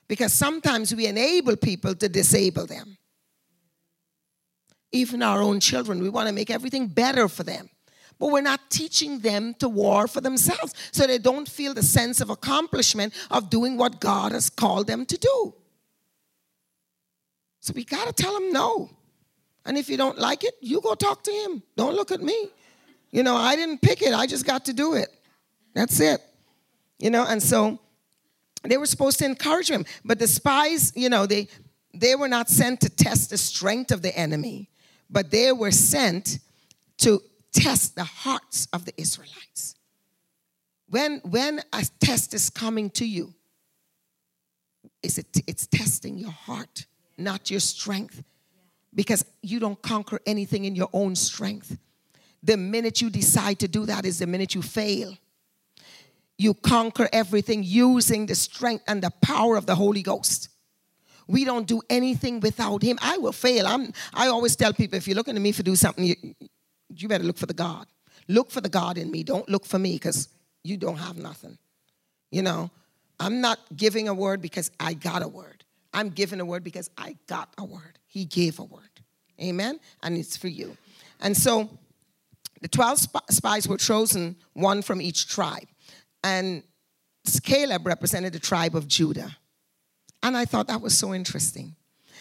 Because 0.06 0.32
sometimes 0.32 0.94
we 0.94 1.06
enable 1.06 1.56
people 1.56 1.94
to 1.94 2.08
disable 2.08 2.66
them. 2.66 2.96
Even 4.92 5.22
our 5.22 5.42
own 5.42 5.58
children, 5.58 6.00
we 6.00 6.08
want 6.08 6.28
to 6.28 6.34
make 6.34 6.50
everything 6.50 6.86
better 6.86 7.28
for 7.28 7.42
them 7.42 7.68
but 8.18 8.30
we're 8.30 8.40
not 8.40 8.70
teaching 8.70 9.18
them 9.18 9.54
to 9.54 9.68
war 9.68 10.06
for 10.06 10.20
themselves 10.20 10.74
so 10.92 11.06
they 11.06 11.18
don't 11.18 11.48
feel 11.48 11.74
the 11.74 11.82
sense 11.82 12.20
of 12.20 12.30
accomplishment 12.30 13.12
of 13.30 13.50
doing 13.50 13.76
what 13.76 14.00
God 14.00 14.32
has 14.32 14.48
called 14.50 14.86
them 14.86 15.04
to 15.06 15.18
do. 15.18 15.54
So 17.60 17.72
we 17.74 17.84
got 17.84 18.06
to 18.06 18.12
tell 18.12 18.34
them 18.34 18.52
no. 18.52 18.90
And 19.66 19.78
if 19.78 19.88
you 19.88 19.96
don't 19.96 20.18
like 20.18 20.44
it, 20.44 20.54
you 20.60 20.80
go 20.80 20.94
talk 20.94 21.22
to 21.24 21.30
him. 21.30 21.62
Don't 21.76 21.94
look 21.94 22.12
at 22.12 22.20
me. 22.20 22.48
You 23.10 23.22
know, 23.22 23.36
I 23.36 23.56
didn't 23.56 23.80
pick 23.80 24.02
it, 24.02 24.12
I 24.12 24.26
just 24.26 24.44
got 24.44 24.64
to 24.66 24.72
do 24.72 24.94
it. 24.94 25.08
That's 25.74 26.00
it. 26.00 26.20
You 26.98 27.10
know, 27.10 27.24
and 27.26 27.42
so 27.42 27.78
they 28.62 28.76
were 28.76 28.86
supposed 28.86 29.18
to 29.20 29.24
encourage 29.24 29.70
him. 29.70 29.84
But 30.04 30.18
the 30.18 30.26
spies, 30.26 30.92
you 30.94 31.08
know, 31.08 31.26
they 31.26 31.48
they 31.94 32.16
were 32.16 32.28
not 32.28 32.48
sent 32.48 32.80
to 32.80 32.88
test 32.88 33.30
the 33.30 33.38
strength 33.38 33.92
of 33.92 34.02
the 34.02 34.16
enemy, 34.16 34.68
but 35.08 35.30
they 35.30 35.52
were 35.52 35.70
sent 35.70 36.40
to 36.98 37.22
test 37.52 37.94
the 37.94 38.04
hearts 38.04 38.66
of 38.72 38.84
the 38.84 38.92
Israelites. 39.00 39.76
When, 40.88 41.20
when 41.24 41.60
a 41.72 41.84
test 42.00 42.34
is 42.34 42.50
coming 42.50 42.90
to 42.90 43.06
you, 43.06 43.34
it's, 45.02 45.18
a, 45.18 45.24
it's 45.46 45.66
testing 45.66 46.18
your 46.18 46.30
heart, 46.30 46.86
not 47.16 47.50
your 47.50 47.60
strength. 47.60 48.22
Because 48.94 49.24
you 49.42 49.58
don't 49.58 49.80
conquer 49.82 50.20
anything 50.26 50.64
in 50.64 50.76
your 50.76 50.88
own 50.92 51.16
strength. 51.16 51.76
The 52.42 52.56
minute 52.56 53.00
you 53.00 53.10
decide 53.10 53.58
to 53.60 53.68
do 53.68 53.86
that 53.86 54.04
is 54.04 54.18
the 54.18 54.26
minute 54.26 54.54
you 54.54 54.62
fail. 54.62 55.16
You 56.36 56.54
conquer 56.54 57.08
everything 57.12 57.62
using 57.64 58.26
the 58.26 58.34
strength 58.34 58.84
and 58.86 59.02
the 59.02 59.10
power 59.22 59.56
of 59.56 59.66
the 59.66 59.74
Holy 59.74 60.02
Ghost. 60.02 60.48
We 61.26 61.44
don't 61.44 61.66
do 61.66 61.80
anything 61.88 62.40
without 62.40 62.82
Him. 62.82 62.98
I 63.00 63.18
will 63.18 63.32
fail. 63.32 63.66
I'm, 63.66 63.92
I 64.12 64.26
always 64.26 64.56
tell 64.56 64.72
people 64.72 64.98
if 64.98 65.08
you're 65.08 65.16
looking 65.16 65.34
to 65.34 65.40
me 65.40 65.52
for 65.52 65.62
do 65.62 65.76
something, 65.76 66.04
you, 66.04 66.16
you 66.94 67.08
better 67.08 67.24
look 67.24 67.38
for 67.38 67.46
the 67.46 67.54
God. 67.54 67.86
Look 68.28 68.50
for 68.50 68.60
the 68.60 68.68
God 68.68 68.98
in 68.98 69.10
me. 69.10 69.22
Don't 69.22 69.48
look 69.48 69.64
for 69.64 69.78
me 69.78 69.94
because 69.94 70.28
you 70.62 70.76
don't 70.76 70.96
have 70.96 71.16
nothing. 71.16 71.56
You 72.30 72.42
know, 72.42 72.70
I'm 73.20 73.40
not 73.40 73.58
giving 73.74 74.08
a 74.08 74.14
word 74.14 74.42
because 74.42 74.70
I 74.80 74.94
got 74.94 75.22
a 75.22 75.28
word. 75.28 75.64
I'm 75.92 76.10
giving 76.10 76.40
a 76.40 76.44
word 76.44 76.64
because 76.64 76.90
I 76.98 77.16
got 77.28 77.48
a 77.56 77.64
word. 77.64 77.98
He 78.14 78.24
gave 78.24 78.60
a 78.60 78.62
word. 78.62 79.00
Amen? 79.42 79.80
And 80.00 80.16
it's 80.16 80.36
for 80.36 80.46
you. 80.46 80.76
And 81.20 81.36
so 81.36 81.68
the 82.60 82.68
12 82.68 83.08
spies 83.28 83.66
were 83.66 83.76
chosen, 83.76 84.36
one 84.52 84.82
from 84.82 85.02
each 85.02 85.26
tribe. 85.26 85.66
And 86.22 86.62
Caleb 87.42 87.84
represented 87.84 88.32
the 88.32 88.38
tribe 88.38 88.76
of 88.76 88.86
Judah. 88.86 89.36
And 90.22 90.36
I 90.36 90.44
thought 90.44 90.68
that 90.68 90.80
was 90.80 90.96
so 90.96 91.12
interesting. 91.12 91.74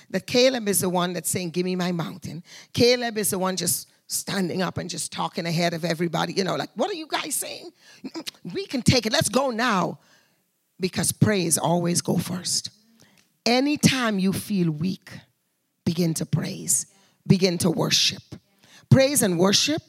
That 0.09 0.25
Caleb 0.25 0.67
is 0.67 0.81
the 0.81 0.89
one 0.89 1.13
that's 1.13 1.29
saying, 1.29 1.51
Give 1.51 1.63
me 1.63 1.75
my 1.75 1.91
mountain. 1.91 2.43
Caleb 2.73 3.19
is 3.19 3.29
the 3.29 3.37
one 3.37 3.55
just 3.55 3.87
standing 4.07 4.63
up 4.63 4.79
and 4.79 4.89
just 4.89 5.11
talking 5.11 5.45
ahead 5.45 5.75
of 5.75 5.85
everybody. 5.85 6.33
You 6.33 6.43
know, 6.43 6.55
like, 6.55 6.71
what 6.73 6.89
are 6.89 6.95
you 6.95 7.05
guys 7.07 7.35
saying? 7.35 7.69
We 8.51 8.65
can 8.65 8.81
take 8.81 9.05
it. 9.05 9.13
Let's 9.13 9.29
go 9.29 9.51
now. 9.51 9.99
Because 10.79 11.11
praise 11.11 11.59
always 11.59 12.01
go 12.01 12.17
first. 12.17 12.71
Anytime 13.45 14.17
you 14.17 14.33
feel 14.33 14.71
weak, 14.71 15.11
begin 15.85 16.13
to 16.15 16.25
praise, 16.25 16.87
begin 17.25 17.57
to 17.59 17.69
worship. 17.69 18.23
Praise 18.89 19.21
and 19.21 19.39
worship 19.39 19.81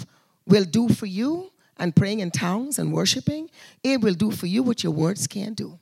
will 0.46 0.64
do 0.64 0.88
for 0.88 1.06
you, 1.06 1.50
and 1.78 1.94
praying 1.94 2.20
in 2.20 2.30
tongues 2.30 2.78
and 2.78 2.92
worshiping, 2.92 3.50
it 3.82 4.00
will 4.00 4.14
do 4.14 4.30
for 4.30 4.46
you 4.46 4.62
what 4.62 4.84
your 4.84 4.92
words 4.92 5.26
can't 5.26 5.56
do. 5.56 5.78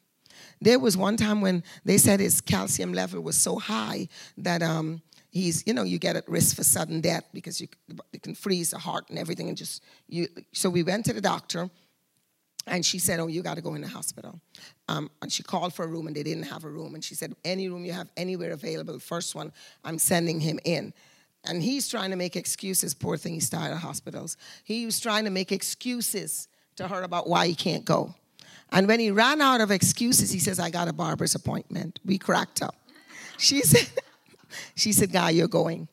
There 0.61 0.79
was 0.79 0.97
one 0.97 1.17
time 1.17 1.41
when 1.41 1.65
they 1.85 1.99
said 1.99 2.21
his 2.21 2.41
calcium 2.41 2.93
level 2.93 3.21
was 3.21 3.37
so 3.37 3.59
high 3.59 4.09
that 4.39 4.63
um, 4.63 5.03
he's 5.31 5.67
you 5.67 5.75
know 5.75 5.83
you 5.83 5.99
get 5.99 6.15
at 6.15 6.29
risk 6.29 6.57
for 6.57 6.63
sudden 6.63 7.01
death 7.01 7.25
because 7.33 7.61
you 7.61 7.67
it 8.13 8.23
can 8.23 8.35
freeze 8.35 8.71
the 8.71 8.79
heart 8.79 9.09
and 9.09 9.19
everything 9.19 9.49
and 9.49 9.57
just 9.57 9.83
you 10.09 10.29
so 10.53 10.71
we 10.71 10.83
went 10.83 11.05
to 11.07 11.13
the 11.13 11.21
doctor 11.21 11.69
and 12.67 12.85
she 12.85 12.99
said 12.99 13.21
oh 13.21 13.27
you 13.27 13.43
got 13.43 13.57
to 13.57 13.63
go 13.63 13.75
in 13.75 13.83
the 13.83 13.89
hospital. 13.89 14.41
Um, 14.89 15.11
and 15.21 15.33
she 15.33 15.43
called 15.43 15.75
for 15.75 15.85
a 15.85 15.89
room 15.89 16.07
and 16.07 16.17
they 16.17 16.23
didn't 16.23 16.45
have 16.45 16.65
a 16.65 16.69
room. 16.69 16.95
And 16.95 17.05
she 17.05 17.15
said 17.15 17.35
any 17.45 17.69
room 17.69 17.85
you 17.85 17.93
have 17.93 18.09
anywhere 18.17 18.53
available 18.53 18.99
first 18.99 19.35
one 19.35 19.53
i'm 19.85 19.99
sending 19.99 20.41
him 20.41 20.59
in. 20.65 20.93
And 21.45 21.63
he's 21.63 21.89
trying 21.89 22.11
to 22.11 22.17
make 22.17 22.37
excuses. 22.37 22.95
Poor 22.95 23.17
thing 23.17 23.35
he's 23.35 23.51
tired 23.51 23.73
of 23.73 23.79
hospitals. 23.79 24.37
He 24.63 24.87
was 24.87 25.01
trying 25.01 25.25
to 25.25 25.31
make 25.31 25.51
excuses 25.51 26.47
to 26.77 26.87
her 26.87 27.03
about 27.03 27.29
why 27.29 27.49
he 27.49 27.55
can't 27.57 27.85
go. 27.85 28.15
And 28.71 28.87
when 28.87 29.01
he 29.01 29.11
ran 29.11 29.43
out 29.43 29.61
of 29.61 29.71
excuses 29.71 30.31
he 30.31 30.39
says 30.39 30.61
i 30.61 30.71
got 30.71 30.89
a 30.89 30.93
barber's 30.93 31.35
appointment. 31.35 31.99
We 32.05 32.19
cracked 32.19 32.63
up. 32.63 32.77
She 33.39 33.61
said 33.63 33.89
she 34.75 34.93
said, 34.93 35.13
Guy, 35.13 35.31
you're 35.31 35.49
going. 35.49 35.89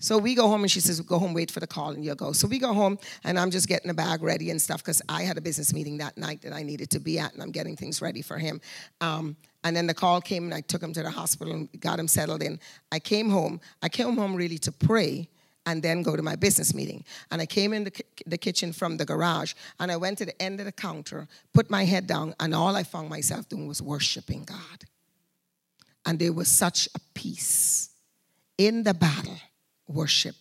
So 0.00 0.16
we 0.16 0.34
go 0.34 0.48
home 0.48 0.62
and 0.62 0.70
she 0.70 0.80
says, 0.80 0.98
Go 1.02 1.18
home, 1.18 1.34
wait 1.34 1.50
for 1.50 1.60
the 1.60 1.66
call, 1.66 1.90
and 1.90 2.02
you'll 2.02 2.16
go. 2.16 2.32
So 2.32 2.48
we 2.48 2.58
go 2.58 2.72
home 2.72 2.98
and 3.22 3.38
I'm 3.38 3.50
just 3.50 3.68
getting 3.68 3.88
the 3.88 3.94
bag 3.94 4.22
ready 4.22 4.50
and 4.50 4.60
stuff 4.60 4.82
because 4.82 5.02
I 5.08 5.22
had 5.22 5.36
a 5.36 5.42
business 5.42 5.74
meeting 5.74 5.98
that 5.98 6.16
night 6.16 6.40
that 6.42 6.54
I 6.54 6.62
needed 6.62 6.90
to 6.90 7.00
be 7.00 7.18
at 7.18 7.34
and 7.34 7.42
I'm 7.42 7.50
getting 7.50 7.76
things 7.76 8.00
ready 8.00 8.22
for 8.22 8.38
him. 8.38 8.62
Um, 9.02 9.36
and 9.62 9.76
then 9.76 9.86
the 9.86 9.94
call 9.94 10.22
came 10.22 10.44
and 10.44 10.54
I 10.54 10.62
took 10.62 10.82
him 10.82 10.94
to 10.94 11.02
the 11.02 11.10
hospital 11.10 11.52
and 11.52 11.80
got 11.80 11.98
him 11.98 12.08
settled 12.08 12.42
in. 12.42 12.58
I 12.90 12.98
came 12.98 13.28
home. 13.28 13.60
I 13.82 13.90
came 13.90 14.16
home 14.16 14.34
really 14.34 14.56
to 14.58 14.72
pray 14.72 15.28
and 15.66 15.82
then 15.82 16.02
go 16.02 16.16
to 16.16 16.22
my 16.22 16.34
business 16.34 16.74
meeting. 16.74 17.04
And 17.30 17.42
I 17.42 17.46
came 17.46 17.74
in 17.74 17.84
the, 17.84 17.92
the 18.24 18.38
kitchen 18.38 18.72
from 18.72 18.96
the 18.96 19.04
garage 19.04 19.52
and 19.78 19.92
I 19.92 19.98
went 19.98 20.16
to 20.18 20.24
the 20.24 20.42
end 20.42 20.60
of 20.60 20.66
the 20.66 20.72
counter, 20.72 21.28
put 21.52 21.70
my 21.70 21.84
head 21.84 22.06
down, 22.06 22.34
and 22.40 22.54
all 22.54 22.74
I 22.74 22.84
found 22.84 23.10
myself 23.10 23.50
doing 23.50 23.68
was 23.68 23.82
worshiping 23.82 24.44
God. 24.44 24.84
And 26.06 26.18
there 26.18 26.32
was 26.32 26.48
such 26.48 26.88
a 26.94 27.00
peace 27.12 27.90
in 28.56 28.82
the 28.82 28.94
battle. 28.94 29.36
Worship 29.90 30.36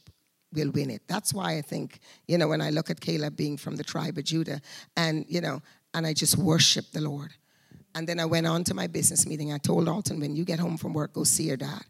will 0.54 0.72
win 0.72 0.90
it. 0.90 1.02
That's 1.08 1.34
why 1.34 1.58
I 1.58 1.62
think, 1.62 2.00
you 2.28 2.38
know, 2.38 2.48
when 2.48 2.62
I 2.62 2.70
look 2.70 2.90
at 2.90 3.00
Caleb 3.00 3.36
being 3.36 3.58
from 3.58 3.76
the 3.76 3.84
tribe 3.84 4.18
of 4.18 4.24
Judah, 4.24 4.62
and, 4.98 5.26
you 5.28 5.42
know, 5.42 5.62
and 5.94 6.06
I 6.06 6.14
just 6.14 6.38
worship 6.38 6.86
the 6.92 7.02
Lord. 7.02 7.34
And 7.96 8.08
then 8.08 8.20
I 8.20 8.26
went 8.26 8.48
on 8.48 8.64
to 8.66 8.74
my 8.74 8.88
business 8.88 9.26
meeting. 9.26 9.52
I 9.52 9.58
told 9.58 9.88
Alton, 9.90 10.20
when 10.20 10.36
you 10.36 10.46
get 10.46 10.60
home 10.60 10.78
from 10.78 10.94
work, 10.94 11.14
go 11.14 11.24
see 11.24 11.44
your 11.44 11.58
dad. 11.58 11.82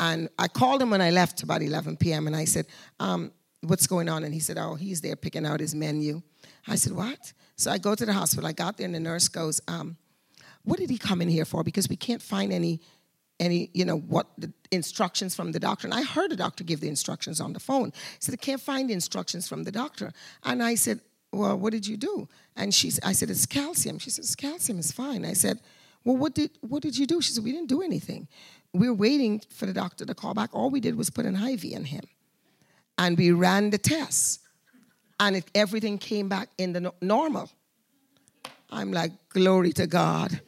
And 0.00 0.28
I 0.38 0.48
called 0.48 0.80
him 0.80 0.90
when 0.90 1.02
I 1.02 1.10
left 1.10 1.42
about 1.42 1.62
11 1.62 1.98
p.m. 1.98 2.26
and 2.26 2.34
I 2.34 2.44
said, 2.44 2.66
um, 2.98 3.32
What's 3.64 3.86
going 3.86 4.08
on? 4.08 4.24
And 4.24 4.34
he 4.34 4.40
said, 4.40 4.58
Oh, 4.58 4.74
he's 4.74 5.00
there 5.02 5.14
picking 5.14 5.46
out 5.46 5.60
his 5.60 5.72
menu. 5.72 6.22
I 6.66 6.74
said, 6.74 6.94
What? 6.94 7.32
So 7.54 7.70
I 7.70 7.78
go 7.78 7.94
to 7.94 8.04
the 8.04 8.12
hospital. 8.12 8.48
I 8.48 8.52
got 8.52 8.76
there 8.76 8.86
and 8.86 8.94
the 8.94 8.98
nurse 9.00 9.28
goes, 9.28 9.60
um, 9.68 9.96
What 10.64 10.78
did 10.80 10.90
he 10.90 10.98
come 10.98 11.22
in 11.22 11.28
here 11.28 11.44
for? 11.44 11.62
Because 11.62 11.88
we 11.88 11.94
can't 11.94 12.22
find 12.22 12.52
any 12.52 12.80
any, 13.42 13.70
you 13.74 13.84
know, 13.84 13.98
what 13.98 14.28
the 14.38 14.52
instructions 14.70 15.34
from 15.34 15.50
the 15.50 15.58
doctor. 15.58 15.86
And 15.86 15.94
I 15.94 16.02
heard 16.02 16.30
the 16.30 16.36
doctor 16.36 16.62
give 16.62 16.80
the 16.80 16.88
instructions 16.88 17.40
on 17.40 17.52
the 17.52 17.60
phone. 17.60 17.86
He 17.86 18.20
said, 18.20 18.34
I 18.34 18.36
can't 18.36 18.60
find 18.60 18.88
the 18.88 18.94
instructions 18.94 19.48
from 19.48 19.64
the 19.64 19.72
doctor. 19.72 20.12
And 20.44 20.62
I 20.62 20.76
said, 20.76 21.00
Well, 21.32 21.58
what 21.58 21.72
did 21.72 21.86
you 21.86 21.96
do? 21.96 22.28
And 22.56 22.72
she 22.72 22.92
I 23.02 23.12
said, 23.12 23.30
It's 23.30 23.44
calcium. 23.44 23.98
She 23.98 24.10
says, 24.10 24.36
Calcium 24.36 24.78
is 24.78 24.92
fine. 24.92 25.24
I 25.24 25.32
said, 25.32 25.60
Well, 26.04 26.16
what 26.16 26.34
did 26.34 26.50
what 26.60 26.82
did 26.82 26.96
you 26.96 27.06
do? 27.06 27.20
She 27.20 27.32
said, 27.32 27.42
We 27.42 27.52
didn't 27.52 27.68
do 27.68 27.82
anything. 27.82 28.28
We 28.72 28.88
were 28.88 28.94
waiting 28.94 29.42
for 29.50 29.66
the 29.66 29.74
doctor 29.74 30.06
to 30.06 30.14
call 30.14 30.34
back. 30.34 30.50
All 30.52 30.70
we 30.70 30.80
did 30.80 30.94
was 30.94 31.10
put 31.10 31.26
an 31.26 31.36
IV 31.36 31.64
in 31.64 31.84
him. 31.84 32.04
And 32.96 33.18
we 33.18 33.32
ran 33.32 33.70
the 33.70 33.78
tests. 33.78 34.38
And 35.18 35.36
it, 35.36 35.50
everything 35.54 35.98
came 35.98 36.28
back 36.28 36.48
in 36.58 36.72
the 36.72 36.80
no- 36.80 36.94
normal. 37.00 37.50
I'm 38.70 38.92
like, 38.92 39.12
glory 39.28 39.72
to 39.72 39.86
God 39.86 40.40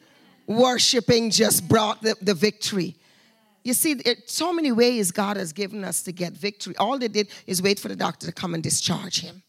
worshiping 0.46 1.30
just 1.30 1.68
brought 1.68 2.02
the, 2.02 2.16
the 2.20 2.34
victory. 2.34 2.96
You 3.62 3.72
see, 3.72 3.92
it, 3.92 4.28
so 4.30 4.52
many 4.52 4.72
ways 4.72 5.10
God 5.10 5.36
has 5.36 5.52
given 5.52 5.84
us 5.84 6.02
to 6.02 6.12
get 6.12 6.34
victory. 6.34 6.76
All 6.76 6.98
they 6.98 7.08
did 7.08 7.28
is 7.46 7.62
wait 7.62 7.78
for 7.78 7.88
the 7.88 7.96
doctor 7.96 8.26
to 8.26 8.32
come 8.32 8.54
and 8.54 8.62
discharge 8.62 9.20
him. 9.20 9.42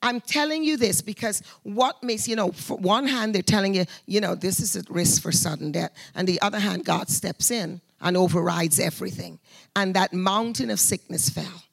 I'm 0.00 0.20
telling 0.20 0.62
you 0.62 0.76
this 0.76 1.02
because 1.02 1.42
what 1.64 2.02
makes, 2.04 2.28
you 2.28 2.36
know, 2.36 2.52
for 2.52 2.76
one 2.76 3.06
hand, 3.06 3.34
they're 3.34 3.42
telling 3.42 3.74
you, 3.74 3.84
you 4.06 4.20
know, 4.20 4.36
this 4.36 4.60
is 4.60 4.76
at 4.76 4.88
risk 4.88 5.22
for 5.22 5.32
sudden 5.32 5.72
death. 5.72 5.90
And 6.14 6.28
the 6.28 6.40
other 6.40 6.60
hand, 6.60 6.84
God 6.84 7.08
steps 7.08 7.50
in 7.50 7.80
and 8.00 8.16
overrides 8.16 8.78
everything. 8.78 9.40
And 9.74 9.94
that 9.94 10.12
mountain 10.12 10.70
of 10.70 10.78
sickness 10.78 11.28
fell. 11.28 11.64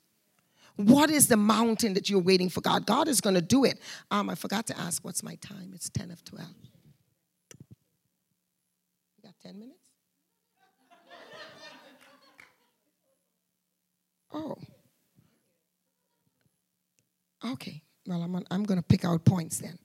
What 0.75 1.10
is 1.10 1.28
the 1.28 1.38
mountain 1.38 1.93
that 1.93 2.10
you're 2.10 2.19
waiting 2.19 2.49
for 2.49 2.62
God? 2.62 2.86
God 2.86 3.08
is 3.08 3.21
going 3.21 3.36
to 3.36 3.41
do 3.41 3.63
it. 3.63 3.80
Um, 4.12 4.30
I 4.30 4.36
forgot 4.36 4.65
to 4.67 4.78
ask, 4.78 5.06
what's 5.06 5.23
my 5.23 5.36
time? 5.36 5.71
It's 5.73 5.89
10 5.89 6.12
of 6.12 6.23
12. 6.25 6.47
10 9.45 9.60
minutes? 9.60 9.78
Oh. 14.34 14.55
Okay, 17.51 17.84
well, 18.07 18.24
I'm, 18.24 18.43
I'm 18.49 18.63
going 18.63 18.80
to 18.80 18.84
pick 18.84 19.05
out 19.05 19.24
points 19.24 19.59
then. 19.59 19.78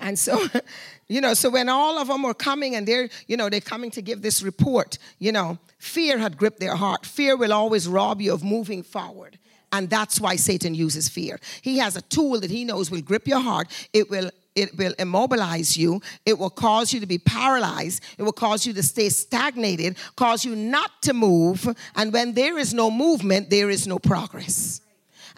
And 0.00 0.18
so, 0.18 0.48
you 1.08 1.20
know, 1.20 1.34
so 1.34 1.48
when 1.48 1.68
all 1.68 1.96
of 1.96 2.08
them 2.08 2.24
were 2.24 2.34
coming 2.34 2.74
and 2.74 2.88
they're, 2.88 3.08
you 3.28 3.36
know, 3.36 3.48
they're 3.48 3.60
coming 3.60 3.92
to 3.92 4.02
give 4.02 4.20
this 4.20 4.42
report, 4.42 4.98
you 5.20 5.30
know, 5.30 5.58
fear 5.78 6.18
had 6.18 6.36
gripped 6.36 6.58
their 6.58 6.74
heart. 6.74 7.06
Fear 7.06 7.36
will 7.36 7.52
always 7.52 7.86
rob 7.86 8.20
you 8.20 8.32
of 8.32 8.42
moving 8.42 8.82
forward. 8.82 9.38
And 9.70 9.88
that's 9.88 10.20
why 10.20 10.34
Satan 10.34 10.74
uses 10.74 11.08
fear. 11.08 11.38
He 11.62 11.78
has 11.78 11.96
a 11.96 12.02
tool 12.02 12.40
that 12.40 12.50
he 12.50 12.64
knows 12.64 12.90
will 12.90 13.00
grip 13.00 13.28
your 13.28 13.40
heart. 13.40 13.68
It 13.92 14.10
will 14.10 14.32
it 14.56 14.76
will 14.76 14.94
immobilize 14.98 15.76
you. 15.76 16.00
It 16.24 16.38
will 16.38 16.50
cause 16.50 16.92
you 16.92 16.98
to 17.00 17.06
be 17.06 17.18
paralyzed. 17.18 18.02
It 18.18 18.22
will 18.22 18.32
cause 18.32 18.66
you 18.66 18.72
to 18.72 18.82
stay 18.82 19.10
stagnated, 19.10 19.96
cause 20.16 20.44
you 20.44 20.56
not 20.56 21.02
to 21.02 21.12
move. 21.12 21.68
And 21.94 22.12
when 22.12 22.32
there 22.32 22.58
is 22.58 22.74
no 22.74 22.90
movement, 22.90 23.50
there 23.50 23.70
is 23.70 23.86
no 23.86 23.98
progress. 23.98 24.80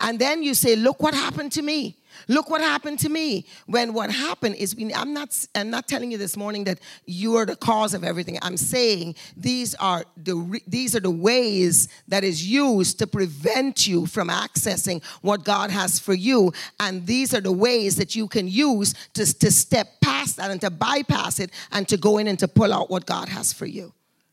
And 0.00 0.18
then 0.18 0.42
you 0.42 0.54
say, 0.54 0.76
Look 0.76 1.02
what 1.02 1.14
happened 1.14 1.52
to 1.52 1.62
me. 1.62 1.96
Look 2.26 2.50
what 2.50 2.60
happened 2.60 2.98
to 3.00 3.08
me. 3.08 3.46
When 3.66 3.92
what 3.92 4.10
happened 4.10 4.56
is, 4.56 4.76
I'm 4.94 5.12
not, 5.12 5.46
I'm 5.54 5.70
not 5.70 5.86
telling 5.86 6.10
you 6.10 6.18
this 6.18 6.36
morning 6.36 6.64
that 6.64 6.80
you 7.06 7.36
are 7.36 7.46
the 7.46 7.56
cause 7.56 7.94
of 7.94 8.04
everything. 8.04 8.38
I'm 8.42 8.56
saying 8.56 9.14
these 9.36 9.74
are 9.76 10.04
the 10.16 10.60
these 10.66 10.96
are 10.96 11.00
the 11.00 11.10
ways 11.10 11.88
that 12.08 12.24
is 12.24 12.46
used 12.46 12.98
to 12.98 13.06
prevent 13.06 13.86
you 13.86 14.06
from 14.06 14.28
accessing 14.28 15.02
what 15.22 15.44
God 15.44 15.70
has 15.70 15.98
for 15.98 16.14
you, 16.14 16.52
and 16.80 17.06
these 17.06 17.34
are 17.34 17.40
the 17.40 17.52
ways 17.52 17.96
that 17.96 18.16
you 18.16 18.28
can 18.28 18.48
use 18.48 18.94
to, 19.14 19.38
to 19.38 19.50
step 19.50 19.88
past 20.00 20.36
that 20.36 20.50
and 20.50 20.60
to 20.60 20.70
bypass 20.70 21.38
it 21.40 21.50
and 21.72 21.88
to 21.88 21.96
go 21.96 22.18
in 22.18 22.26
and 22.26 22.38
to 22.38 22.48
pull 22.48 22.72
out 22.72 22.90
what 22.90 23.06
God 23.06 23.28
has 23.28 23.52
for 23.52 23.66
you. 23.66 23.92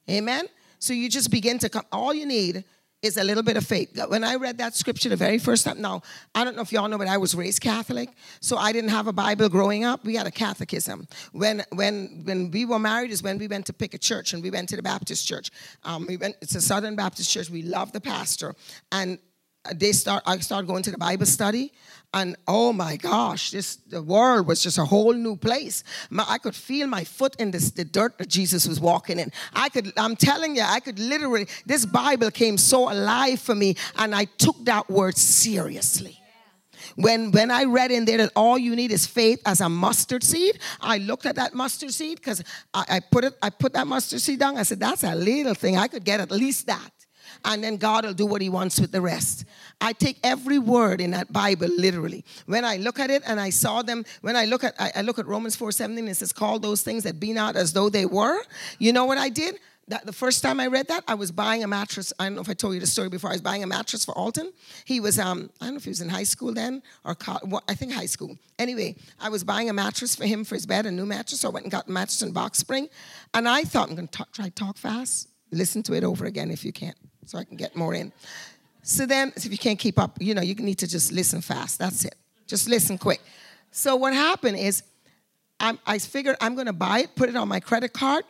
Amen. 0.09 0.47
So 0.79 0.93
you 0.93 1.09
just 1.09 1.31
begin 1.31 1.59
to 1.59 1.69
come. 1.69 1.85
All 1.91 2.13
you 2.13 2.25
need 2.25 2.63
is 3.01 3.17
a 3.17 3.23
little 3.23 3.43
bit 3.43 3.57
of 3.57 3.65
faith. 3.65 3.99
When 4.07 4.23
I 4.23 4.35
read 4.35 4.57
that 4.57 4.75
scripture 4.75 5.09
the 5.09 5.15
very 5.15 5.37
first 5.37 5.65
time, 5.65 5.79
now, 5.81 6.01
I 6.33 6.43
don't 6.43 6.55
know 6.55 6.61
if 6.61 6.71
y'all 6.71 6.87
know, 6.87 6.97
but 6.97 7.07
I 7.07 7.17
was 7.17 7.35
raised 7.35 7.61
Catholic, 7.61 8.09
so 8.41 8.57
I 8.57 8.71
didn't 8.71 8.89
have 8.89 9.07
a 9.07 9.13
Bible 9.13 9.49
growing 9.49 9.83
up. 9.83 10.03
We 10.03 10.15
had 10.15 10.27
a 10.27 10.31
catechism. 10.31 11.07
When 11.31 11.63
when 11.73 12.23
when 12.25 12.51
we 12.51 12.65
were 12.65 12.79
married 12.79 13.11
is 13.11 13.21
when 13.21 13.37
we 13.37 13.47
went 13.47 13.65
to 13.67 13.73
pick 13.73 13.93
a 13.93 13.99
church, 13.99 14.33
and 14.33 14.41
we 14.41 14.49
went 14.49 14.69
to 14.69 14.75
the 14.75 14.83
Baptist 14.83 15.27
church. 15.27 15.51
Um, 15.83 16.05
we 16.07 16.17
went, 16.17 16.35
it's 16.41 16.55
a 16.55 16.61
Southern 16.61 16.95
Baptist 16.95 17.31
church. 17.31 17.49
We 17.49 17.61
love 17.61 17.91
the 17.91 18.01
pastor. 18.01 18.55
And 18.91 19.19
they 19.73 19.91
start 19.91 20.23
I 20.25 20.37
started 20.39 20.67
going 20.67 20.83
to 20.83 20.91
the 20.91 20.97
Bible 20.97 21.25
study 21.25 21.71
and 22.13 22.35
oh 22.47 22.71
my 22.71 22.97
gosh 22.97 23.51
this 23.51 23.75
the 23.75 24.01
world 24.01 24.47
was 24.47 24.61
just 24.61 24.77
a 24.77 24.85
whole 24.85 25.13
new 25.13 25.35
place 25.35 25.83
my, 26.09 26.25
I 26.27 26.37
could 26.37 26.55
feel 26.55 26.87
my 26.87 27.03
foot 27.03 27.35
in 27.39 27.51
this, 27.51 27.71
the 27.71 27.85
dirt 27.85 28.17
that 28.17 28.29
Jesus 28.29 28.67
was 28.67 28.79
walking 28.79 29.19
in 29.19 29.31
I 29.53 29.69
could 29.69 29.91
I'm 29.97 30.15
telling 30.15 30.55
you 30.55 30.63
I 30.63 30.79
could 30.79 30.99
literally 30.99 31.47
this 31.65 31.85
Bible 31.85 32.31
came 32.31 32.57
so 32.57 32.91
alive 32.91 33.39
for 33.39 33.55
me 33.55 33.75
and 33.97 34.15
I 34.15 34.25
took 34.25 34.63
that 34.65 34.89
word 34.89 35.17
seriously 35.17 36.19
when 36.95 37.31
when 37.31 37.51
I 37.51 37.65
read 37.65 37.91
in 37.91 38.05
there 38.05 38.17
that 38.17 38.31
all 38.35 38.57
you 38.57 38.75
need 38.75 38.91
is 38.91 39.05
faith 39.05 39.41
as 39.45 39.61
a 39.61 39.69
mustard 39.69 40.23
seed, 40.23 40.59
I 40.79 40.97
looked 40.97 41.25
at 41.25 41.35
that 41.35 41.53
mustard 41.53 41.93
seed 41.93 42.19
because 42.19 42.43
I, 42.73 42.85
I, 42.89 42.99
put 42.99 43.23
it 43.25 43.33
I 43.41 43.49
put 43.49 43.73
that 43.73 43.87
mustard 43.87 44.21
seed 44.21 44.39
down. 44.39 44.57
I 44.57 44.63
said, 44.63 44.79
that's 44.79 45.03
a 45.03 45.15
little 45.15 45.55
thing. 45.55 45.77
I 45.77 45.87
could 45.87 46.05
get 46.05 46.19
at 46.19 46.31
least 46.31 46.67
that 46.67 46.89
and 47.45 47.63
then 47.63 47.77
God 47.77 48.05
will 48.05 48.13
do 48.13 48.25
what 48.25 48.41
He 48.41 48.49
wants 48.49 48.79
with 48.79 48.91
the 48.91 49.01
rest. 49.01 49.45
I 49.79 49.93
take 49.93 50.19
every 50.23 50.59
word 50.59 50.99
in 50.99 51.11
that 51.11 51.31
Bible 51.31 51.67
literally. 51.67 52.25
When 52.45 52.65
I 52.65 52.77
look 52.77 52.99
at 52.99 53.09
it 53.09 53.23
and 53.25 53.39
I 53.39 53.51
saw 53.51 53.81
them, 53.81 54.03
when 54.21 54.35
I 54.35 54.45
look 54.45 54.63
at 54.63 54.73
I, 54.79 54.91
I 54.95 55.01
look 55.01 55.19
at 55.19 55.27
Romans 55.27 55.55
4 55.55 55.71
17, 55.71 56.07
it 56.07 56.15
says, 56.15 56.33
Call 56.33 56.59
those 56.59 56.81
things 56.81 57.03
that 57.03 57.19
be 57.19 57.33
not 57.33 57.55
as 57.55 57.73
though 57.73 57.89
they 57.89 58.05
were. 58.05 58.41
You 58.79 58.93
know 58.93 59.05
what 59.05 59.17
I 59.17 59.29
did? 59.29 59.59
That 59.87 60.07
the 60.07 60.13
first 60.13 60.41
time 60.41 60.59
I 60.59 60.65
read 60.65 60.87
that, 60.87 61.03
I 61.07 61.13
was 61.13 61.31
buying 61.31 61.63
a 61.63 61.67
mattress. 61.67 62.11
I 62.17 62.25
don't 62.25 62.35
know 62.35 62.41
if 62.41 62.49
I 62.49 62.55
told 62.55 62.73
you 62.73 62.79
the 62.79 62.87
story 62.87 63.07
before. 63.07 63.29
I 63.29 63.33
was 63.33 63.41
buying 63.41 63.61
a 63.61 63.67
mattress 63.67 64.03
for 64.03 64.17
Alton. 64.17 64.51
He 64.83 64.99
was, 64.99 65.19
um, 65.19 65.51
I 65.61 65.65
don't 65.65 65.75
know 65.75 65.77
if 65.77 65.83
he 65.83 65.91
was 65.91 66.01
in 66.01 66.09
high 66.09 66.23
school 66.23 66.53
then 66.55 66.81
or 67.03 67.13
co- 67.13 67.61
I 67.69 67.75
think 67.75 67.91
high 67.91 68.07
school. 68.07 68.35
Anyway, 68.57 68.95
I 69.19 69.29
was 69.29 69.43
buying 69.43 69.69
a 69.69 69.73
mattress 69.73 70.15
for 70.15 70.25
him 70.25 70.43
for 70.43 70.55
his 70.55 70.65
bed, 70.65 70.87
a 70.87 70.91
new 70.91 71.05
mattress. 71.05 71.41
So 71.41 71.49
I 71.49 71.51
went 71.51 71.65
and 71.65 71.71
got 71.71 71.85
the 71.85 71.91
mattress 71.91 72.23
in 72.23 72.31
box 72.31 72.57
spring, 72.57 72.89
and 73.35 73.47
I 73.47 73.63
thought 73.63 73.89
I'm 73.89 73.95
going 73.95 74.07
to 74.07 74.25
try 74.33 74.49
talk 74.49 74.77
fast. 74.77 75.29
Listen 75.51 75.83
to 75.83 75.93
it 75.93 76.03
over 76.03 76.25
again 76.25 76.49
if 76.49 76.65
you 76.65 76.73
can't 76.73 76.97
so 77.25 77.37
I 77.37 77.43
can 77.43 77.57
get 77.57 77.75
more 77.75 77.93
in. 77.93 78.11
So 78.83 79.05
then, 79.05 79.33
if 79.35 79.51
you 79.51 79.57
can't 79.57 79.79
keep 79.79 79.97
up, 79.97 80.17
you 80.21 80.33
know, 80.35 80.41
you 80.41 80.55
need 80.55 80.77
to 80.79 80.87
just 80.87 81.11
listen 81.11 81.41
fast. 81.41 81.79
That's 81.79 82.05
it. 82.05 82.15
Just 82.45 82.69
listen 82.69 82.97
quick. 82.97 83.21
So 83.71 83.95
what 83.95 84.13
happened 84.13 84.57
is, 84.57 84.83
I'm, 85.59 85.79
I 85.85 85.97
figured 85.97 86.35
I'm 86.39 86.53
going 86.53 86.67
to 86.67 86.73
buy 86.73 86.99
it, 86.99 87.15
put 87.15 87.29
it 87.29 87.35
on 87.35 87.47
my 87.47 87.59
credit 87.59 87.93
card, 87.93 88.25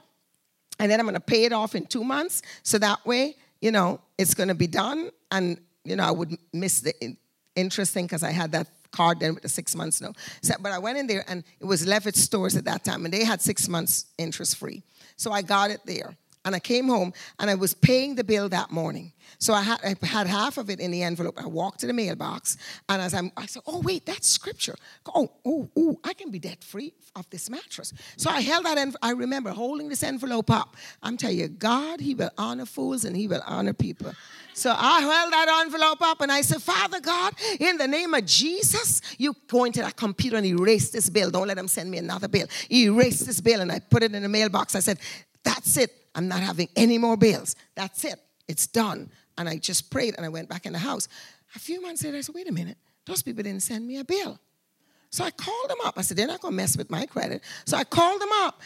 and 0.79 0.91
then 0.91 0.99
I'm 0.99 1.05
going 1.05 1.15
to 1.15 1.19
pay 1.19 1.43
it 1.45 1.51
off 1.51 1.75
in 1.75 1.85
two 1.85 2.03
months. 2.03 2.41
So 2.63 2.77
that 2.77 3.05
way, 3.05 3.35
you 3.61 3.71
know, 3.71 3.99
it's 4.17 4.33
going 4.33 4.49
to 4.49 4.55
be 4.55 4.67
done, 4.67 5.09
and 5.31 5.59
you 5.83 5.95
know, 5.95 6.03
I 6.03 6.11
would 6.11 6.37
miss 6.53 6.79
the 6.79 7.17
interest 7.55 7.93
thing 7.93 8.05
because 8.05 8.23
I 8.23 8.31
had 8.31 8.51
that 8.53 8.67
card 8.91 9.19
then 9.19 9.33
with 9.33 9.43
the 9.43 9.49
six 9.49 9.75
months 9.75 10.01
no. 10.01 10.13
So, 10.41 10.53
but 10.59 10.71
I 10.71 10.79
went 10.79 10.97
in 10.97 11.07
there, 11.07 11.25
and 11.27 11.43
it 11.59 11.65
was 11.65 11.85
Levitz 11.85 12.17
stores 12.17 12.55
at 12.55 12.65
that 12.65 12.83
time, 12.83 13.05
and 13.05 13.13
they 13.13 13.25
had 13.25 13.41
six 13.41 13.67
months 13.67 14.05
interest 14.17 14.57
free. 14.57 14.83
So 15.17 15.31
I 15.31 15.41
got 15.41 15.69
it 15.71 15.81
there. 15.85 16.15
And 16.45 16.55
I 16.55 16.59
came 16.59 16.87
home 16.87 17.11
and 17.39 17.49
I 17.49 17.55
was 17.55 17.73
paying 17.73 18.15
the 18.15 18.23
bill 18.23 18.47
that 18.49 18.71
morning. 18.71 19.11
So 19.39 19.53
I 19.53 19.63
had, 19.63 19.79
I 19.83 20.05
had 20.05 20.27
half 20.27 20.57
of 20.57 20.69
it 20.69 20.79
in 20.79 20.91
the 20.91 21.03
envelope. 21.03 21.41
I 21.41 21.47
walked 21.47 21.79
to 21.79 21.87
the 21.87 21.93
mailbox 21.93 22.57
and 22.87 23.01
as 23.01 23.13
I'm, 23.13 23.31
I 23.35 23.47
said, 23.47 23.63
oh, 23.65 23.81
wait, 23.81 24.05
that's 24.05 24.27
scripture. 24.27 24.75
Oh, 25.13 25.31
oh, 25.43 25.69
oh, 25.75 25.99
I 26.03 26.13
can 26.13 26.31
be 26.31 26.39
debt 26.39 26.63
free 26.63 26.93
of 27.15 27.29
this 27.31 27.49
mattress. 27.49 27.93
So 28.15 28.29
I 28.29 28.41
held 28.41 28.65
that, 28.65 28.77
env- 28.77 28.95
I 29.01 29.11
remember 29.11 29.49
holding 29.49 29.89
this 29.89 30.03
envelope 30.03 30.51
up. 30.51 30.77
I'm 31.01 31.17
telling 31.17 31.39
you, 31.39 31.47
God, 31.47 31.99
He 31.99 32.13
will 32.13 32.31
honor 32.37 32.65
fools 32.65 33.05
and 33.05 33.15
He 33.15 33.27
will 33.27 33.41
honor 33.45 33.73
people. 33.73 34.13
So 34.53 34.73
I 34.75 35.01
held 35.01 35.33
that 35.33 35.63
envelope 35.65 36.01
up 36.01 36.21
and 36.21 36.31
I 36.31 36.41
said, 36.41 36.61
Father 36.61 37.01
God, 37.01 37.33
in 37.59 37.77
the 37.77 37.87
name 37.87 38.13
of 38.13 38.25
Jesus, 38.25 39.01
you 39.17 39.35
go 39.47 39.65
into 39.65 39.81
that 39.81 39.97
computer 39.97 40.37
and 40.37 40.45
erase 40.45 40.91
this 40.91 41.09
bill. 41.09 41.29
Don't 41.29 41.47
let 41.47 41.57
them 41.57 41.67
send 41.67 41.91
me 41.91 41.97
another 41.97 42.29
bill. 42.29 42.47
Erase 42.71 43.19
this 43.19 43.41
bill. 43.41 43.59
And 43.59 43.71
I 43.71 43.79
put 43.79 44.01
it 44.01 44.15
in 44.15 44.23
the 44.23 44.29
mailbox. 44.29 44.75
I 44.75 44.79
said, 44.79 44.99
that's 45.45 45.77
it. 45.77 45.91
I'm 46.13 46.27
not 46.27 46.41
having 46.41 46.67
any 46.75 46.97
more 46.97 47.15
bills. 47.15 47.55
That's 47.75 48.03
it. 48.03 48.19
It's 48.49 48.67
done. 48.67 49.09
And 49.37 49.47
I 49.47 49.57
just 49.57 49.89
prayed 49.89 50.15
and 50.17 50.25
I 50.25 50.29
went 50.29 50.49
back 50.49 50.65
in 50.65 50.73
the 50.73 50.79
house. 50.79 51.07
A 51.55 51.59
few 51.59 51.81
months 51.81 52.03
later, 52.03 52.17
I 52.17 52.21
said, 52.21 52.35
wait 52.35 52.49
a 52.49 52.51
minute. 52.51 52.77
Those 53.05 53.21
people 53.21 53.43
didn't 53.43 53.63
send 53.63 53.87
me 53.87 53.97
a 53.97 54.03
bill. 54.03 54.39
So 55.09 55.23
I 55.23 55.31
called 55.31 55.69
them 55.69 55.77
up. 55.85 55.97
I 55.97 56.01
said, 56.01 56.17
they're 56.17 56.27
not 56.27 56.41
going 56.41 56.53
to 56.53 56.57
mess 56.57 56.75
with 56.75 56.89
my 56.89 57.05
credit. 57.05 57.41
So 57.65 57.77
I 57.77 57.85
called 57.85 58.21
them 58.21 58.29
up 58.39 58.61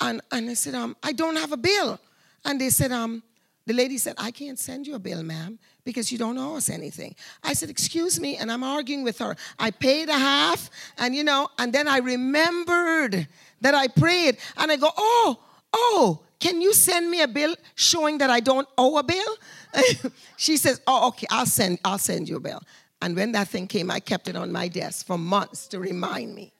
and, 0.00 0.20
and 0.30 0.50
I 0.50 0.54
said, 0.54 0.74
um, 0.74 0.96
I 1.02 1.12
don't 1.12 1.36
have 1.36 1.52
a 1.52 1.56
bill. 1.56 1.98
And 2.44 2.60
they 2.60 2.70
said, 2.70 2.92
um, 2.92 3.22
the 3.66 3.72
lady 3.72 3.98
said, 3.98 4.14
I 4.16 4.30
can't 4.30 4.58
send 4.58 4.86
you 4.86 4.94
a 4.94 4.98
bill, 4.98 5.24
ma'am, 5.24 5.58
because 5.84 6.12
you 6.12 6.18
don't 6.18 6.38
owe 6.38 6.56
us 6.56 6.70
anything. 6.70 7.16
I 7.42 7.52
said, 7.52 7.68
Excuse 7.68 8.20
me. 8.20 8.36
And 8.36 8.50
I'm 8.50 8.62
arguing 8.62 9.02
with 9.02 9.18
her. 9.18 9.34
I 9.58 9.72
paid 9.72 10.08
a 10.08 10.14
half, 10.16 10.70
and 10.98 11.16
you 11.16 11.24
know, 11.24 11.48
and 11.58 11.72
then 11.72 11.88
I 11.88 11.98
remembered 11.98 13.26
that 13.60 13.74
I 13.74 13.88
prayed, 13.88 14.38
and 14.56 14.70
I 14.70 14.76
go, 14.76 14.90
Oh, 14.96 15.40
oh, 15.76 16.20
can 16.38 16.60
you 16.60 16.72
send 16.72 17.10
me 17.10 17.22
a 17.22 17.28
bill 17.28 17.54
showing 17.74 18.18
that 18.18 18.30
I 18.30 18.40
don't 18.40 18.68
owe 18.76 18.98
a 18.98 19.02
bill? 19.02 19.36
she 20.36 20.56
says, 20.56 20.80
Oh, 20.86 21.08
okay, 21.08 21.26
I'll 21.30 21.46
send, 21.46 21.78
I'll 21.84 21.98
send 21.98 22.28
you 22.28 22.36
a 22.36 22.40
bill. 22.40 22.62
And 23.02 23.14
when 23.14 23.32
that 23.32 23.48
thing 23.48 23.66
came, 23.66 23.90
I 23.90 24.00
kept 24.00 24.28
it 24.28 24.36
on 24.36 24.50
my 24.50 24.68
desk 24.68 25.06
for 25.06 25.18
months 25.18 25.66
to 25.68 25.78
remind 25.78 26.34
me. 26.34 26.52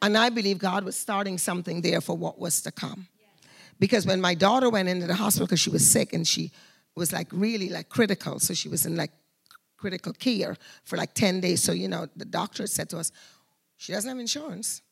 And 0.00 0.16
I 0.16 0.30
believe 0.30 0.58
God 0.58 0.84
was 0.84 0.96
starting 0.96 1.38
something 1.38 1.80
there 1.82 2.00
for 2.00 2.16
what 2.16 2.38
was 2.38 2.60
to 2.62 2.72
come. 2.72 3.08
Because 3.78 4.06
when 4.06 4.20
my 4.20 4.34
daughter 4.34 4.70
went 4.70 4.88
into 4.88 5.06
the 5.06 5.14
hospital 5.14 5.46
because 5.46 5.60
she 5.60 5.70
was 5.70 5.88
sick 5.88 6.12
and 6.12 6.26
she 6.26 6.52
was 6.94 7.12
like 7.12 7.28
really 7.32 7.68
like 7.68 7.88
critical, 7.88 8.38
so 8.38 8.54
she 8.54 8.68
was 8.68 8.86
in 8.86 8.96
like 8.96 9.10
critical 9.76 10.12
care 10.12 10.56
for 10.84 10.96
like 10.96 11.14
10 11.14 11.40
days. 11.40 11.62
So, 11.62 11.72
you 11.72 11.88
know, 11.88 12.06
the 12.14 12.24
doctor 12.24 12.66
said 12.66 12.90
to 12.90 12.98
us, 12.98 13.10
she 13.76 13.92
doesn't 13.92 14.08
have 14.08 14.18
insurance 14.18 14.82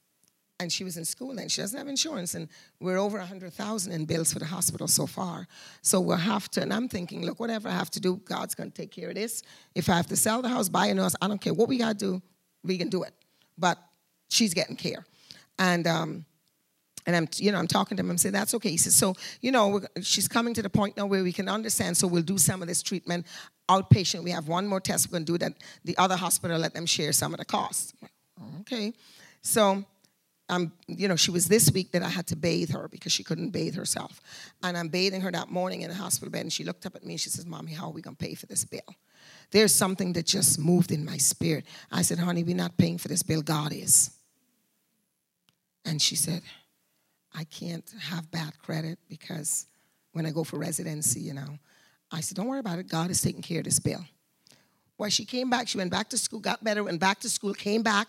and 0.60 0.70
she 0.70 0.84
was 0.84 0.96
in 0.96 1.04
school 1.04 1.38
and 1.38 1.50
she 1.50 1.60
doesn't 1.60 1.78
have 1.78 1.88
insurance 1.88 2.34
and 2.34 2.48
we're 2.80 2.98
over 2.98 3.18
100000 3.18 3.92
in 3.92 4.04
bills 4.04 4.32
for 4.32 4.38
the 4.38 4.44
hospital 4.44 4.86
so 4.86 5.06
far 5.06 5.48
so 5.82 6.00
we'll 6.00 6.16
have 6.16 6.48
to 6.50 6.62
and 6.62 6.72
i'm 6.72 6.88
thinking 6.88 7.24
look 7.24 7.40
whatever 7.40 7.68
i 7.68 7.72
have 7.72 7.90
to 7.90 8.00
do 8.00 8.16
god's 8.24 8.54
going 8.54 8.70
to 8.70 8.76
take 8.76 8.90
care 8.90 9.08
of 9.08 9.14
this 9.14 9.42
if 9.74 9.88
i 9.88 9.96
have 9.96 10.06
to 10.06 10.16
sell 10.16 10.42
the 10.42 10.48
house 10.48 10.68
buy 10.68 10.86
a 10.86 10.94
new 10.94 11.02
house 11.02 11.16
i 11.20 11.26
don't 11.26 11.40
care 11.40 11.54
what 11.54 11.68
we 11.68 11.78
got 11.78 11.98
to 11.98 12.06
do 12.06 12.22
we 12.62 12.78
can 12.78 12.88
do 12.88 13.02
it 13.02 13.14
but 13.58 13.78
she's 14.28 14.54
getting 14.54 14.76
care 14.76 15.04
and 15.58 15.86
um, 15.86 16.24
and 17.06 17.16
I'm, 17.16 17.28
you 17.36 17.50
know, 17.50 17.58
I'm 17.58 17.66
talking 17.66 17.96
to 17.96 18.02
him. 18.02 18.10
I'm 18.10 18.18
saying 18.18 18.34
that's 18.34 18.54
okay. 18.54 18.70
He 18.70 18.76
says, 18.76 18.94
so, 18.94 19.14
you 19.40 19.50
know, 19.50 19.80
she's 20.02 20.28
coming 20.28 20.52
to 20.54 20.62
the 20.62 20.68
point 20.68 20.96
now 20.96 21.06
where 21.06 21.22
we 21.22 21.32
can 21.32 21.48
understand. 21.48 21.96
So 21.96 22.06
we'll 22.06 22.22
do 22.22 22.38
some 22.38 22.60
of 22.62 22.68
this 22.68 22.82
treatment 22.82 23.26
outpatient. 23.68 24.22
We 24.22 24.30
have 24.32 24.48
one 24.48 24.66
more 24.66 24.80
test 24.80 25.08
we're 25.08 25.12
going 25.12 25.24
to 25.24 25.32
do 25.32 25.38
that. 25.38 25.54
The 25.84 25.96
other 25.96 26.16
hospital 26.16 26.58
let 26.58 26.74
them 26.74 26.86
share 26.86 27.12
some 27.12 27.32
of 27.32 27.38
the 27.38 27.44
costs. 27.44 27.94
Okay, 28.60 28.92
so 29.42 29.84
um, 30.50 30.72
you 30.88 31.06
know, 31.06 31.14
she 31.14 31.30
was 31.30 31.46
this 31.46 31.70
week 31.70 31.92
that 31.92 32.02
I 32.02 32.08
had 32.08 32.26
to 32.26 32.36
bathe 32.36 32.72
her 32.72 32.88
because 32.88 33.12
she 33.12 33.22
couldn't 33.22 33.50
bathe 33.50 33.76
herself. 33.76 34.20
And 34.62 34.76
I'm 34.76 34.88
bathing 34.88 35.20
her 35.20 35.30
that 35.30 35.48
morning 35.48 35.82
in 35.82 35.90
the 35.90 35.96
hospital 35.96 36.30
bed, 36.30 36.42
and 36.42 36.52
she 36.52 36.64
looked 36.64 36.84
up 36.86 36.96
at 36.96 37.04
me 37.04 37.14
and 37.14 37.20
she 37.20 37.30
says, 37.30 37.46
Mommy, 37.46 37.72
how 37.72 37.86
are 37.86 37.92
we 37.92 38.02
going 38.02 38.16
to 38.16 38.24
pay 38.24 38.34
for 38.34 38.46
this 38.46 38.64
bill? 38.64 38.80
There's 39.52 39.74
something 39.74 40.12
that 40.14 40.26
just 40.26 40.58
moved 40.58 40.90
in 40.90 41.04
my 41.04 41.16
spirit. 41.18 41.64
I 41.90 42.02
said, 42.02 42.18
Honey, 42.18 42.42
we're 42.42 42.56
not 42.56 42.76
paying 42.76 42.98
for 42.98 43.08
this 43.08 43.22
bill, 43.22 43.42
God 43.42 43.72
is. 43.72 44.10
And 45.84 46.02
she 46.02 46.16
said, 46.16 46.42
I 47.32 47.44
can't 47.44 47.88
have 48.00 48.30
bad 48.30 48.58
credit 48.58 48.98
because 49.08 49.66
when 50.12 50.26
I 50.26 50.30
go 50.30 50.42
for 50.42 50.58
residency, 50.58 51.20
you 51.20 51.34
know, 51.34 51.58
I 52.10 52.20
said, 52.20 52.36
Don't 52.36 52.48
worry 52.48 52.60
about 52.60 52.80
it. 52.80 52.88
God 52.88 53.10
is 53.10 53.22
taking 53.22 53.42
care 53.42 53.60
of 53.60 53.64
this 53.64 53.78
bill. 53.78 54.04
Well, 54.98 55.10
she 55.10 55.24
came 55.24 55.48
back. 55.48 55.68
She 55.68 55.78
went 55.78 55.92
back 55.92 56.10
to 56.10 56.18
school, 56.18 56.40
got 56.40 56.62
better, 56.62 56.82
went 56.82 57.00
back 57.00 57.20
to 57.20 57.30
school, 57.30 57.54
came 57.54 57.82
back. 57.82 58.08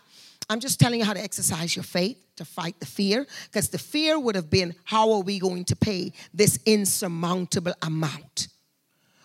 I'm 0.51 0.59
just 0.59 0.79
telling 0.79 0.99
you 0.99 1.05
how 1.05 1.13
to 1.13 1.23
exercise 1.23 1.75
your 1.75 1.83
faith 1.83 2.17
to 2.35 2.45
fight 2.45 2.79
the 2.79 2.85
fear, 2.85 3.25
because 3.45 3.69
the 3.69 3.77
fear 3.77 4.19
would 4.19 4.35
have 4.35 4.49
been, 4.49 4.75
how 4.83 5.13
are 5.13 5.21
we 5.21 5.39
going 5.39 5.63
to 5.65 5.75
pay 5.75 6.11
this 6.33 6.59
insurmountable 6.65 7.73
amount? 7.81 8.49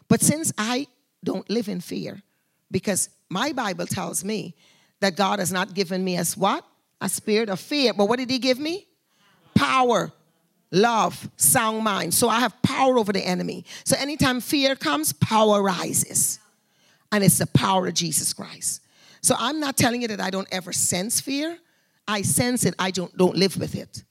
But 0.08 0.20
since 0.20 0.52
I 0.56 0.86
don't 1.24 1.48
live 1.50 1.68
in 1.68 1.80
fear, 1.80 2.22
because 2.70 3.08
my 3.28 3.52
Bible 3.52 3.86
tells 3.86 4.24
me 4.24 4.54
that 5.00 5.16
God 5.16 5.40
has 5.40 5.50
not 5.50 5.74
given 5.74 6.04
me 6.04 6.16
as 6.16 6.36
what? 6.36 6.64
A 7.00 7.08
spirit 7.08 7.48
of 7.48 7.58
fear. 7.58 7.92
But 7.92 8.08
what 8.08 8.18
did 8.18 8.30
He 8.30 8.38
give 8.38 8.58
me? 8.58 8.86
Power, 9.54 10.12
love, 10.70 11.28
sound 11.36 11.82
mind. 11.82 12.14
So 12.14 12.28
I 12.28 12.38
have 12.40 12.60
power 12.62 12.98
over 12.98 13.12
the 13.12 13.26
enemy. 13.26 13.64
So 13.84 13.96
anytime 13.98 14.40
fear 14.40 14.76
comes, 14.76 15.12
power 15.12 15.60
rises. 15.62 16.38
And 17.10 17.24
it's 17.24 17.38
the 17.38 17.46
power 17.46 17.88
of 17.88 17.94
Jesus 17.94 18.32
Christ. 18.32 18.82
So 19.26 19.34
I'm 19.36 19.58
not 19.58 19.76
telling 19.76 20.02
you 20.02 20.08
that 20.08 20.20
I 20.20 20.30
don't 20.30 20.46
ever 20.52 20.72
sense 20.72 21.20
fear. 21.20 21.58
I 22.06 22.22
sense 22.22 22.64
it, 22.64 22.74
I 22.78 22.92
don't, 22.92 23.14
don't 23.16 23.34
live 23.34 23.56
with 23.56 23.74
it. 23.74 24.04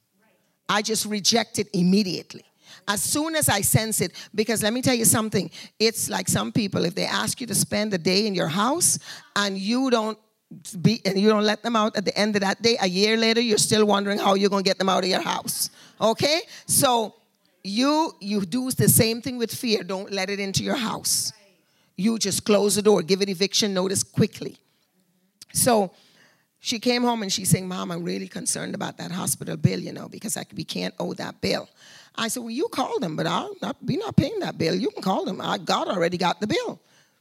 I 0.67 0.81
just 0.81 1.05
reject 1.05 1.57
it 1.57 1.69
immediately. 1.73 2.43
As 2.85 3.01
soon 3.01 3.33
as 3.33 3.47
I 3.47 3.61
sense 3.61 4.01
it, 4.01 4.11
because 4.35 4.61
let 4.61 4.73
me 4.73 4.81
tell 4.81 4.93
you 4.93 5.05
something, 5.05 5.49
it's 5.79 6.09
like 6.09 6.27
some 6.27 6.51
people, 6.51 6.83
if 6.83 6.95
they 6.95 7.05
ask 7.05 7.39
you 7.39 7.47
to 7.47 7.55
spend 7.55 7.93
a 7.93 7.97
day 7.97 8.27
in 8.27 8.35
your 8.35 8.49
house 8.49 8.99
and 9.37 9.57
you 9.57 9.89
don't 9.89 10.17
be 10.81 11.01
and 11.05 11.17
you 11.17 11.29
don't 11.29 11.45
let 11.45 11.63
them 11.63 11.77
out 11.77 11.95
at 11.95 12.03
the 12.03 12.17
end 12.19 12.35
of 12.35 12.41
that 12.41 12.61
day, 12.61 12.75
a 12.81 12.87
year 12.87 13.15
later, 13.15 13.39
you're 13.39 13.57
still 13.57 13.85
wondering 13.85 14.19
how 14.19 14.33
you're 14.33 14.49
gonna 14.49 14.63
get 14.63 14.79
them 14.79 14.89
out 14.89 15.05
of 15.05 15.09
your 15.09 15.21
house. 15.21 15.69
Okay? 16.01 16.41
So 16.65 17.15
you 17.63 18.11
you 18.19 18.45
do 18.45 18.69
the 18.69 18.89
same 18.89 19.21
thing 19.21 19.37
with 19.37 19.55
fear. 19.55 19.81
Don't 19.81 20.11
let 20.11 20.29
it 20.29 20.41
into 20.41 20.61
your 20.61 20.75
house. 20.75 21.31
You 21.95 22.19
just 22.19 22.43
close 22.43 22.75
the 22.75 22.81
door, 22.81 23.01
give 23.01 23.21
it 23.21 23.29
eviction 23.29 23.73
notice 23.73 24.03
quickly. 24.03 24.57
So 25.55 25.91
she 26.59 26.79
came 26.79 27.03
home 27.03 27.21
and 27.21 27.31
she's 27.31 27.49
saying, 27.49 27.67
Mom, 27.67 27.91
I'm 27.91 28.03
really 28.03 28.27
concerned 28.27 28.75
about 28.75 28.97
that 28.97 29.11
hospital 29.11 29.55
bill, 29.55 29.79
you 29.79 29.93
know, 29.93 30.09
because 30.09 30.35
I, 30.35 30.45
we 30.55 30.63
can't 30.63 30.93
owe 30.99 31.13
that 31.13 31.39
bill. 31.41 31.69
I 32.15 32.27
said, 32.27 32.41
Well, 32.41 32.51
you 32.51 32.67
call 32.67 32.99
them, 32.99 33.15
but 33.15 33.25
I'll 33.25 33.55
not 33.61 33.83
be 33.85 33.97
not 33.97 34.15
paying 34.15 34.39
that 34.39 34.57
bill. 34.57 34.75
You 34.75 34.89
can 34.89 35.01
call 35.01 35.25
them. 35.25 35.41
I, 35.41 35.57
God 35.57 35.87
already 35.87 36.17
got 36.17 36.41
the 36.41 36.47
bill. 36.47 36.79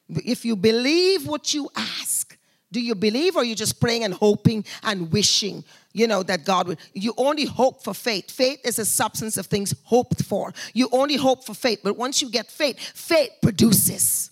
If 0.09 0.45
you 0.45 0.57
believe 0.57 1.26
what 1.26 1.55
you 1.55 1.68
ask, 1.76 2.37
do 2.72 2.80
you 2.80 2.95
believe 2.95 3.37
or 3.37 3.43
are 3.43 3.45
you 3.45 3.55
just 3.55 3.80
praying 3.80 4.03
and 4.03 4.12
hoping 4.12 4.64
and 4.82 5.12
wishing, 5.12 5.62
you 5.93 6.09
know, 6.09 6.22
that 6.24 6.45
God 6.45 6.66
will 6.66 6.76
You 6.93 7.14
only 7.16 7.45
hope 7.45 7.85
for 7.85 7.95
faith. 7.95 8.30
Faith 8.30 8.61
is 8.64 8.78
a 8.80 8.85
substance 8.85 9.37
of 9.37 9.47
things 9.47 9.74
hoped 9.85 10.24
for. 10.24 10.53
You 10.72 10.89
only 10.91 11.16
hope 11.16 11.45
for 11.45 11.55
faith. 11.55 11.80
But 11.85 11.97
once 11.97 12.20
you 12.20 12.30
get 12.30 12.51
faith, 12.51 12.80
faith 12.80 13.30
produces. 13.41 14.30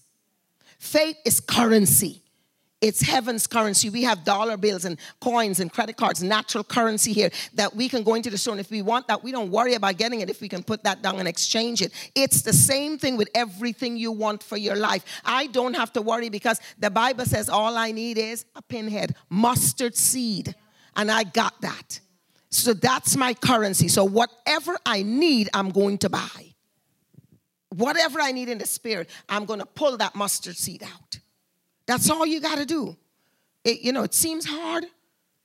Faith 0.78 1.16
is 1.24 1.38
currency 1.38 2.21
it's 2.82 3.00
heaven's 3.00 3.46
currency. 3.46 3.88
We 3.88 4.02
have 4.02 4.24
dollar 4.24 4.56
bills 4.56 4.84
and 4.84 4.98
coins 5.20 5.60
and 5.60 5.72
credit 5.72 5.96
cards, 5.96 6.20
natural 6.22 6.64
currency 6.64 7.12
here 7.12 7.30
that 7.54 7.74
we 7.74 7.88
can 7.88 8.02
go 8.02 8.14
into 8.14 8.28
the 8.28 8.36
store. 8.36 8.54
And 8.54 8.60
if 8.60 8.70
we 8.70 8.82
want 8.82 9.06
that, 9.06 9.22
we 9.22 9.30
don't 9.30 9.50
worry 9.50 9.74
about 9.74 9.96
getting 9.96 10.20
it 10.20 10.28
if 10.28 10.40
we 10.40 10.48
can 10.48 10.64
put 10.64 10.82
that 10.82 11.00
down 11.00 11.20
and 11.20 11.28
exchange 11.28 11.80
it. 11.80 11.92
It's 12.16 12.42
the 12.42 12.52
same 12.52 12.98
thing 12.98 13.16
with 13.16 13.30
everything 13.36 13.96
you 13.96 14.10
want 14.10 14.42
for 14.42 14.56
your 14.56 14.74
life. 14.74 15.04
I 15.24 15.46
don't 15.46 15.74
have 15.74 15.92
to 15.92 16.02
worry 16.02 16.28
because 16.28 16.60
the 16.76 16.90
Bible 16.90 17.24
says 17.24 17.48
all 17.48 17.78
I 17.78 17.92
need 17.92 18.18
is 18.18 18.44
a 18.56 18.62
pinhead, 18.62 19.14
mustard 19.30 19.96
seed. 19.96 20.54
And 20.96 21.10
I 21.10 21.22
got 21.22 21.60
that. 21.60 22.00
So 22.50 22.74
that's 22.74 23.16
my 23.16 23.32
currency. 23.32 23.86
So 23.86 24.04
whatever 24.04 24.76
I 24.84 25.02
need, 25.02 25.48
I'm 25.54 25.70
going 25.70 25.98
to 25.98 26.10
buy. 26.10 26.54
Whatever 27.70 28.20
I 28.20 28.32
need 28.32 28.48
in 28.48 28.58
the 28.58 28.66
spirit, 28.66 29.08
I'm 29.28 29.46
going 29.46 29.60
to 29.60 29.66
pull 29.66 29.96
that 29.98 30.16
mustard 30.16 30.56
seed 30.56 30.82
out. 30.82 31.21
That's 31.86 32.10
all 32.10 32.26
you 32.26 32.40
got 32.40 32.58
to 32.58 32.66
do. 32.66 32.96
It, 33.64 33.80
you 33.80 33.92
know, 33.92 34.02
it 34.02 34.14
seems 34.14 34.44
hard, 34.46 34.84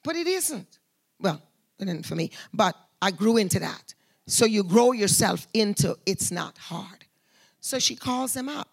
but 0.04 0.16
it 0.16 0.28
isn't. 0.28 0.80
Well, 1.20 1.42
it 1.80 1.88
isn't 1.88 2.06
for 2.06 2.16
me, 2.16 2.32
but 2.54 2.76
I 3.02 3.12
grew 3.12 3.38
into 3.38 3.60
that. 3.60 3.94
So 4.28 4.46
you 4.46 4.64
grow 4.64 4.92
yourself 4.92 5.48
into 5.54 5.98
it's 6.06 6.32
not 6.32 6.58
hard. 6.58 7.06
So 7.60 7.80
she 7.80 7.96
calls 7.96 8.34
them 8.34 8.50
up. 8.50 8.70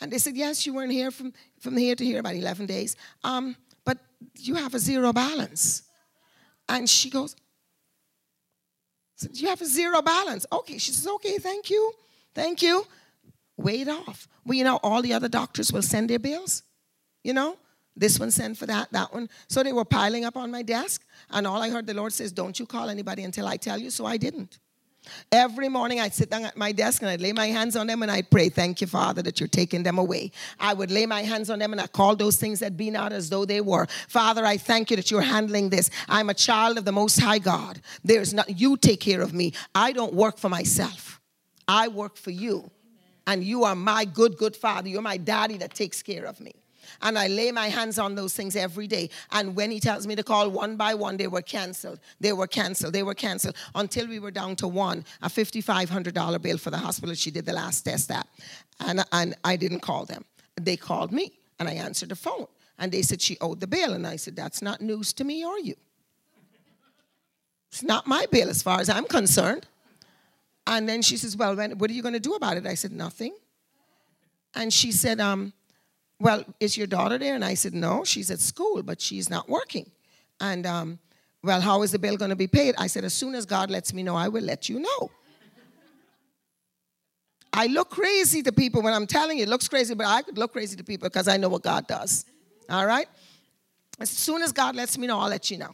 And 0.00 0.10
they 0.12 0.18
said, 0.18 0.36
Yes, 0.36 0.66
you 0.66 0.74
weren't 0.74 0.92
here 0.92 1.10
from, 1.10 1.32
from 1.58 1.76
here 1.76 1.94
to 1.94 2.04
here 2.04 2.20
about 2.20 2.34
11 2.34 2.66
days, 2.66 2.96
um, 3.22 3.56
but 3.84 3.98
you 4.38 4.54
have 4.54 4.74
a 4.74 4.78
zero 4.78 5.12
balance. 5.12 5.82
And 6.68 6.88
she 6.88 7.10
goes, 7.10 7.36
You 9.32 9.48
have 9.48 9.60
a 9.60 9.66
zero 9.66 10.00
balance. 10.02 10.46
Okay. 10.52 10.78
She 10.78 10.92
says, 10.92 11.06
Okay, 11.06 11.38
thank 11.38 11.70
you. 11.70 11.92
Thank 12.34 12.62
you. 12.62 12.86
Wait 13.56 13.88
off. 13.88 14.26
Well, 14.44 14.54
you 14.54 14.64
know, 14.64 14.80
all 14.82 15.02
the 15.02 15.12
other 15.12 15.28
doctors 15.28 15.72
will 15.72 15.82
send 15.82 16.08
their 16.08 16.18
bills. 16.18 16.62
You 17.22 17.34
know, 17.34 17.56
this 17.96 18.18
one 18.18 18.30
sent 18.30 18.56
for 18.56 18.66
that, 18.66 18.90
that 18.92 19.12
one. 19.12 19.28
So 19.48 19.62
they 19.62 19.72
were 19.72 19.84
piling 19.84 20.24
up 20.24 20.36
on 20.36 20.50
my 20.50 20.62
desk, 20.62 21.04
and 21.30 21.46
all 21.46 21.60
I 21.60 21.70
heard 21.70 21.86
the 21.86 21.94
Lord 21.94 22.12
says, 22.12 22.32
Don't 22.32 22.58
you 22.58 22.66
call 22.66 22.88
anybody 22.88 23.24
until 23.24 23.46
I 23.46 23.56
tell 23.56 23.78
you. 23.78 23.90
So 23.90 24.06
I 24.06 24.16
didn't. 24.16 24.58
Every 25.32 25.70
morning 25.70 25.98
I'd 25.98 26.14
sit 26.14 26.28
down 26.28 26.44
at 26.44 26.58
my 26.58 26.72
desk 26.72 27.00
and 27.00 27.10
I'd 27.10 27.22
lay 27.22 27.32
my 27.32 27.46
hands 27.46 27.74
on 27.74 27.86
them 27.86 28.02
and 28.02 28.10
I'd 28.10 28.30
pray, 28.30 28.48
Thank 28.48 28.80
you, 28.80 28.86
Father, 28.86 29.22
that 29.22 29.40
you're 29.40 29.48
taking 29.48 29.82
them 29.82 29.98
away. 29.98 30.30
I 30.58 30.74
would 30.74 30.90
lay 30.90 31.06
my 31.06 31.22
hands 31.22 31.50
on 31.50 31.58
them 31.58 31.72
and 31.72 31.80
I'd 31.80 31.92
call 31.92 32.16
those 32.16 32.36
things 32.36 32.60
that 32.60 32.76
be 32.76 32.90
not 32.90 33.12
as 33.12 33.28
though 33.30 33.44
they 33.44 33.60
were. 33.60 33.86
Father, 34.08 34.44
I 34.44 34.56
thank 34.56 34.90
you 34.90 34.96
that 34.96 35.10
you're 35.10 35.20
handling 35.20 35.70
this. 35.70 35.90
I'm 36.08 36.30
a 36.30 36.34
child 36.34 36.78
of 36.78 36.84
the 36.84 36.92
Most 36.92 37.18
High 37.18 37.38
God. 37.38 37.80
There's 38.04 38.34
not, 38.34 38.60
you 38.60 38.76
take 38.76 39.00
care 39.00 39.22
of 39.22 39.32
me. 39.32 39.52
I 39.74 39.92
don't 39.92 40.14
work 40.14 40.38
for 40.38 40.48
myself, 40.48 41.20
I 41.66 41.88
work 41.88 42.16
for 42.16 42.30
you. 42.30 42.70
And 43.26 43.44
you 43.44 43.64
are 43.64 43.76
my 43.76 44.06
good, 44.06 44.36
good 44.36 44.56
Father. 44.56 44.88
You're 44.88 45.02
my 45.02 45.16
daddy 45.16 45.58
that 45.58 45.74
takes 45.74 46.02
care 46.02 46.24
of 46.24 46.40
me 46.40 46.52
and 47.02 47.18
I 47.18 47.28
lay 47.28 47.50
my 47.50 47.68
hands 47.68 47.98
on 47.98 48.14
those 48.14 48.34
things 48.34 48.56
every 48.56 48.86
day. 48.86 49.10
And 49.32 49.56
when 49.56 49.70
he 49.70 49.80
tells 49.80 50.06
me 50.06 50.14
to 50.16 50.22
call 50.22 50.50
one 50.50 50.76
by 50.76 50.94
one, 50.94 51.16
they 51.16 51.26
were 51.26 51.42
canceled. 51.42 52.00
They 52.20 52.32
were 52.32 52.46
canceled. 52.46 52.92
They 52.92 53.02
were 53.02 53.14
canceled 53.14 53.56
until 53.74 54.06
we 54.06 54.18
were 54.18 54.30
down 54.30 54.56
to 54.56 54.68
one, 54.68 55.04
a 55.22 55.28
$5,500 55.28 56.42
bill 56.42 56.58
for 56.58 56.70
the 56.70 56.78
hospital 56.78 57.14
she 57.14 57.30
did 57.30 57.46
the 57.46 57.52
last 57.52 57.82
test 57.82 58.10
at. 58.10 58.26
And, 58.80 59.04
and 59.12 59.34
I 59.44 59.56
didn't 59.56 59.80
call 59.80 60.04
them. 60.04 60.24
They 60.60 60.76
called 60.76 61.12
me 61.12 61.32
and 61.58 61.68
I 61.68 61.72
answered 61.72 62.10
the 62.10 62.16
phone. 62.16 62.46
And 62.78 62.90
they 62.90 63.02
said 63.02 63.20
she 63.20 63.36
owed 63.40 63.60
the 63.60 63.66
bill. 63.66 63.92
And 63.92 64.06
I 64.06 64.16
said, 64.16 64.36
That's 64.36 64.62
not 64.62 64.80
news 64.80 65.12
to 65.14 65.24
me 65.24 65.44
or 65.44 65.58
you. 65.58 65.74
It's 67.70 67.82
not 67.82 68.06
my 68.06 68.26
bill 68.30 68.48
as 68.48 68.62
far 68.62 68.80
as 68.80 68.88
I'm 68.88 69.04
concerned. 69.04 69.66
And 70.66 70.88
then 70.88 71.02
she 71.02 71.16
says, 71.16 71.36
Well, 71.36 71.56
what 71.56 71.90
are 71.90 71.92
you 71.92 72.02
going 72.02 72.14
to 72.14 72.20
do 72.20 72.34
about 72.34 72.56
it? 72.56 72.66
I 72.66 72.74
said, 72.74 72.92
Nothing. 72.92 73.34
And 74.54 74.72
she 74.72 74.92
said, 74.92 75.20
um, 75.20 75.52
well, 76.20 76.44
is 76.60 76.76
your 76.76 76.86
daughter 76.86 77.16
there? 77.16 77.34
And 77.34 77.44
I 77.44 77.54
said, 77.54 77.72
no, 77.72 78.04
she's 78.04 78.30
at 78.30 78.40
school, 78.40 78.82
but 78.82 79.00
she's 79.00 79.30
not 79.30 79.48
working. 79.48 79.90
And, 80.38 80.66
um, 80.66 80.98
well, 81.42 81.62
how 81.62 81.82
is 81.82 81.92
the 81.92 81.98
bill 81.98 82.18
going 82.18 82.28
to 82.28 82.36
be 82.36 82.46
paid? 82.46 82.74
I 82.76 82.86
said, 82.86 83.04
as 83.04 83.14
soon 83.14 83.34
as 83.34 83.46
God 83.46 83.70
lets 83.70 83.94
me 83.94 84.02
know, 84.02 84.14
I 84.14 84.28
will 84.28 84.42
let 84.44 84.68
you 84.68 84.80
know. 84.80 85.10
I 87.52 87.66
look 87.66 87.90
crazy 87.90 88.42
to 88.42 88.52
people 88.52 88.82
when 88.82 88.92
I'm 88.92 89.06
telling 89.06 89.38
you, 89.38 89.44
it 89.44 89.48
looks 89.48 89.66
crazy, 89.66 89.94
but 89.94 90.06
I 90.06 90.22
could 90.22 90.38
look 90.38 90.52
crazy 90.52 90.76
to 90.76 90.84
people 90.84 91.08
because 91.08 91.26
I 91.26 91.38
know 91.38 91.48
what 91.48 91.62
God 91.62 91.86
does. 91.86 92.26
All 92.68 92.86
right? 92.86 93.08
As 93.98 94.10
soon 94.10 94.42
as 94.42 94.52
God 94.52 94.76
lets 94.76 94.98
me 94.98 95.06
know, 95.06 95.18
I'll 95.18 95.30
let 95.30 95.50
you 95.50 95.58
know. 95.58 95.72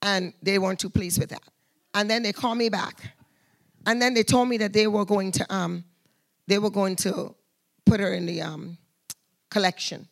And 0.00 0.32
they 0.42 0.58
weren't 0.58 0.80
too 0.80 0.90
pleased 0.90 1.20
with 1.20 1.28
that. 1.28 1.42
And 1.94 2.10
then 2.10 2.22
they 2.22 2.32
called 2.32 2.58
me 2.58 2.70
back. 2.70 3.14
And 3.86 4.00
then 4.00 4.14
they 4.14 4.22
told 4.22 4.48
me 4.48 4.56
that 4.58 4.72
they 4.72 4.86
were 4.86 5.04
going 5.04 5.30
to, 5.32 5.54
um, 5.54 5.84
they 6.46 6.58
were 6.58 6.70
going 6.70 6.96
to 6.96 7.34
put 7.84 8.00
her 8.00 8.12
in 8.14 8.26
the, 8.26 8.42
um, 8.42 8.78
collection. 9.52 10.08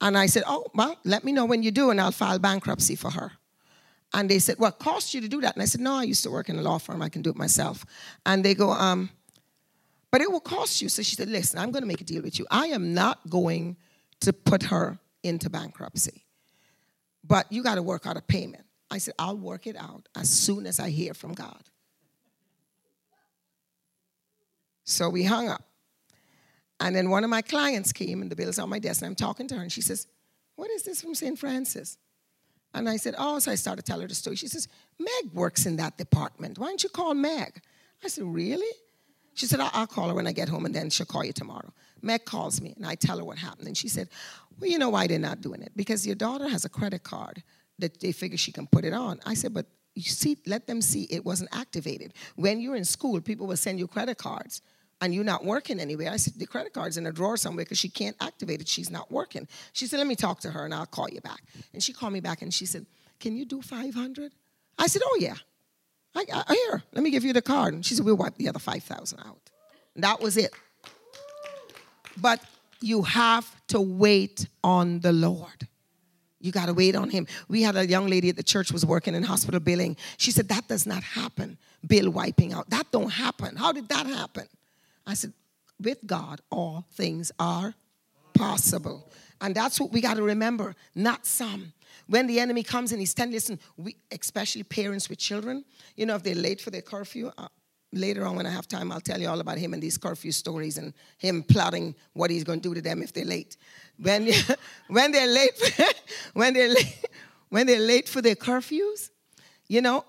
And 0.00 0.18
I 0.18 0.26
said, 0.26 0.42
Oh, 0.46 0.66
well, 0.74 0.96
let 1.04 1.24
me 1.24 1.32
know 1.32 1.46
when 1.46 1.62
you 1.62 1.70
do, 1.70 1.90
and 1.90 2.00
I'll 2.00 2.12
file 2.12 2.38
bankruptcy 2.38 2.96
for 2.96 3.10
her. 3.10 3.32
And 4.12 4.30
they 4.30 4.38
said, 4.38 4.56
Well, 4.58 4.70
it 4.70 4.78
costs 4.78 5.14
you 5.14 5.20
to 5.20 5.28
do 5.28 5.40
that. 5.40 5.54
And 5.54 5.62
I 5.62 5.66
said, 5.66 5.80
No, 5.80 5.94
I 5.94 6.02
used 6.02 6.22
to 6.24 6.30
work 6.30 6.48
in 6.48 6.58
a 6.58 6.62
law 6.62 6.78
firm. 6.78 7.02
I 7.02 7.08
can 7.08 7.22
do 7.22 7.30
it 7.30 7.36
myself. 7.36 7.84
And 8.26 8.44
they 8.44 8.54
go, 8.54 8.70
um, 8.70 9.10
But 10.10 10.20
it 10.20 10.30
will 10.30 10.40
cost 10.40 10.82
you. 10.82 10.88
So 10.88 11.02
she 11.02 11.16
said, 11.16 11.28
Listen, 11.28 11.58
I'm 11.58 11.70
going 11.70 11.82
to 11.82 11.88
make 11.88 12.00
a 12.00 12.04
deal 12.04 12.22
with 12.22 12.38
you. 12.38 12.46
I 12.50 12.66
am 12.68 12.94
not 12.94 13.28
going 13.30 13.76
to 14.20 14.32
put 14.32 14.64
her 14.64 14.98
into 15.22 15.50
bankruptcy, 15.50 16.24
but 17.24 17.50
you 17.50 17.62
got 17.62 17.76
to 17.76 17.82
work 17.82 18.06
out 18.06 18.16
a 18.16 18.22
payment. 18.22 18.64
I 18.90 18.98
said, 18.98 19.14
I'll 19.18 19.36
work 19.36 19.66
it 19.66 19.76
out 19.76 20.08
as 20.16 20.30
soon 20.30 20.66
as 20.66 20.80
I 20.80 20.90
hear 20.90 21.12
from 21.12 21.34
God. 21.34 21.62
So 24.84 25.10
we 25.10 25.24
hung 25.24 25.48
up. 25.48 25.67
And 26.80 26.94
then 26.94 27.10
one 27.10 27.24
of 27.24 27.30
my 27.30 27.42
clients 27.42 27.92
came 27.92 28.22
and 28.22 28.30
the 28.30 28.36
bill's 28.36 28.58
on 28.58 28.68
my 28.68 28.78
desk 28.78 29.02
and 29.02 29.08
I'm 29.08 29.14
talking 29.14 29.48
to 29.48 29.56
her 29.56 29.62
and 29.62 29.72
she 29.72 29.82
says, 29.82 30.06
What 30.56 30.70
is 30.70 30.82
this 30.84 31.02
from 31.02 31.14
St. 31.14 31.38
Francis? 31.38 31.98
And 32.74 32.88
I 32.88 32.96
said, 32.96 33.14
Oh, 33.18 33.38
so 33.38 33.50
I 33.50 33.56
started 33.56 33.84
telling 33.84 34.02
her 34.02 34.08
the 34.08 34.14
story. 34.14 34.36
She 34.36 34.48
says, 34.48 34.68
Meg 34.98 35.32
works 35.32 35.66
in 35.66 35.76
that 35.76 35.98
department. 35.98 36.58
Why 36.58 36.68
don't 36.68 36.82
you 36.82 36.88
call 36.88 37.14
Meg? 37.14 37.60
I 38.04 38.08
said, 38.08 38.24
Really? 38.24 38.72
She 39.34 39.46
said, 39.46 39.60
I'll 39.60 39.86
call 39.86 40.08
her 40.08 40.14
when 40.14 40.26
I 40.26 40.32
get 40.32 40.48
home 40.48 40.66
and 40.66 40.74
then 40.74 40.90
she'll 40.90 41.06
call 41.06 41.24
you 41.24 41.32
tomorrow. 41.32 41.72
Meg 42.02 42.24
calls 42.24 42.60
me 42.60 42.74
and 42.76 42.84
I 42.84 42.96
tell 42.96 43.18
her 43.18 43.24
what 43.24 43.38
happened. 43.38 43.68
And 43.68 43.76
she 43.76 43.88
said, 43.88 44.08
Well, 44.58 44.70
you 44.70 44.78
know 44.78 44.90
why 44.90 45.06
they're 45.06 45.18
not 45.18 45.40
doing 45.40 45.62
it? 45.62 45.72
Because 45.76 46.06
your 46.06 46.16
daughter 46.16 46.48
has 46.48 46.64
a 46.64 46.68
credit 46.68 47.02
card 47.02 47.42
that 47.78 48.00
they 48.00 48.12
figure 48.12 48.38
she 48.38 48.52
can 48.52 48.66
put 48.66 48.84
it 48.84 48.92
on. 48.92 49.20
I 49.26 49.34
said, 49.34 49.54
But 49.54 49.66
you 49.94 50.02
see, 50.02 50.38
let 50.46 50.66
them 50.66 50.80
see 50.80 51.08
it 51.10 51.24
wasn't 51.24 51.50
activated. 51.52 52.14
When 52.36 52.60
you're 52.60 52.76
in 52.76 52.84
school, 52.84 53.20
people 53.20 53.46
will 53.46 53.56
send 53.56 53.78
you 53.80 53.88
credit 53.88 54.18
cards 54.18 54.62
and 55.00 55.14
you're 55.14 55.24
not 55.24 55.44
working 55.44 55.78
anywhere. 55.78 56.10
I 56.10 56.16
said, 56.16 56.34
the 56.36 56.46
credit 56.46 56.72
card's 56.72 56.96
in 56.96 57.06
a 57.06 57.12
drawer 57.12 57.36
somewhere 57.36 57.64
because 57.64 57.78
she 57.78 57.88
can't 57.88 58.16
activate 58.20 58.60
it. 58.60 58.68
She's 58.68 58.90
not 58.90 59.10
working. 59.10 59.46
She 59.72 59.86
said, 59.86 59.98
let 59.98 60.06
me 60.06 60.16
talk 60.16 60.40
to 60.40 60.50
her 60.50 60.64
and 60.64 60.74
I'll 60.74 60.86
call 60.86 61.08
you 61.08 61.20
back. 61.20 61.42
And 61.72 61.82
she 61.82 61.92
called 61.92 62.12
me 62.12 62.20
back 62.20 62.42
and 62.42 62.52
she 62.52 62.66
said, 62.66 62.86
can 63.20 63.36
you 63.36 63.44
do 63.44 63.62
500? 63.62 64.32
I 64.78 64.86
said, 64.86 65.02
oh 65.04 65.18
yeah. 65.20 65.34
I, 66.14 66.24
I, 66.32 66.54
here, 66.54 66.82
let 66.92 67.04
me 67.04 67.10
give 67.10 67.24
you 67.24 67.32
the 67.32 67.42
card. 67.42 67.74
And 67.74 67.84
she 67.84 67.94
said, 67.94 68.04
we'll 68.04 68.16
wipe 68.16 68.36
the 68.36 68.48
other 68.48 68.58
5,000 68.58 69.20
out. 69.20 69.50
And 69.94 70.04
that 70.04 70.20
was 70.20 70.36
it. 70.36 70.52
But 72.16 72.40
you 72.80 73.02
have 73.02 73.48
to 73.68 73.80
wait 73.80 74.48
on 74.64 75.00
the 75.00 75.12
Lord. 75.12 75.68
You 76.40 76.52
got 76.52 76.66
to 76.66 76.74
wait 76.74 76.94
on 76.94 77.10
him. 77.10 77.26
We 77.48 77.62
had 77.62 77.76
a 77.76 77.86
young 77.86 78.06
lady 78.06 78.28
at 78.28 78.36
the 78.36 78.42
church 78.42 78.70
was 78.72 78.86
working 78.86 79.14
in 79.14 79.24
hospital 79.24 79.60
billing. 79.60 79.96
She 80.16 80.30
said 80.30 80.48
that 80.48 80.68
does 80.68 80.86
not 80.86 81.02
happen. 81.02 81.58
Bill 81.86 82.10
wiping 82.10 82.52
out. 82.52 82.70
That 82.70 82.90
don't 82.92 83.10
happen. 83.10 83.56
How 83.56 83.72
did 83.72 83.88
that 83.88 84.06
happen? 84.06 84.46
I 85.08 85.14
said, 85.14 85.32
with 85.80 86.06
God, 86.06 86.40
all 86.50 86.84
things 86.92 87.32
are 87.38 87.74
possible. 88.34 89.10
And 89.40 89.54
that's 89.54 89.80
what 89.80 89.90
we 89.90 90.00
got 90.00 90.18
to 90.18 90.22
remember, 90.22 90.74
not 90.94 91.26
some. 91.26 91.72
When 92.06 92.26
the 92.26 92.40
enemy 92.40 92.62
comes 92.62 92.92
and 92.92 93.00
he's 93.00 93.14
telling, 93.14 93.32
listen, 93.32 93.58
we, 93.76 93.96
especially 94.12 94.62
parents 94.62 95.08
with 95.08 95.18
children, 95.18 95.64
you 95.96 96.06
know, 96.06 96.14
if 96.14 96.22
they're 96.22 96.34
late 96.34 96.60
for 96.60 96.70
their 96.70 96.82
curfew, 96.82 97.30
uh, 97.38 97.48
later 97.92 98.26
on 98.26 98.36
when 98.36 98.46
I 98.46 98.50
have 98.50 98.68
time, 98.68 98.92
I'll 98.92 99.00
tell 99.00 99.20
you 99.20 99.28
all 99.28 99.40
about 99.40 99.56
him 99.56 99.72
and 99.72 99.82
these 99.82 99.96
curfew 99.96 100.30
stories 100.30 100.76
and 100.76 100.92
him 101.16 101.42
plotting 101.42 101.94
what 102.12 102.30
he's 102.30 102.44
going 102.44 102.60
to 102.60 102.68
do 102.68 102.74
to 102.74 102.82
them 102.82 103.02
if 103.02 103.12
they're 103.12 103.24
late. 103.24 103.56
When, 103.98 104.28
when 104.88 105.12
they're 105.12 105.26
late, 105.26 105.82
when 106.34 106.52
they're 106.52 106.68
late, 106.68 107.06
when 107.48 107.66
they're 107.66 107.80
late 107.80 108.08
for 108.08 108.20
their 108.20 108.34
curfews, 108.34 109.10
you 109.68 109.80
know, 109.80 110.04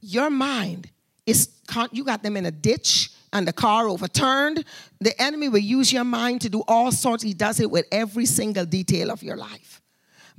your 0.00 0.30
mind 0.30 0.90
is 1.26 1.50
you 1.92 2.04
got 2.04 2.22
them 2.22 2.36
in 2.36 2.46
a 2.46 2.50
ditch 2.50 3.10
and 3.32 3.46
the 3.46 3.52
car 3.52 3.88
overturned. 3.88 4.64
The 5.00 5.20
enemy 5.20 5.48
will 5.48 5.58
use 5.58 5.92
your 5.92 6.04
mind 6.04 6.40
to 6.42 6.48
do 6.48 6.62
all 6.66 6.92
sorts. 6.92 7.22
He 7.22 7.34
does 7.34 7.60
it 7.60 7.70
with 7.70 7.86
every 7.92 8.26
single 8.26 8.64
detail 8.64 9.10
of 9.10 9.22
your 9.22 9.36
life. 9.36 9.79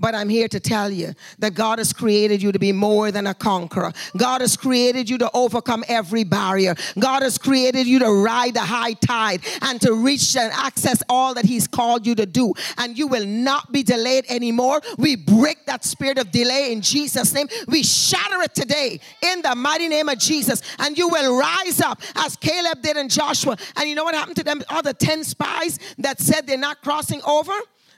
But 0.01 0.15
I'm 0.15 0.29
here 0.29 0.47
to 0.47 0.59
tell 0.59 0.89
you 0.89 1.13
that 1.37 1.53
God 1.53 1.77
has 1.77 1.93
created 1.93 2.41
you 2.41 2.51
to 2.51 2.57
be 2.57 2.71
more 2.71 3.11
than 3.11 3.27
a 3.27 3.35
conqueror. 3.35 3.93
God 4.17 4.41
has 4.41 4.57
created 4.57 5.07
you 5.07 5.19
to 5.19 5.29
overcome 5.31 5.83
every 5.87 6.23
barrier. 6.23 6.75
God 6.97 7.21
has 7.21 7.37
created 7.37 7.85
you 7.85 7.99
to 7.99 8.11
ride 8.11 8.55
the 8.55 8.61
high 8.61 8.93
tide 8.93 9.41
and 9.61 9.79
to 9.81 9.93
reach 9.93 10.35
and 10.35 10.51
access 10.53 11.03
all 11.07 11.35
that 11.35 11.45
He's 11.45 11.67
called 11.67 12.07
you 12.07 12.15
to 12.15 12.25
do. 12.25 12.55
And 12.79 12.97
you 12.97 13.05
will 13.05 13.27
not 13.27 13.71
be 13.71 13.83
delayed 13.83 14.25
anymore. 14.27 14.81
We 14.97 15.15
break 15.15 15.67
that 15.67 15.85
spirit 15.85 16.17
of 16.17 16.31
delay 16.31 16.73
in 16.73 16.81
Jesus' 16.81 17.31
name. 17.31 17.47
We 17.67 17.83
shatter 17.83 18.41
it 18.41 18.55
today 18.55 18.99
in 19.21 19.43
the 19.43 19.53
mighty 19.53 19.87
name 19.87 20.09
of 20.09 20.17
Jesus. 20.17 20.63
And 20.79 20.97
you 20.97 21.09
will 21.09 21.37
rise 21.37 21.79
up 21.79 22.01
as 22.15 22.35
Caleb 22.37 22.81
did 22.81 22.97
in 22.97 23.07
Joshua. 23.07 23.55
And 23.75 23.87
you 23.87 23.93
know 23.93 24.03
what 24.03 24.15
happened 24.15 24.37
to 24.37 24.43
them? 24.43 24.63
All 24.69 24.81
the 24.81 24.95
10 24.95 25.23
spies 25.25 25.77
that 25.99 26.19
said 26.19 26.47
they're 26.47 26.57
not 26.57 26.81
crossing 26.81 27.21
over? 27.21 27.53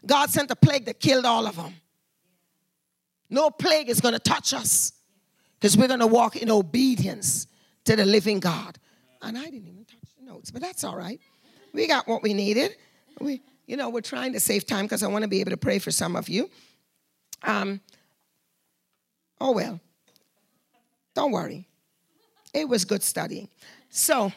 God 0.06 0.30
sent 0.32 0.52
a 0.52 0.56
plague 0.58 0.84
that 0.86 1.00
killed 1.00 1.26
all 1.26 1.48
of 1.48 1.56
them. 1.56 1.76
No 3.34 3.50
plague 3.50 3.90
is 3.90 4.00
going 4.00 4.14
to 4.14 4.20
touch 4.20 4.54
us 4.54 4.94
because 5.60 5.76
we're 5.76 5.88
going 5.88 6.02
to 6.02 6.08
walk 6.08 6.36
in 6.36 6.52
obedience 6.52 7.48
to 7.86 7.96
the 7.96 8.06
living 8.06 8.40
God. 8.40 8.78
And 9.24 9.36
I 9.36 9.46
didn't 9.46 9.68
even 9.70 9.86
touch 9.86 10.12
the 10.20 10.32
notes, 10.32 10.52
but 10.52 10.62
that's 10.62 10.84
all 10.84 10.96
right. 10.96 11.20
We 11.74 11.88
got 11.88 12.08
what 12.08 12.22
we 12.22 12.36
needed. 12.36 12.76
We, 13.20 13.42
you 13.66 13.76
know, 13.76 13.90
we're 13.90 14.02
trying 14.02 14.34
to 14.34 14.40
save 14.40 14.68
time 14.68 14.86
because 14.86 15.02
I 15.02 15.08
want 15.08 15.24
to 15.24 15.28
be 15.28 15.40
able 15.40 15.50
to 15.50 15.58
pray 15.58 15.80
for 15.80 15.90
some 15.90 16.16
of 16.16 16.30
you. 16.30 16.48
Um, 17.42 17.82
oh 19.42 19.52
well, 19.52 19.80
don't 21.16 21.32
worry. 21.32 21.68
It 22.54 22.70
was 22.70 22.86
good 22.86 23.02
studying. 23.02 23.50
So, 23.90 24.32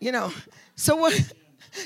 you 0.00 0.10
know, 0.10 0.32
so 0.74 0.96
what? 0.96 1.32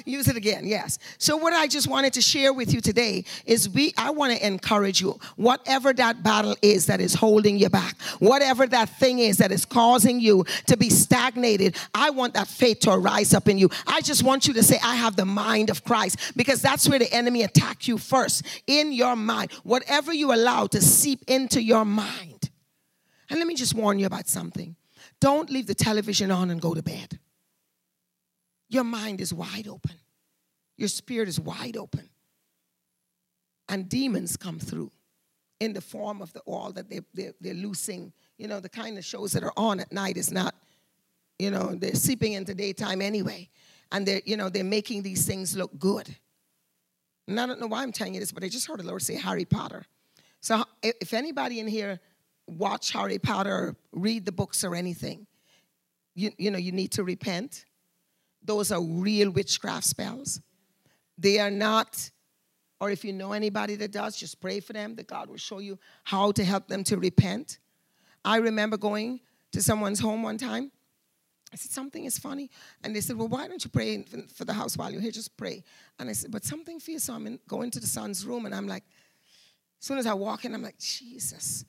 Use 0.05 0.29
it 0.29 0.37
again, 0.37 0.67
yes. 0.67 0.99
So 1.19 1.37
what 1.37 1.53
I 1.53 1.67
just 1.67 1.89
wanted 1.89 2.13
to 2.15 2.21
share 2.21 2.53
with 2.53 2.73
you 2.75 2.81
today 2.81 3.25
is 3.45 3.69
we 3.69 3.93
I 3.97 4.11
want 4.11 4.37
to 4.37 4.47
encourage 4.47 5.01
you. 5.01 5.19
Whatever 5.37 5.93
that 5.95 6.23
battle 6.23 6.57
is 6.63 6.87
that 6.87 7.01
is 7.01 7.15
holding 7.15 7.59
you 7.59 7.69
back, 7.69 8.01
whatever 8.19 8.67
that 8.67 8.89
thing 8.99 9.19
is 9.19 9.39
that 9.39 9.53
is 9.53 9.65
causing 9.65 10.21
you 10.21 10.45
to 10.67 10.77
be 10.77 10.91
stagnated, 10.91 11.77
I 11.95 12.11
want 12.11 12.35
that 12.35 12.49
faith 12.49 12.81
to 12.81 12.93
rise 12.93 13.35
up 13.35 13.49
in 13.49 13.59
you. 13.59 13.71
I 13.87 14.01
just 14.01 14.23
want 14.23 14.47
you 14.47 14.55
to 14.55 14.63
say 14.63 14.79
I 14.83 14.97
have 14.97 15.17
the 15.17 15.25
mind 15.25 15.71
of 15.71 15.85
Christ 15.85 16.33
because 16.37 16.61
that's 16.63 16.89
where 16.89 16.99
the 16.99 17.13
enemy 17.13 17.43
attack 17.43 17.89
you 17.89 17.99
first 17.99 18.45
in 18.67 18.93
your 18.93 19.17
mind. 19.17 19.53
Whatever 19.63 20.13
you 20.13 20.33
allow 20.33 20.67
to 20.69 20.81
seep 20.81 21.23
into 21.29 21.63
your 21.63 21.85
mind. 21.85 22.51
And 23.31 23.39
let 23.39 23.47
me 23.47 23.55
just 23.55 23.75
warn 23.75 23.99
you 23.99 24.07
about 24.07 24.29
something. 24.29 24.77
Don't 25.21 25.51
leave 25.51 25.67
the 25.67 25.75
television 25.75 26.31
on 26.31 26.51
and 26.51 26.61
go 26.61 26.75
to 26.75 26.83
bed. 26.83 27.19
Your 28.69 28.85
mind 28.85 29.21
is 29.21 29.33
wide 29.33 29.69
open, 29.69 29.97
your 30.77 30.89
spirit 30.89 31.29
is 31.29 31.41
wide 31.41 31.77
open. 31.77 32.09
And 33.69 33.89
demons 33.89 34.37
come 34.37 34.61
through 34.61 34.93
in 35.59 35.73
the 35.73 35.81
form 35.81 36.23
of 36.23 36.33
the 36.33 36.43
oil 36.47 36.71
that 36.73 36.89
they, 36.89 37.01
they, 37.15 37.33
they're 37.41 37.55
loosing. 37.55 38.13
You 38.39 38.47
know, 38.47 38.61
the 38.61 38.69
kind 38.69 38.97
of 38.97 39.05
shows 39.05 39.33
that 39.33 39.43
are 39.43 39.53
on 39.57 39.81
at 39.81 39.91
night 39.91 40.17
is 40.17 40.31
not, 40.31 40.55
you 41.39 41.51
know, 41.51 41.75
they're 41.75 41.95
seeping 41.95 42.35
into 42.35 42.55
daytime 42.55 43.03
anyway. 43.03 43.49
And 43.91 44.07
they're, 44.07 44.21
you 44.25 44.37
know, 44.37 44.49
they're 44.49 44.63
making 44.63 45.03
these 45.03 45.27
things 45.27 45.57
look 45.57 45.77
good. 45.79 46.15
And 47.27 47.41
I 47.41 47.47
don't 47.47 47.61
know 47.61 47.67
why 47.67 47.83
I'm 47.83 47.93
telling 47.93 48.15
you 48.15 48.21
this, 48.21 48.31
but 48.31 48.45
I 48.45 48.49
just 48.49 48.67
heard 48.67 48.79
the 48.79 48.87
Lord 48.87 49.03
say 49.03 49.17
Harry 49.17 49.45
Potter. 49.45 49.85
So 50.41 50.63
if 50.83 51.13
anybody 51.13 51.59
in 51.59 51.67
here 51.67 51.99
watch 52.47 52.93
Harry 52.93 53.19
Potter 53.19 53.75
read 53.93 54.25
the 54.25 54.33
books 54.33 54.63
or 54.63 54.77
anything, 54.77 55.27
you, 56.15 56.31
you 56.39 56.51
know, 56.51 56.59
you 56.59 56.73
need 56.73 56.93
to 56.93 57.05
repent 57.05 57.65
those 58.47 58.73
are 58.73 58.81
real 58.81 59.31
witchcraft 59.31 59.85
spells. 59.85 60.41
They 61.19 61.39
are 61.39 61.51
not, 61.51 62.11
or 62.81 62.91
if 62.91 63.05
you 63.05 63.13
know 63.13 63.33
anybody 63.33 63.75
that 63.77 63.93
does, 63.93 64.17
just 64.17 64.41
pray 64.41 64.61
for 64.61 64.73
them 64.73 64.95
that 64.97 65.07
God 65.07 65.29
will 65.29 65.37
show 65.37 65.59
you 65.59 65.79
how 66.05 66.33
to 66.33 66.45
help 66.45 66.69
them 66.69 66.85
to 66.85 66.97
repent. 66.97 67.59
I 68.25 68.39
remember 68.39 68.77
going 68.77 69.21
to 69.53 69.63
someone's 69.63 70.01
home 70.01 70.23
one 70.23 70.39
time. 70.39 70.71
I 71.53 71.57
said, 71.57 71.71
Something 71.71 72.05
is 72.05 72.19
funny. 72.19 72.51
And 72.83 72.95
they 72.95 73.01
said, 73.01 73.17
Well, 73.17 73.29
why 73.29 73.49
don't 73.49 73.63
you 73.65 73.71
pray 73.71 74.05
for 74.35 74.45
the 74.45 74.53
house 74.53 74.77
while 74.77 74.91
you're 74.91 75.01
here? 75.01 75.11
Just 75.11 75.37
pray. 75.37 75.63
And 75.99 76.11
I 76.11 76.13
said, 76.13 76.31
But 76.31 76.45
something 76.45 76.81
you. 76.87 76.99
So 76.99 77.15
I'm 77.15 77.27
in, 77.27 77.39
going 77.49 77.71
to 77.71 77.81
the 77.81 77.87
son's 77.87 78.27
room, 78.27 78.47
and 78.47 78.55
I'm 78.55 78.67
like, 78.67 78.85
as 79.79 79.87
soon 79.87 79.99
as 79.99 80.07
I 80.07 80.15
walk 80.15 80.45
in, 80.45 80.55
I'm 80.55 80.63
like, 80.63 80.79
Jesus. 80.79 81.65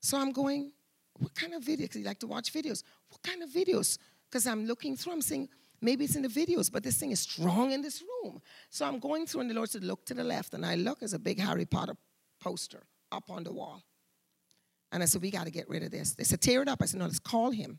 So 0.00 0.18
I'm 0.18 0.32
going, 0.32 0.72
What 1.18 1.34
kind 1.34 1.54
of 1.54 1.62
videos? 1.62 1.82
Because 1.82 1.96
you 1.96 2.06
like 2.06 2.20
to 2.20 2.26
watch 2.26 2.52
videos. 2.52 2.82
What 3.08 3.22
kind 3.22 3.42
of 3.42 3.50
videos? 3.50 3.98
Because 4.28 4.46
I'm 4.46 4.66
looking 4.66 4.96
through, 4.96 5.14
I'm 5.14 5.22
saying, 5.22 5.48
Maybe 5.82 6.04
it's 6.04 6.16
in 6.16 6.22
the 6.22 6.28
videos, 6.28 6.70
but 6.70 6.82
this 6.82 6.98
thing 6.98 7.10
is 7.10 7.20
strong 7.20 7.72
in 7.72 7.80
this 7.80 8.02
room. 8.02 8.42
So 8.68 8.84
I'm 8.86 8.98
going 8.98 9.26
through, 9.26 9.42
and 9.42 9.50
the 9.50 9.54
Lord 9.54 9.70
said, 9.70 9.82
Look 9.82 10.04
to 10.06 10.14
the 10.14 10.24
left. 10.24 10.52
And 10.54 10.64
I 10.66 10.74
look, 10.74 11.00
there's 11.00 11.14
a 11.14 11.18
big 11.18 11.40
Harry 11.40 11.64
Potter 11.64 11.94
poster 12.40 12.82
up 13.10 13.30
on 13.30 13.44
the 13.44 13.52
wall. 13.52 13.82
And 14.92 15.02
I 15.02 15.06
said, 15.06 15.22
We 15.22 15.30
got 15.30 15.44
to 15.44 15.50
get 15.50 15.68
rid 15.68 15.82
of 15.82 15.90
this. 15.90 16.12
They 16.14 16.24
said, 16.24 16.40
Tear 16.40 16.62
it 16.62 16.68
up. 16.68 16.82
I 16.82 16.84
said, 16.84 17.00
No, 17.00 17.06
let's 17.06 17.18
call 17.18 17.50
him 17.50 17.78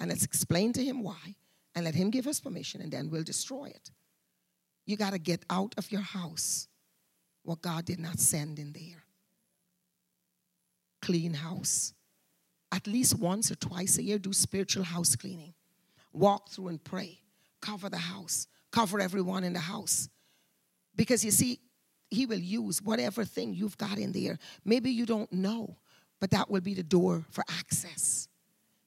and 0.00 0.08
let's 0.08 0.24
explain 0.24 0.72
to 0.74 0.84
him 0.84 1.02
why 1.02 1.34
and 1.74 1.84
let 1.84 1.94
him 1.94 2.10
give 2.10 2.26
us 2.26 2.40
permission, 2.40 2.80
and 2.80 2.90
then 2.90 3.10
we'll 3.10 3.22
destroy 3.22 3.66
it. 3.66 3.90
You 4.86 4.96
got 4.96 5.12
to 5.12 5.18
get 5.18 5.44
out 5.50 5.74
of 5.76 5.92
your 5.92 6.00
house 6.00 6.66
what 7.42 7.60
God 7.60 7.84
did 7.84 8.00
not 8.00 8.18
send 8.18 8.58
in 8.58 8.72
there. 8.72 9.04
Clean 11.02 11.34
house. 11.34 11.92
At 12.72 12.86
least 12.86 13.18
once 13.18 13.50
or 13.50 13.54
twice 13.54 13.98
a 13.98 14.02
year, 14.02 14.18
do 14.18 14.32
spiritual 14.32 14.84
house 14.84 15.14
cleaning 15.14 15.54
walk 16.12 16.50
through 16.50 16.68
and 16.68 16.82
pray. 16.82 17.20
Cover 17.60 17.88
the 17.88 17.98
house, 17.98 18.46
cover 18.70 19.00
everyone 19.00 19.44
in 19.44 19.52
the 19.52 19.58
house. 19.58 20.08
Because 20.94 21.24
you 21.24 21.30
see, 21.30 21.60
He 22.10 22.26
will 22.26 22.38
use 22.38 22.82
whatever 22.82 23.24
thing 23.24 23.54
you've 23.54 23.78
got 23.78 23.98
in 23.98 24.12
there. 24.12 24.38
Maybe 24.64 24.90
you 24.90 25.06
don't 25.06 25.32
know, 25.32 25.76
but 26.20 26.30
that 26.30 26.50
will 26.50 26.60
be 26.60 26.74
the 26.74 26.82
door 26.82 27.24
for 27.30 27.44
access 27.48 28.28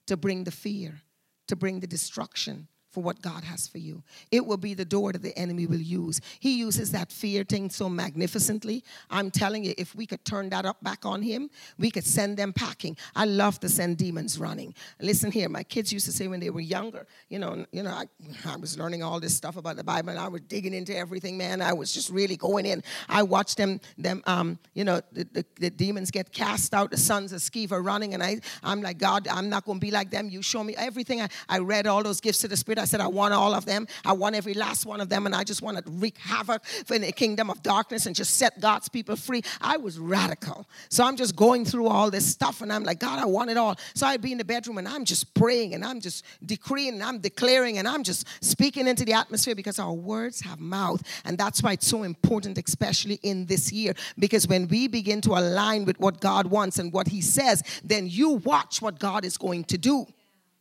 to 0.06 0.16
bring 0.16 0.44
the 0.44 0.50
fear, 0.50 1.02
to 1.48 1.56
bring 1.56 1.80
the 1.80 1.86
destruction, 1.86 2.68
for 2.92 3.02
what 3.02 3.22
God 3.22 3.42
has 3.44 3.66
for 3.66 3.78
you. 3.78 4.02
It 4.30 4.46
will 4.46 4.58
be 4.58 4.74
the 4.74 4.84
door 4.84 5.12
that 5.12 5.22
the 5.22 5.36
enemy 5.36 5.66
will 5.66 5.80
use. 5.80 6.20
He 6.38 6.58
uses 6.58 6.92
that 6.92 7.10
fear 7.10 7.42
thing 7.42 7.70
so 7.70 7.88
magnificently. 7.88 8.84
I'm 9.10 9.30
telling 9.30 9.64
you, 9.64 9.74
if 9.78 9.94
we 9.94 10.06
could 10.06 10.24
turn 10.24 10.50
that 10.50 10.66
up 10.66 10.82
back 10.82 11.06
on 11.06 11.22
him, 11.22 11.50
we 11.78 11.90
could 11.90 12.04
send 12.04 12.36
them 12.36 12.52
packing. 12.52 12.96
I 13.16 13.24
love 13.24 13.58
to 13.60 13.68
send 13.68 13.96
demons 13.96 14.38
running. 14.38 14.74
Listen 15.00 15.32
here, 15.32 15.48
my 15.48 15.62
kids 15.62 15.92
used 15.92 16.04
to 16.04 16.12
say 16.12 16.28
when 16.28 16.40
they 16.40 16.50
were 16.50 16.60
younger, 16.60 17.06
you 17.30 17.38
know, 17.38 17.64
you 17.72 17.82
know, 17.82 17.90
I, 17.90 18.04
I 18.44 18.56
was 18.56 18.78
learning 18.78 19.02
all 19.02 19.20
this 19.20 19.34
stuff 19.34 19.56
about 19.56 19.76
the 19.76 19.84
Bible 19.84 20.10
and 20.10 20.18
I 20.18 20.28
was 20.28 20.42
digging 20.42 20.74
into 20.74 20.96
everything, 20.96 21.38
man. 21.38 21.62
I 21.62 21.72
was 21.72 21.92
just 21.92 22.10
really 22.10 22.36
going 22.36 22.66
in. 22.66 22.82
I 23.08 23.22
watched 23.22 23.56
them, 23.56 23.80
them, 23.96 24.22
um, 24.26 24.58
you 24.74 24.84
know, 24.84 25.00
the, 25.12 25.26
the, 25.32 25.46
the 25.58 25.70
demons 25.70 26.10
get 26.10 26.32
cast 26.32 26.74
out, 26.74 26.90
the 26.90 26.96
sons 26.98 27.32
of 27.32 27.40
Sceva 27.40 27.82
running, 27.82 28.12
and 28.14 28.22
I, 28.22 28.40
I'm 28.62 28.82
like, 28.82 28.98
God, 28.98 29.26
I'm 29.28 29.48
not 29.48 29.64
going 29.64 29.78
to 29.78 29.84
be 29.84 29.90
like 29.90 30.10
them. 30.10 30.28
You 30.28 30.42
show 30.42 30.62
me 30.62 30.74
everything. 30.76 31.22
I, 31.22 31.28
I 31.48 31.58
read 31.58 31.86
all 31.86 32.02
those 32.02 32.20
gifts 32.20 32.44
of 32.44 32.50
the 32.50 32.56
Spirit. 32.56 32.78
I 32.82 32.84
said, 32.84 33.00
I 33.00 33.06
want 33.06 33.32
all 33.32 33.54
of 33.54 33.64
them. 33.64 33.86
I 34.04 34.12
want 34.12 34.34
every 34.34 34.54
last 34.54 34.84
one 34.84 35.00
of 35.00 35.08
them, 35.08 35.26
and 35.26 35.34
I 35.34 35.44
just 35.44 35.62
want 35.62 35.78
to 35.78 35.90
wreak 35.90 36.18
havoc 36.18 36.62
in 36.92 37.02
the 37.02 37.12
kingdom 37.12 37.48
of 37.48 37.62
darkness 37.62 38.06
and 38.06 38.14
just 38.14 38.34
set 38.34 38.60
God's 38.60 38.88
people 38.88 39.16
free. 39.16 39.42
I 39.60 39.76
was 39.78 39.98
radical. 39.98 40.68
So 40.88 41.04
I'm 41.04 41.16
just 41.16 41.36
going 41.36 41.64
through 41.64 41.86
all 41.86 42.10
this 42.10 42.26
stuff, 42.26 42.60
and 42.60 42.72
I'm 42.72 42.84
like, 42.84 42.98
God, 42.98 43.18
I 43.18 43.24
want 43.24 43.50
it 43.50 43.56
all. 43.56 43.76
So 43.94 44.06
I'd 44.06 44.20
be 44.20 44.32
in 44.32 44.38
the 44.38 44.44
bedroom 44.44 44.78
and 44.78 44.88
I'm 44.88 45.04
just 45.04 45.32
praying 45.34 45.74
and 45.74 45.84
I'm 45.84 46.00
just 46.00 46.24
decreeing 46.44 46.94
and 46.94 47.02
I'm 47.02 47.18
declaring 47.18 47.78
and 47.78 47.86
I'm 47.86 48.02
just 48.02 48.26
speaking 48.44 48.86
into 48.86 49.04
the 49.04 49.12
atmosphere 49.12 49.54
because 49.54 49.78
our 49.78 49.92
words 49.92 50.40
have 50.40 50.60
mouth. 50.60 51.02
And 51.24 51.38
that's 51.38 51.62
why 51.62 51.72
it's 51.72 51.86
so 51.86 52.02
important, 52.02 52.58
especially 52.58 53.20
in 53.22 53.46
this 53.46 53.72
year, 53.72 53.94
because 54.18 54.48
when 54.48 54.68
we 54.68 54.88
begin 54.88 55.20
to 55.22 55.30
align 55.32 55.84
with 55.84 56.00
what 56.00 56.20
God 56.20 56.46
wants 56.46 56.78
and 56.78 56.92
what 56.92 57.08
He 57.08 57.20
says, 57.20 57.62
then 57.84 58.08
you 58.08 58.30
watch 58.30 58.82
what 58.82 58.98
God 58.98 59.24
is 59.24 59.36
going 59.36 59.64
to 59.64 59.78
do 59.78 60.06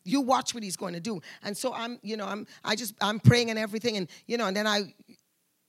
you 0.03 0.21
watch 0.21 0.53
what 0.53 0.63
he's 0.63 0.77
going 0.77 0.93
to 0.93 0.99
do 0.99 1.21
and 1.43 1.55
so 1.55 1.73
i'm 1.73 1.99
you 2.01 2.17
know 2.17 2.25
i'm 2.25 2.45
i 2.63 2.75
just 2.75 2.93
i'm 3.01 3.19
praying 3.19 3.49
and 3.49 3.59
everything 3.59 3.97
and 3.97 4.09
you 4.27 4.37
know 4.37 4.47
and 4.47 4.55
then 4.55 4.67
i 4.67 4.93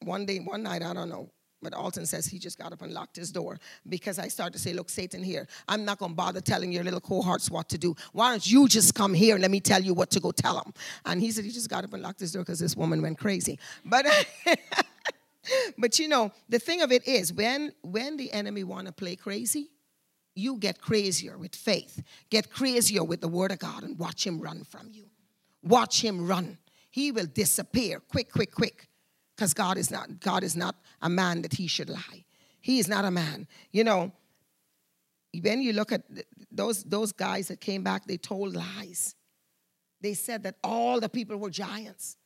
one 0.02 0.26
day 0.26 0.38
one 0.38 0.62
night 0.62 0.82
i 0.82 0.92
don't 0.92 1.08
know 1.08 1.30
but 1.62 1.74
Alton 1.74 2.06
says 2.06 2.26
he 2.26 2.38
just 2.38 2.58
got 2.58 2.72
up 2.72 2.82
and 2.82 2.92
locked 2.92 3.16
his 3.16 3.30
door 3.30 3.58
because 3.88 4.18
I 4.18 4.26
started 4.28 4.54
to 4.54 4.58
say, 4.58 4.72
Look, 4.72 4.90
Satan, 4.90 5.22
here, 5.22 5.46
I'm 5.68 5.84
not 5.84 5.98
going 5.98 6.10
to 6.10 6.16
bother 6.16 6.40
telling 6.40 6.72
your 6.72 6.82
little 6.82 7.00
cohorts 7.00 7.50
what 7.50 7.68
to 7.68 7.78
do. 7.78 7.94
Why 8.12 8.30
don't 8.30 8.44
you 8.44 8.66
just 8.66 8.94
come 8.94 9.14
here 9.14 9.36
and 9.36 9.42
let 9.42 9.50
me 9.50 9.60
tell 9.60 9.80
you 9.80 9.94
what 9.94 10.10
to 10.10 10.20
go 10.20 10.32
tell 10.32 10.54
them? 10.54 10.74
And 11.04 11.20
he 11.20 11.30
said 11.30 11.44
he 11.44 11.52
just 11.52 11.70
got 11.70 11.84
up 11.84 11.92
and 11.92 12.02
locked 12.02 12.20
his 12.20 12.32
door 12.32 12.42
because 12.42 12.58
this 12.58 12.76
woman 12.76 13.00
went 13.00 13.18
crazy. 13.18 13.58
But. 13.84 14.06
but 15.76 15.98
you 15.98 16.06
know 16.06 16.30
the 16.48 16.58
thing 16.60 16.82
of 16.82 16.92
it 16.92 17.06
is 17.06 17.32
when 17.32 17.72
when 17.82 18.16
the 18.16 18.30
enemy 18.32 18.62
want 18.62 18.86
to 18.86 18.92
play 18.92 19.16
crazy 19.16 19.70
you 20.34 20.56
get 20.56 20.80
crazier 20.80 21.36
with 21.36 21.54
faith 21.54 22.02
get 22.30 22.50
crazier 22.50 23.04
with 23.04 23.20
the 23.20 23.28
word 23.28 23.52
of 23.52 23.58
god 23.58 23.82
and 23.82 23.98
watch 23.98 24.26
him 24.26 24.40
run 24.40 24.64
from 24.64 24.88
you 24.90 25.04
watch 25.62 26.02
him 26.02 26.26
run 26.26 26.58
he 26.90 27.10
will 27.10 27.26
disappear 27.26 28.00
quick 28.00 28.30
quick 28.30 28.52
quick 28.52 28.88
because 29.42 29.54
God 29.54 29.76
is 29.76 29.90
not 29.90 30.20
God 30.20 30.44
is 30.44 30.54
not 30.54 30.76
a 31.00 31.08
man 31.08 31.42
that 31.42 31.54
he 31.54 31.66
should 31.66 31.88
lie. 31.88 32.24
He 32.60 32.78
is 32.78 32.88
not 32.88 33.04
a 33.04 33.10
man. 33.10 33.48
You 33.72 33.84
know, 33.84 34.12
when 35.40 35.62
you 35.62 35.72
look 35.72 35.90
at 35.90 36.02
those 36.50 36.84
those 36.84 37.12
guys 37.12 37.48
that 37.48 37.60
came 37.60 37.82
back, 37.82 38.06
they 38.06 38.18
told 38.18 38.54
lies. 38.54 39.14
They 40.00 40.14
said 40.14 40.42
that 40.44 40.56
all 40.62 41.00
the 41.00 41.08
people 41.08 41.36
were 41.36 41.50
giants. 41.50 42.16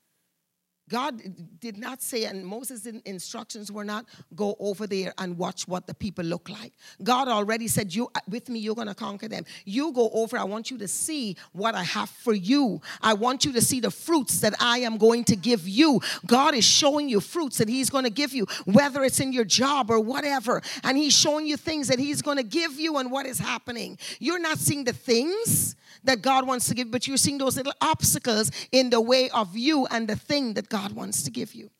God 0.88 1.20
did 1.60 1.76
not 1.76 2.00
say, 2.00 2.24
and 2.24 2.46
Moses' 2.46 2.86
instructions 3.04 3.72
were 3.72 3.84
not 3.84 4.06
go 4.36 4.56
over 4.60 4.86
there 4.86 5.12
and 5.18 5.36
watch 5.36 5.66
what 5.66 5.86
the 5.86 5.94
people 5.94 6.24
look 6.24 6.48
like. 6.48 6.72
God 7.02 7.26
already 7.26 7.66
said, 7.66 7.92
"You 7.92 8.08
uh, 8.14 8.20
with 8.28 8.48
me, 8.48 8.60
you're 8.60 8.76
going 8.76 8.86
to 8.86 8.94
conquer 8.94 9.26
them. 9.26 9.44
You 9.64 9.92
go 9.92 10.10
over. 10.12 10.38
I 10.38 10.44
want 10.44 10.70
you 10.70 10.78
to 10.78 10.86
see 10.86 11.36
what 11.52 11.74
I 11.74 11.82
have 11.82 12.08
for 12.08 12.34
you. 12.34 12.80
I 13.02 13.14
want 13.14 13.44
you 13.44 13.52
to 13.54 13.60
see 13.60 13.80
the 13.80 13.90
fruits 13.90 14.40
that 14.40 14.54
I 14.60 14.78
am 14.78 14.96
going 14.96 15.24
to 15.24 15.36
give 15.36 15.66
you. 15.66 16.00
God 16.24 16.54
is 16.54 16.64
showing 16.64 17.08
you 17.08 17.20
fruits 17.20 17.58
that 17.58 17.68
He's 17.68 17.90
going 17.90 18.04
to 18.04 18.10
give 18.10 18.32
you, 18.32 18.46
whether 18.64 19.02
it's 19.02 19.18
in 19.18 19.32
your 19.32 19.44
job 19.44 19.90
or 19.90 19.98
whatever, 19.98 20.62
and 20.84 20.96
He's 20.96 21.16
showing 21.16 21.46
you 21.46 21.56
things 21.56 21.88
that 21.88 21.98
He's 21.98 22.22
going 22.22 22.36
to 22.36 22.44
give 22.44 22.78
you 22.78 22.98
and 22.98 23.10
what 23.10 23.26
is 23.26 23.40
happening. 23.40 23.98
You're 24.20 24.38
not 24.38 24.58
seeing 24.58 24.84
the 24.84 24.92
things 24.92 25.74
that 26.04 26.22
God 26.22 26.46
wants 26.46 26.68
to 26.68 26.74
give, 26.74 26.90
but 26.90 27.06
you're 27.06 27.16
seeing 27.16 27.38
those 27.38 27.56
little 27.56 27.72
obstacles 27.80 28.50
in 28.72 28.90
the 28.90 29.00
way 29.00 29.28
of 29.30 29.56
you 29.56 29.86
and 29.86 30.08
the 30.08 30.16
thing 30.16 30.54
that 30.54 30.68
wants 30.92 31.22
to 31.24 31.30
give 31.30 31.54
you. 31.54 31.70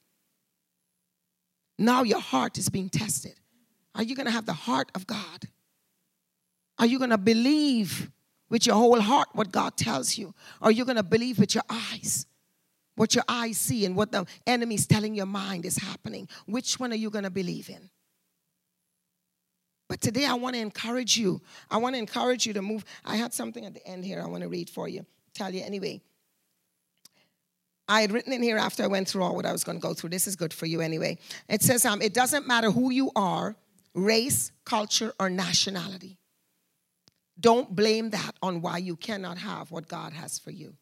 Now 1.78 2.02
your 2.02 2.20
heart 2.20 2.58
is 2.58 2.68
being 2.68 2.88
tested. 2.88 3.34
Are 3.94 4.02
you 4.02 4.14
going 4.14 4.26
to 4.26 4.32
have 4.32 4.46
the 4.46 4.52
heart 4.52 4.90
of 4.94 5.06
God? 5.06 5.48
Are 6.78 6.86
you 6.86 6.98
going 6.98 7.10
to 7.10 7.18
believe 7.18 8.10
with 8.48 8.66
your 8.66 8.76
whole 8.76 9.00
heart 9.00 9.28
what 9.32 9.50
God 9.50 9.76
tells 9.76 10.16
you? 10.18 10.34
Or 10.60 10.68
are 10.68 10.72
you 10.72 10.84
going 10.84 10.96
to 10.96 11.02
believe 11.02 11.38
with 11.38 11.54
your 11.54 11.64
eyes? 11.68 12.26
What 12.94 13.14
your 13.14 13.24
eyes 13.28 13.58
see 13.58 13.84
and 13.84 13.94
what 13.94 14.12
the 14.12 14.26
enemy's 14.46 14.86
telling 14.86 15.14
your 15.14 15.26
mind 15.26 15.66
is 15.66 15.76
happening. 15.76 16.28
Which 16.46 16.80
one 16.80 16.92
are 16.92 16.96
you 16.96 17.10
going 17.10 17.24
to 17.24 17.30
believe 17.30 17.68
in? 17.68 17.90
But 19.88 20.00
today 20.00 20.26
I 20.26 20.34
want 20.34 20.56
to 20.56 20.60
encourage 20.60 21.16
you. 21.16 21.40
I 21.70 21.76
want 21.76 21.94
to 21.94 21.98
encourage 21.98 22.46
you 22.46 22.52
to 22.54 22.62
move. 22.62 22.84
I 23.04 23.16
had 23.16 23.32
something 23.32 23.64
at 23.64 23.74
the 23.74 23.86
end 23.86 24.04
here 24.04 24.22
I 24.22 24.26
want 24.26 24.42
to 24.42 24.48
read 24.48 24.68
for 24.68 24.88
you, 24.88 25.06
tell 25.34 25.52
you 25.52 25.62
anyway. 25.62 26.00
I 27.88 28.00
had 28.00 28.12
written 28.12 28.32
in 28.32 28.42
here 28.42 28.56
after 28.56 28.82
I 28.82 28.88
went 28.88 29.08
through 29.08 29.22
all 29.22 29.36
what 29.36 29.46
I 29.46 29.52
was 29.52 29.64
going 29.64 29.78
to 29.78 29.82
go 29.82 29.94
through. 29.94 30.10
This 30.10 30.26
is 30.26 30.36
good 30.36 30.52
for 30.52 30.66
you 30.66 30.80
anyway. 30.80 31.18
It 31.48 31.62
says, 31.62 31.84
um, 31.84 32.02
it 32.02 32.14
doesn't 32.14 32.46
matter 32.46 32.70
who 32.70 32.90
you 32.90 33.10
are, 33.14 33.56
race, 33.94 34.50
culture, 34.64 35.12
or 35.20 35.30
nationality. 35.30 36.18
Don't 37.38 37.74
blame 37.74 38.10
that 38.10 38.32
on 38.42 38.60
why 38.60 38.78
you 38.78 38.96
cannot 38.96 39.38
have 39.38 39.70
what 39.70 39.88
God 39.88 40.12
has 40.12 40.38
for 40.38 40.50
you. 40.50 40.74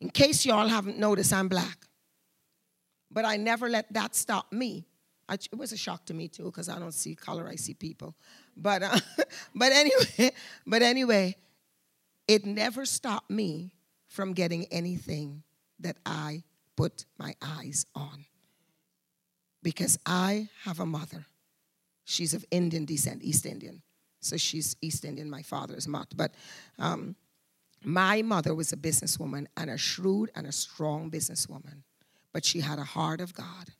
In 0.00 0.08
case 0.10 0.46
y'all 0.46 0.68
haven't 0.68 0.98
noticed, 0.98 1.32
I'm 1.32 1.48
black. 1.48 1.86
But 3.10 3.24
I 3.24 3.36
never 3.36 3.68
let 3.68 3.92
that 3.92 4.14
stop 4.14 4.52
me 4.52 4.86
I, 5.32 5.34
it 5.34 5.56
was 5.56 5.72
a 5.72 5.76
shock 5.76 6.04
to 6.06 6.14
me 6.14 6.28
too 6.28 6.44
because 6.44 6.68
I 6.68 6.78
don't 6.78 6.92
see 6.92 7.14
color, 7.14 7.48
I 7.48 7.56
see 7.56 7.72
people. 7.72 8.14
But 8.56 8.82
uh, 8.82 8.98
but 9.54 9.72
anyway, 9.72 10.32
but 10.66 10.82
anyway, 10.82 11.36
it 12.28 12.44
never 12.44 12.84
stopped 12.84 13.30
me 13.30 13.72
from 14.08 14.34
getting 14.34 14.66
anything 14.66 15.42
that 15.82 15.96
I 16.06 16.42
put 16.76 17.04
my 17.18 17.34
eyes 17.42 17.86
on. 17.94 18.24
Because 19.62 19.98
I 20.06 20.48
have 20.64 20.80
a 20.80 20.86
mother. 20.86 21.26
She's 22.04 22.34
of 22.34 22.44
Indian 22.50 22.84
descent, 22.84 23.22
East 23.22 23.46
Indian. 23.46 23.82
So 24.20 24.36
she's 24.36 24.76
East 24.80 25.04
Indian. 25.04 25.30
My 25.30 25.42
father 25.42 25.76
is 25.76 25.86
not. 25.86 26.08
But 26.16 26.34
um, 26.78 27.16
my 27.84 28.22
mother 28.22 28.54
was 28.54 28.72
a 28.72 28.76
businesswoman 28.76 29.46
and 29.56 29.70
a 29.70 29.78
shrewd 29.78 30.30
and 30.34 30.46
a 30.46 30.52
strong 30.52 31.10
businesswoman. 31.10 31.82
But 32.32 32.44
she 32.44 32.60
had 32.60 32.78
a 32.78 32.84
heart 32.84 33.20
of 33.20 33.34
God. 33.34 33.70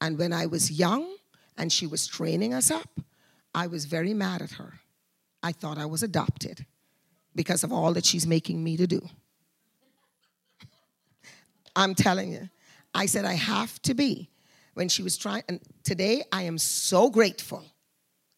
And 0.00 0.18
when 0.18 0.32
I 0.32 0.46
was 0.46 0.70
young 0.70 1.16
and 1.56 1.72
she 1.72 1.86
was 1.86 2.06
training 2.06 2.54
us 2.54 2.70
up, 2.70 3.00
I 3.54 3.66
was 3.66 3.86
very 3.86 4.14
mad 4.14 4.42
at 4.42 4.52
her. 4.52 4.80
I 5.42 5.52
thought 5.52 5.78
I 5.78 5.86
was 5.86 6.02
adopted 6.02 6.66
because 7.34 7.64
of 7.64 7.72
all 7.72 7.92
that 7.94 8.04
she's 8.04 8.26
making 8.26 8.62
me 8.62 8.76
to 8.76 8.86
do. 8.86 9.08
I'm 11.76 11.94
telling 11.94 12.32
you. 12.32 12.48
I 12.94 13.06
said, 13.06 13.24
I 13.24 13.34
have 13.34 13.80
to 13.82 13.94
be. 13.94 14.30
When 14.74 14.90
she 14.90 15.02
was 15.02 15.16
trying, 15.16 15.42
and 15.48 15.60
today 15.84 16.22
I 16.30 16.42
am 16.42 16.58
so 16.58 17.08
grateful. 17.08 17.64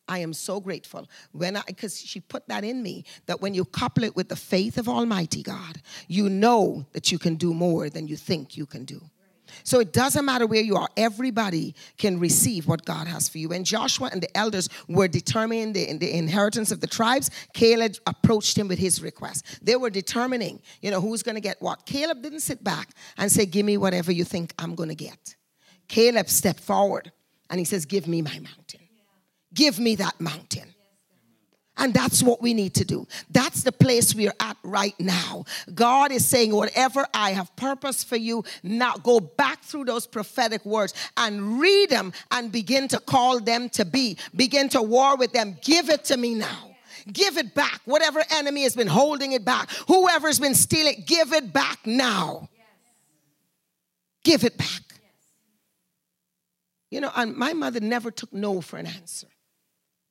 I 0.06 0.18
am 0.20 0.32
so 0.32 0.60
grateful 0.60 1.08
when 1.32 1.56
I 1.56 1.62
because 1.66 2.00
she 2.00 2.20
put 2.20 2.46
that 2.48 2.62
in 2.62 2.80
me 2.82 3.04
that 3.26 3.40
when 3.40 3.54
you 3.54 3.64
couple 3.64 4.04
it 4.04 4.14
with 4.14 4.28
the 4.28 4.36
faith 4.36 4.78
of 4.78 4.88
Almighty 4.88 5.42
God, 5.42 5.82
you 6.06 6.28
know 6.28 6.86
that 6.92 7.10
you 7.10 7.18
can 7.18 7.34
do 7.34 7.52
more 7.52 7.90
than 7.90 8.06
you 8.06 8.16
think 8.16 8.56
you 8.56 8.66
can 8.66 8.84
do. 8.84 9.02
So 9.64 9.80
it 9.80 9.92
doesn't 9.92 10.24
matter 10.24 10.46
where 10.46 10.62
you 10.62 10.76
are, 10.76 10.88
everybody 10.96 11.74
can 11.96 12.18
receive 12.18 12.66
what 12.66 12.84
God 12.84 13.06
has 13.06 13.28
for 13.28 13.38
you. 13.38 13.48
When 13.50 13.64
Joshua 13.64 14.08
and 14.12 14.22
the 14.22 14.36
elders 14.36 14.68
were 14.88 15.08
determining 15.08 15.72
the, 15.72 15.96
the 15.98 16.16
inheritance 16.16 16.70
of 16.70 16.80
the 16.80 16.86
tribes, 16.86 17.30
Caleb 17.54 17.96
approached 18.06 18.56
him 18.56 18.68
with 18.68 18.78
his 18.78 19.02
request. 19.02 19.44
They 19.64 19.76
were 19.76 19.90
determining, 19.90 20.60
you 20.82 20.90
know, 20.90 21.00
who's 21.00 21.22
going 21.22 21.36
to 21.36 21.40
get 21.40 21.60
what. 21.60 21.86
Caleb 21.86 22.22
didn't 22.22 22.40
sit 22.40 22.62
back 22.62 22.90
and 23.16 23.30
say, 23.30 23.46
Give 23.46 23.64
me 23.64 23.76
whatever 23.76 24.12
you 24.12 24.24
think 24.24 24.52
I'm 24.58 24.74
going 24.74 24.90
to 24.90 24.94
get. 24.94 25.36
Caleb 25.88 26.28
stepped 26.28 26.60
forward 26.60 27.12
and 27.50 27.58
he 27.58 27.64
says, 27.64 27.86
Give 27.86 28.06
me 28.06 28.22
my 28.22 28.38
mountain. 28.38 28.80
Give 29.54 29.78
me 29.78 29.96
that 29.96 30.20
mountain. 30.20 30.74
And 31.78 31.94
that's 31.94 32.22
what 32.24 32.42
we 32.42 32.54
need 32.54 32.74
to 32.74 32.84
do. 32.84 33.06
That's 33.30 33.62
the 33.62 33.70
place 33.70 34.14
we're 34.14 34.34
at 34.40 34.56
right 34.64 34.98
now. 34.98 35.44
God 35.72 36.10
is 36.10 36.26
saying, 36.26 36.52
whatever 36.52 37.06
I 37.14 37.30
have 37.30 37.54
purpose 37.54 38.02
for 38.02 38.16
you, 38.16 38.44
now 38.64 38.94
go 38.94 39.20
back 39.20 39.62
through 39.62 39.84
those 39.84 40.06
prophetic 40.06 40.64
words 40.66 40.92
and 41.16 41.60
read 41.60 41.90
them 41.90 42.12
and 42.32 42.50
begin 42.50 42.88
to 42.88 42.98
call 42.98 43.38
them 43.38 43.68
to 43.70 43.84
be. 43.84 44.18
Begin 44.34 44.68
to 44.70 44.82
war 44.82 45.16
with 45.16 45.32
them. 45.32 45.56
Give 45.62 45.88
it 45.88 46.04
to 46.06 46.16
me 46.16 46.34
now. 46.34 46.76
Give 47.12 47.38
it 47.38 47.54
back. 47.54 47.80
Whatever 47.84 48.22
enemy 48.32 48.64
has 48.64 48.74
been 48.74 48.88
holding 48.88 49.32
it 49.32 49.44
back, 49.44 49.70
whoever's 49.86 50.40
been 50.40 50.56
stealing, 50.56 51.04
give 51.06 51.32
it 51.32 51.52
back 51.52 51.78
now. 51.86 52.48
Give 54.24 54.42
it 54.42 54.58
back. 54.58 54.82
You 56.90 57.00
know, 57.00 57.12
and 57.14 57.36
my 57.36 57.52
mother 57.52 57.80
never 57.80 58.10
took 58.10 58.32
no 58.32 58.60
for 58.60 58.78
an 58.78 58.86
answer. 58.86 59.28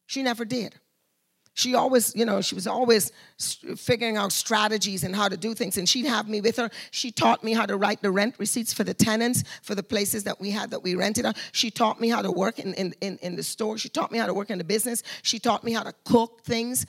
She 0.06 0.24
never 0.24 0.46
did 0.46 0.74
she 1.58 1.74
always, 1.74 2.16
you 2.16 2.24
know, 2.24 2.40
she 2.40 2.54
was 2.54 2.68
always 2.68 3.12
figuring 3.76 4.16
out 4.16 4.32
strategies 4.32 5.04
and 5.04 5.16
how 5.16 5.28
to 5.28 5.36
do 5.36 5.56
things. 5.56 5.76
And 5.80 5.90
she'd 5.90 6.06
have 6.06 6.30
me 6.30 6.40
with 6.40 6.58
her. 6.58 6.70
She 6.92 7.10
taught 7.10 7.44
me 7.44 7.54
how 7.54 7.66
to 7.66 7.78
write 7.78 8.04
the 8.04 8.12
rent 8.12 8.36
receipts 8.38 8.74
for 8.74 8.84
the 8.84 8.94
tenants 8.94 9.44
for 9.64 9.74
the 9.74 9.82
places 9.82 10.24
that 10.26 10.40
we 10.40 10.52
had 10.52 10.70
that 10.70 10.84
we 10.84 10.94
rented 10.94 11.26
on. 11.26 11.34
She 11.54 11.72
taught 11.72 12.00
me 12.00 12.10
how 12.10 12.22
to 12.22 12.32
work 12.32 12.60
in, 12.60 12.76
in, 12.76 12.94
in, 13.02 13.18
in 13.24 13.36
the 13.36 13.42
store. 13.42 13.80
She 13.80 13.90
taught 13.90 14.12
me 14.12 14.20
how 14.20 14.28
to 14.28 14.36
work 14.36 14.52
in 14.52 14.60
the 14.60 14.64
business. 14.64 15.02
She 15.24 15.40
taught 15.40 15.64
me 15.64 15.74
how 15.74 15.82
to 15.82 15.94
cook 16.06 16.44
things. 16.44 16.86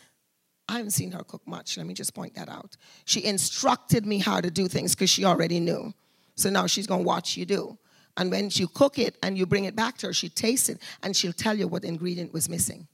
I 0.68 0.74
haven't 0.74 0.90
seen 0.90 1.12
her 1.12 1.24
cook 1.24 1.46
much. 1.46 1.78
Let 1.78 1.86
me 1.86 1.94
just 1.94 2.12
point 2.12 2.34
that 2.34 2.50
out. 2.50 2.76
She 3.06 3.24
instructed 3.24 4.04
me 4.04 4.18
how 4.18 4.42
to 4.42 4.50
do 4.50 4.68
things 4.68 4.94
because 4.94 5.08
she 5.08 5.24
already 5.24 5.60
knew. 5.60 5.94
So 6.34 6.50
now 6.50 6.66
she's 6.66 6.86
going 6.86 7.04
to 7.04 7.06
watch 7.06 7.38
you 7.38 7.46
do. 7.46 7.78
And 8.18 8.30
when 8.30 8.50
you 8.52 8.68
cook 8.68 8.98
it 8.98 9.16
and 9.22 9.38
you 9.38 9.46
bring 9.46 9.64
it 9.64 9.74
back 9.74 9.96
to 9.98 10.08
her, 10.08 10.12
she 10.12 10.28
tastes 10.28 10.68
it 10.68 10.78
and 11.02 11.16
she'll 11.16 11.32
tell 11.32 11.56
you 11.56 11.68
what 11.68 11.84
ingredient 11.84 12.34
was 12.34 12.50
missing. 12.50 12.86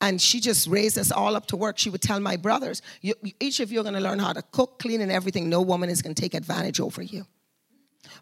And 0.00 0.20
she 0.20 0.40
just 0.40 0.68
raised 0.68 0.98
us 0.98 1.10
all 1.10 1.36
up 1.36 1.46
to 1.46 1.56
work. 1.56 1.78
She 1.78 1.88
would 1.88 2.02
tell 2.02 2.20
my 2.20 2.36
brothers, 2.36 2.82
each 3.40 3.60
of 3.60 3.72
you 3.72 3.80
are 3.80 3.82
going 3.82 3.94
to 3.94 4.00
learn 4.00 4.18
how 4.18 4.32
to 4.32 4.42
cook, 4.42 4.78
clean, 4.78 5.00
and 5.00 5.10
everything. 5.10 5.48
No 5.48 5.62
woman 5.62 5.88
is 5.88 6.02
going 6.02 6.14
to 6.14 6.20
take 6.20 6.34
advantage 6.34 6.80
over 6.80 7.02
you. 7.02 7.26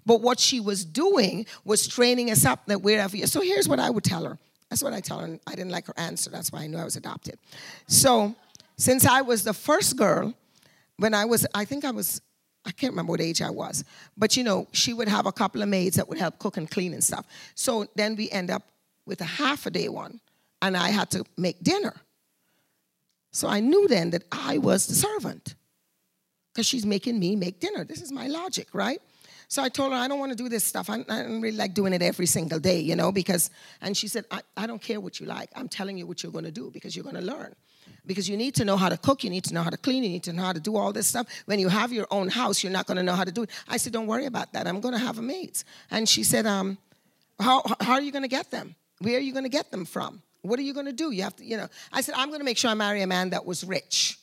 But 0.07 0.21
what 0.21 0.39
she 0.39 0.61
was 0.61 0.85
doing 0.85 1.47
was 1.65 1.89
training 1.89 2.31
us 2.31 2.45
up 2.45 2.67
that 2.67 2.83
wherever 2.83 3.17
you. 3.17 3.27
So 3.27 3.41
here's 3.41 3.69
what 3.69 3.81
I 3.81 3.91
would 3.91 4.05
tell 4.05 4.25
her. 4.25 4.39
That's 4.71 4.83
what 4.83 4.93
I 4.93 5.01
tell 5.01 5.19
her. 5.19 5.39
I 5.47 5.55
didn't 5.55 5.71
like 5.71 5.87
her 5.87 5.95
answer. 5.97 6.31
That's 6.31 6.53
why 6.53 6.61
I 6.61 6.67
knew 6.67 6.79
I 6.79 6.85
was 6.85 6.97
adopted. 6.97 7.39
So 7.89 8.35
since 8.77 9.05
I 9.05 9.23
was 9.23 9.45
the 9.45 9.53
first 9.53 9.97
girl, 9.97 10.35
when 10.99 11.15
I 11.15 11.25
was, 11.25 11.47
I 11.55 11.65
think 11.65 11.85
I 11.85 11.91
was, 11.91 12.21
I 12.65 12.71
can't 12.71 12.93
remember 12.93 13.11
what 13.11 13.21
age 13.21 13.43
I 13.43 13.51
was, 13.51 13.85
but 14.17 14.37
you 14.37 14.45
know, 14.45 14.69
she 14.73 14.93
would 14.95 15.09
have 15.09 15.27
a 15.27 15.33
couple 15.33 15.63
of 15.63 15.69
maids 15.69 15.97
that 15.97 16.09
would 16.09 16.19
help 16.19 16.39
cook 16.39 16.57
and 16.57 16.71
clean 16.71 16.93
and 16.93 17.03
stuff. 17.03 17.27
So 17.55 17.87
then 17.97 18.15
we 18.15 18.31
end 18.31 18.51
up 18.51 18.63
with 19.05 19.21
a 19.21 19.25
half 19.25 19.67
a 19.67 19.71
day 19.71 19.89
one, 19.89 20.21
and 20.63 20.77
I 20.77 20.89
had 20.89 21.11
to 21.11 21.25
make 21.37 21.63
dinner. 21.63 21.95
So 23.33 23.49
I 23.49 23.61
knew 23.61 23.89
then 23.89 24.11
that 24.11 24.25
I 24.33 24.59
was 24.59 24.87
the 24.87 24.95
servant 24.95 25.55
because 26.53 26.67
she's 26.67 26.87
making 26.87 27.19
me 27.19 27.37
make 27.37 27.61
dinner. 27.61 27.85
This 27.85 28.01
is 28.01 28.13
my 28.13 28.29
logic, 28.29 28.69
right? 28.73 29.01
So 29.49 29.63
I 29.63 29.69
told 29.69 29.93
her, 29.93 29.99
I 29.99 30.09
don't 30.09 30.19
want 30.19 30.33
to 30.33 30.37
do 30.37 30.49
this 30.49 30.65
stuff. 30.65 30.89
I, 30.89 31.05
I 31.09 31.23
don't 31.23 31.43
really 31.43 31.57
like 31.57 31.75
doing 31.75 31.93
it 31.93 32.01
every 32.01 32.25
single 32.25 32.59
day, 32.59 32.81
you 32.81 32.97
know, 32.97 33.13
because, 33.13 33.51
and 33.83 33.95
she 33.95 34.09
said, 34.09 34.25
I, 34.31 34.41
I 34.57 34.67
don't 34.67 34.81
care 34.81 35.01
what 35.01 35.21
you 35.21 35.27
like. 35.27 35.51
I'm 35.55 35.69
telling 35.69 35.99
you 35.99 36.07
what 36.07 36.23
you're 36.23 36.33
going 36.33 36.47
to 36.47 36.51
do 36.51 36.71
because 36.71 36.97
you're 36.97 37.03
going 37.03 37.17
to 37.17 37.23
learn. 37.23 37.55
Because 38.07 38.29
you 38.29 38.37
need 38.37 38.55
to 38.55 38.65
know 38.65 38.77
how 38.77 38.89
to 38.89 38.97
cook, 38.97 39.25
you 39.25 39.31
need 39.31 39.45
to 39.45 39.55
know 39.55 39.63
how 39.63 39.71
to 39.71 39.77
clean, 39.77 40.05
you 40.05 40.09
need 40.09 40.23
to 40.25 40.33
know 40.33 40.43
how 40.43 40.53
to 40.53 40.61
do 40.61 40.77
all 40.77 40.93
this 40.93 41.07
stuff. 41.07 41.27
When 41.47 41.59
you 41.59 41.69
have 41.69 41.93
your 41.93 42.07
own 42.11 42.29
house, 42.29 42.63
you're 42.63 42.73
not 42.73 42.87
going 42.87 42.97
to 42.97 43.03
know 43.03 43.15
how 43.15 43.25
to 43.25 43.33
do 43.33 43.43
it. 43.43 43.51
I 43.69 43.77
said, 43.77 43.93
Don't 43.93 44.07
worry 44.07 44.27
about 44.27 44.53
that. 44.55 44.67
I'm 44.67 44.81
going 44.81 44.95
to 44.95 45.01
have 45.01 45.19
a 45.19 45.23
maid. 45.23 45.59
And 45.91 46.09
she 46.09 46.25
said, 46.25 46.47
um, 46.47 46.79
how, 47.39 47.63
how 47.81 47.95
are 47.95 48.01
you 48.01 48.13
going 48.13 48.23
to 48.23 48.29
get 48.29 48.51
them? 48.51 48.75
Where 49.01 49.17
are 49.17 49.21
you 49.21 49.33
going 49.33 49.45
to 49.45 49.51
get 49.51 49.71
them 49.71 49.85
from? 49.85 50.23
What 50.43 50.59
are 50.59 50.63
you 50.63 50.75
going 50.75 50.87
to 50.87 50.93
do? 50.93 51.13
You 51.13 51.23
have 51.23 51.37
to, 51.37 51.45
you 51.45 51.57
know. 51.57 51.69
I 51.93 52.01
said, 52.01 52.15
I'm 52.17 52.29
going 52.29 52.41
to 52.41 52.45
make 52.45 52.59
sure 52.59 52.71
I 52.71 52.75
marry 52.75 53.03
a 53.03 53.07
man 53.07 53.31
that 53.31 53.45
was 53.45 53.65
rich. 53.65 54.19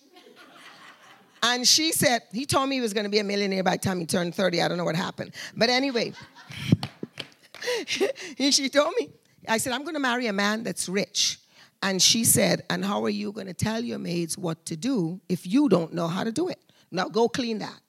And 1.42 1.66
she 1.66 1.94
said, 1.94 2.24
he 2.34 2.46
told 2.46 2.68
me 2.68 2.76
he 2.76 2.82
was 2.82 2.94
going 2.94 3.06
to 3.06 3.10
be 3.10 3.20
a 3.20 3.24
millionaire 3.24 3.64
by 3.64 3.72
the 3.72 3.78
time 3.78 4.00
he 4.00 4.06
turned 4.06 4.36
30. 4.36 4.62
I 4.62 4.68
don't 4.68 4.78
know 4.78 4.84
what 4.84 4.98
happened. 4.98 5.34
But 5.56 5.70
anyway, 5.70 6.12
she 8.38 8.70
told 8.70 8.94
me, 9.00 9.10
I 9.48 9.58
said, 9.58 9.72
I'm 9.72 9.84
going 9.84 9.94
to 9.94 10.02
marry 10.02 10.28
a 10.28 10.34
man 10.34 10.64
that's 10.64 10.90
rich. 10.90 11.40
And 11.82 12.02
she 12.02 12.26
said, 12.26 12.64
And 12.70 12.84
how 12.84 13.04
are 13.06 13.10
you 13.10 13.32
going 13.32 13.48
to 13.48 13.54
tell 13.54 13.82
your 13.82 14.00
maids 14.00 14.38
what 14.38 14.66
to 14.66 14.76
do 14.76 15.22
if 15.30 15.48
you 15.48 15.70
don't 15.70 15.94
know 15.94 16.08
how 16.08 16.26
to 16.26 16.32
do 16.32 16.50
it? 16.50 16.60
Now 16.92 17.08
go 17.08 17.30
clean 17.30 17.60
that. 17.60 17.80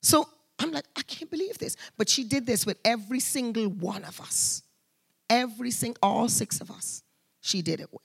So 0.00 0.26
I'm 0.58 0.72
like, 0.72 0.86
I 0.96 1.02
can't 1.02 1.30
believe 1.30 1.58
this. 1.58 1.76
But 1.98 2.08
she 2.08 2.24
did 2.24 2.46
this 2.46 2.64
with 2.64 2.78
every 2.84 3.20
single 3.20 3.68
one 3.68 4.04
of 4.04 4.20
us. 4.20 4.62
Every 5.30 5.70
single, 5.70 5.98
all 6.02 6.28
six 6.28 6.60
of 6.60 6.70
us, 6.70 7.02
she 7.40 7.62
did 7.62 7.80
it 7.80 7.92
with 7.92 8.02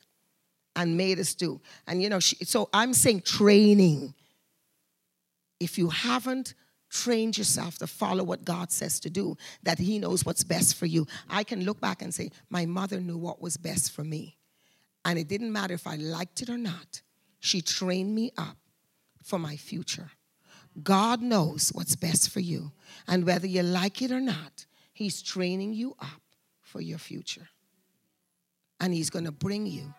and 0.75 0.97
made 0.97 1.19
us 1.19 1.35
do. 1.35 1.61
And 1.87 2.01
you 2.01 2.09
know, 2.09 2.19
she, 2.19 2.37
so 2.43 2.69
I'm 2.73 2.93
saying 2.93 3.21
training. 3.21 4.13
If 5.59 5.77
you 5.77 5.89
haven't 5.89 6.55
trained 6.89 7.37
yourself 7.37 7.77
to 7.79 7.87
follow 7.87 8.23
what 8.23 8.45
God 8.45 8.71
says 8.71 8.99
to 9.01 9.09
do, 9.09 9.37
that 9.63 9.79
He 9.79 9.99
knows 9.99 10.25
what's 10.25 10.43
best 10.43 10.75
for 10.75 10.85
you, 10.85 11.07
I 11.29 11.43
can 11.43 11.63
look 11.63 11.79
back 11.79 12.01
and 12.01 12.13
say, 12.13 12.31
My 12.49 12.65
mother 12.65 12.99
knew 12.99 13.17
what 13.17 13.41
was 13.41 13.57
best 13.57 13.91
for 13.91 14.03
me. 14.03 14.37
And 15.05 15.19
it 15.19 15.27
didn't 15.27 15.51
matter 15.51 15.73
if 15.73 15.87
I 15.87 15.95
liked 15.95 16.41
it 16.41 16.49
or 16.49 16.57
not, 16.57 17.01
she 17.39 17.61
trained 17.61 18.13
me 18.13 18.31
up 18.37 18.57
for 19.23 19.37
my 19.37 19.57
future. 19.57 20.11
God 20.81 21.21
knows 21.21 21.71
what's 21.73 21.95
best 21.95 22.29
for 22.29 22.39
you. 22.39 22.71
And 23.07 23.25
whether 23.25 23.47
you 23.47 23.61
like 23.63 24.01
it 24.01 24.11
or 24.11 24.21
not, 24.21 24.65
He's 24.93 25.21
training 25.21 25.73
you 25.73 25.95
up 25.99 26.22
for 26.73 26.81
your 26.81 26.97
future. 26.97 27.47
And 28.79 28.91
He's 28.91 29.11
going 29.11 29.25
to 29.25 29.31
bring 29.31 29.67
you 29.67 29.93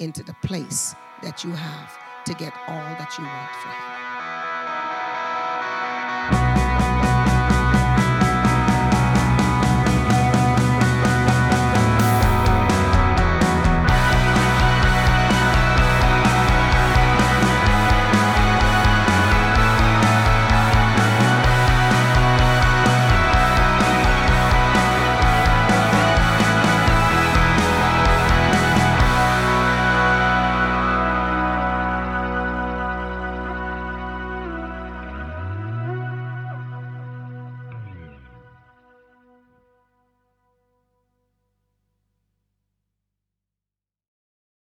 into 0.00 0.24
the 0.24 0.34
place 0.44 0.92
that 1.22 1.44
you 1.44 1.52
have 1.52 2.24
to 2.24 2.34
get 2.34 2.52
all 2.66 2.74
that 2.74 3.16
you 3.16 3.24
want 3.24 3.52
for 3.62 3.68
Him. 3.68 3.95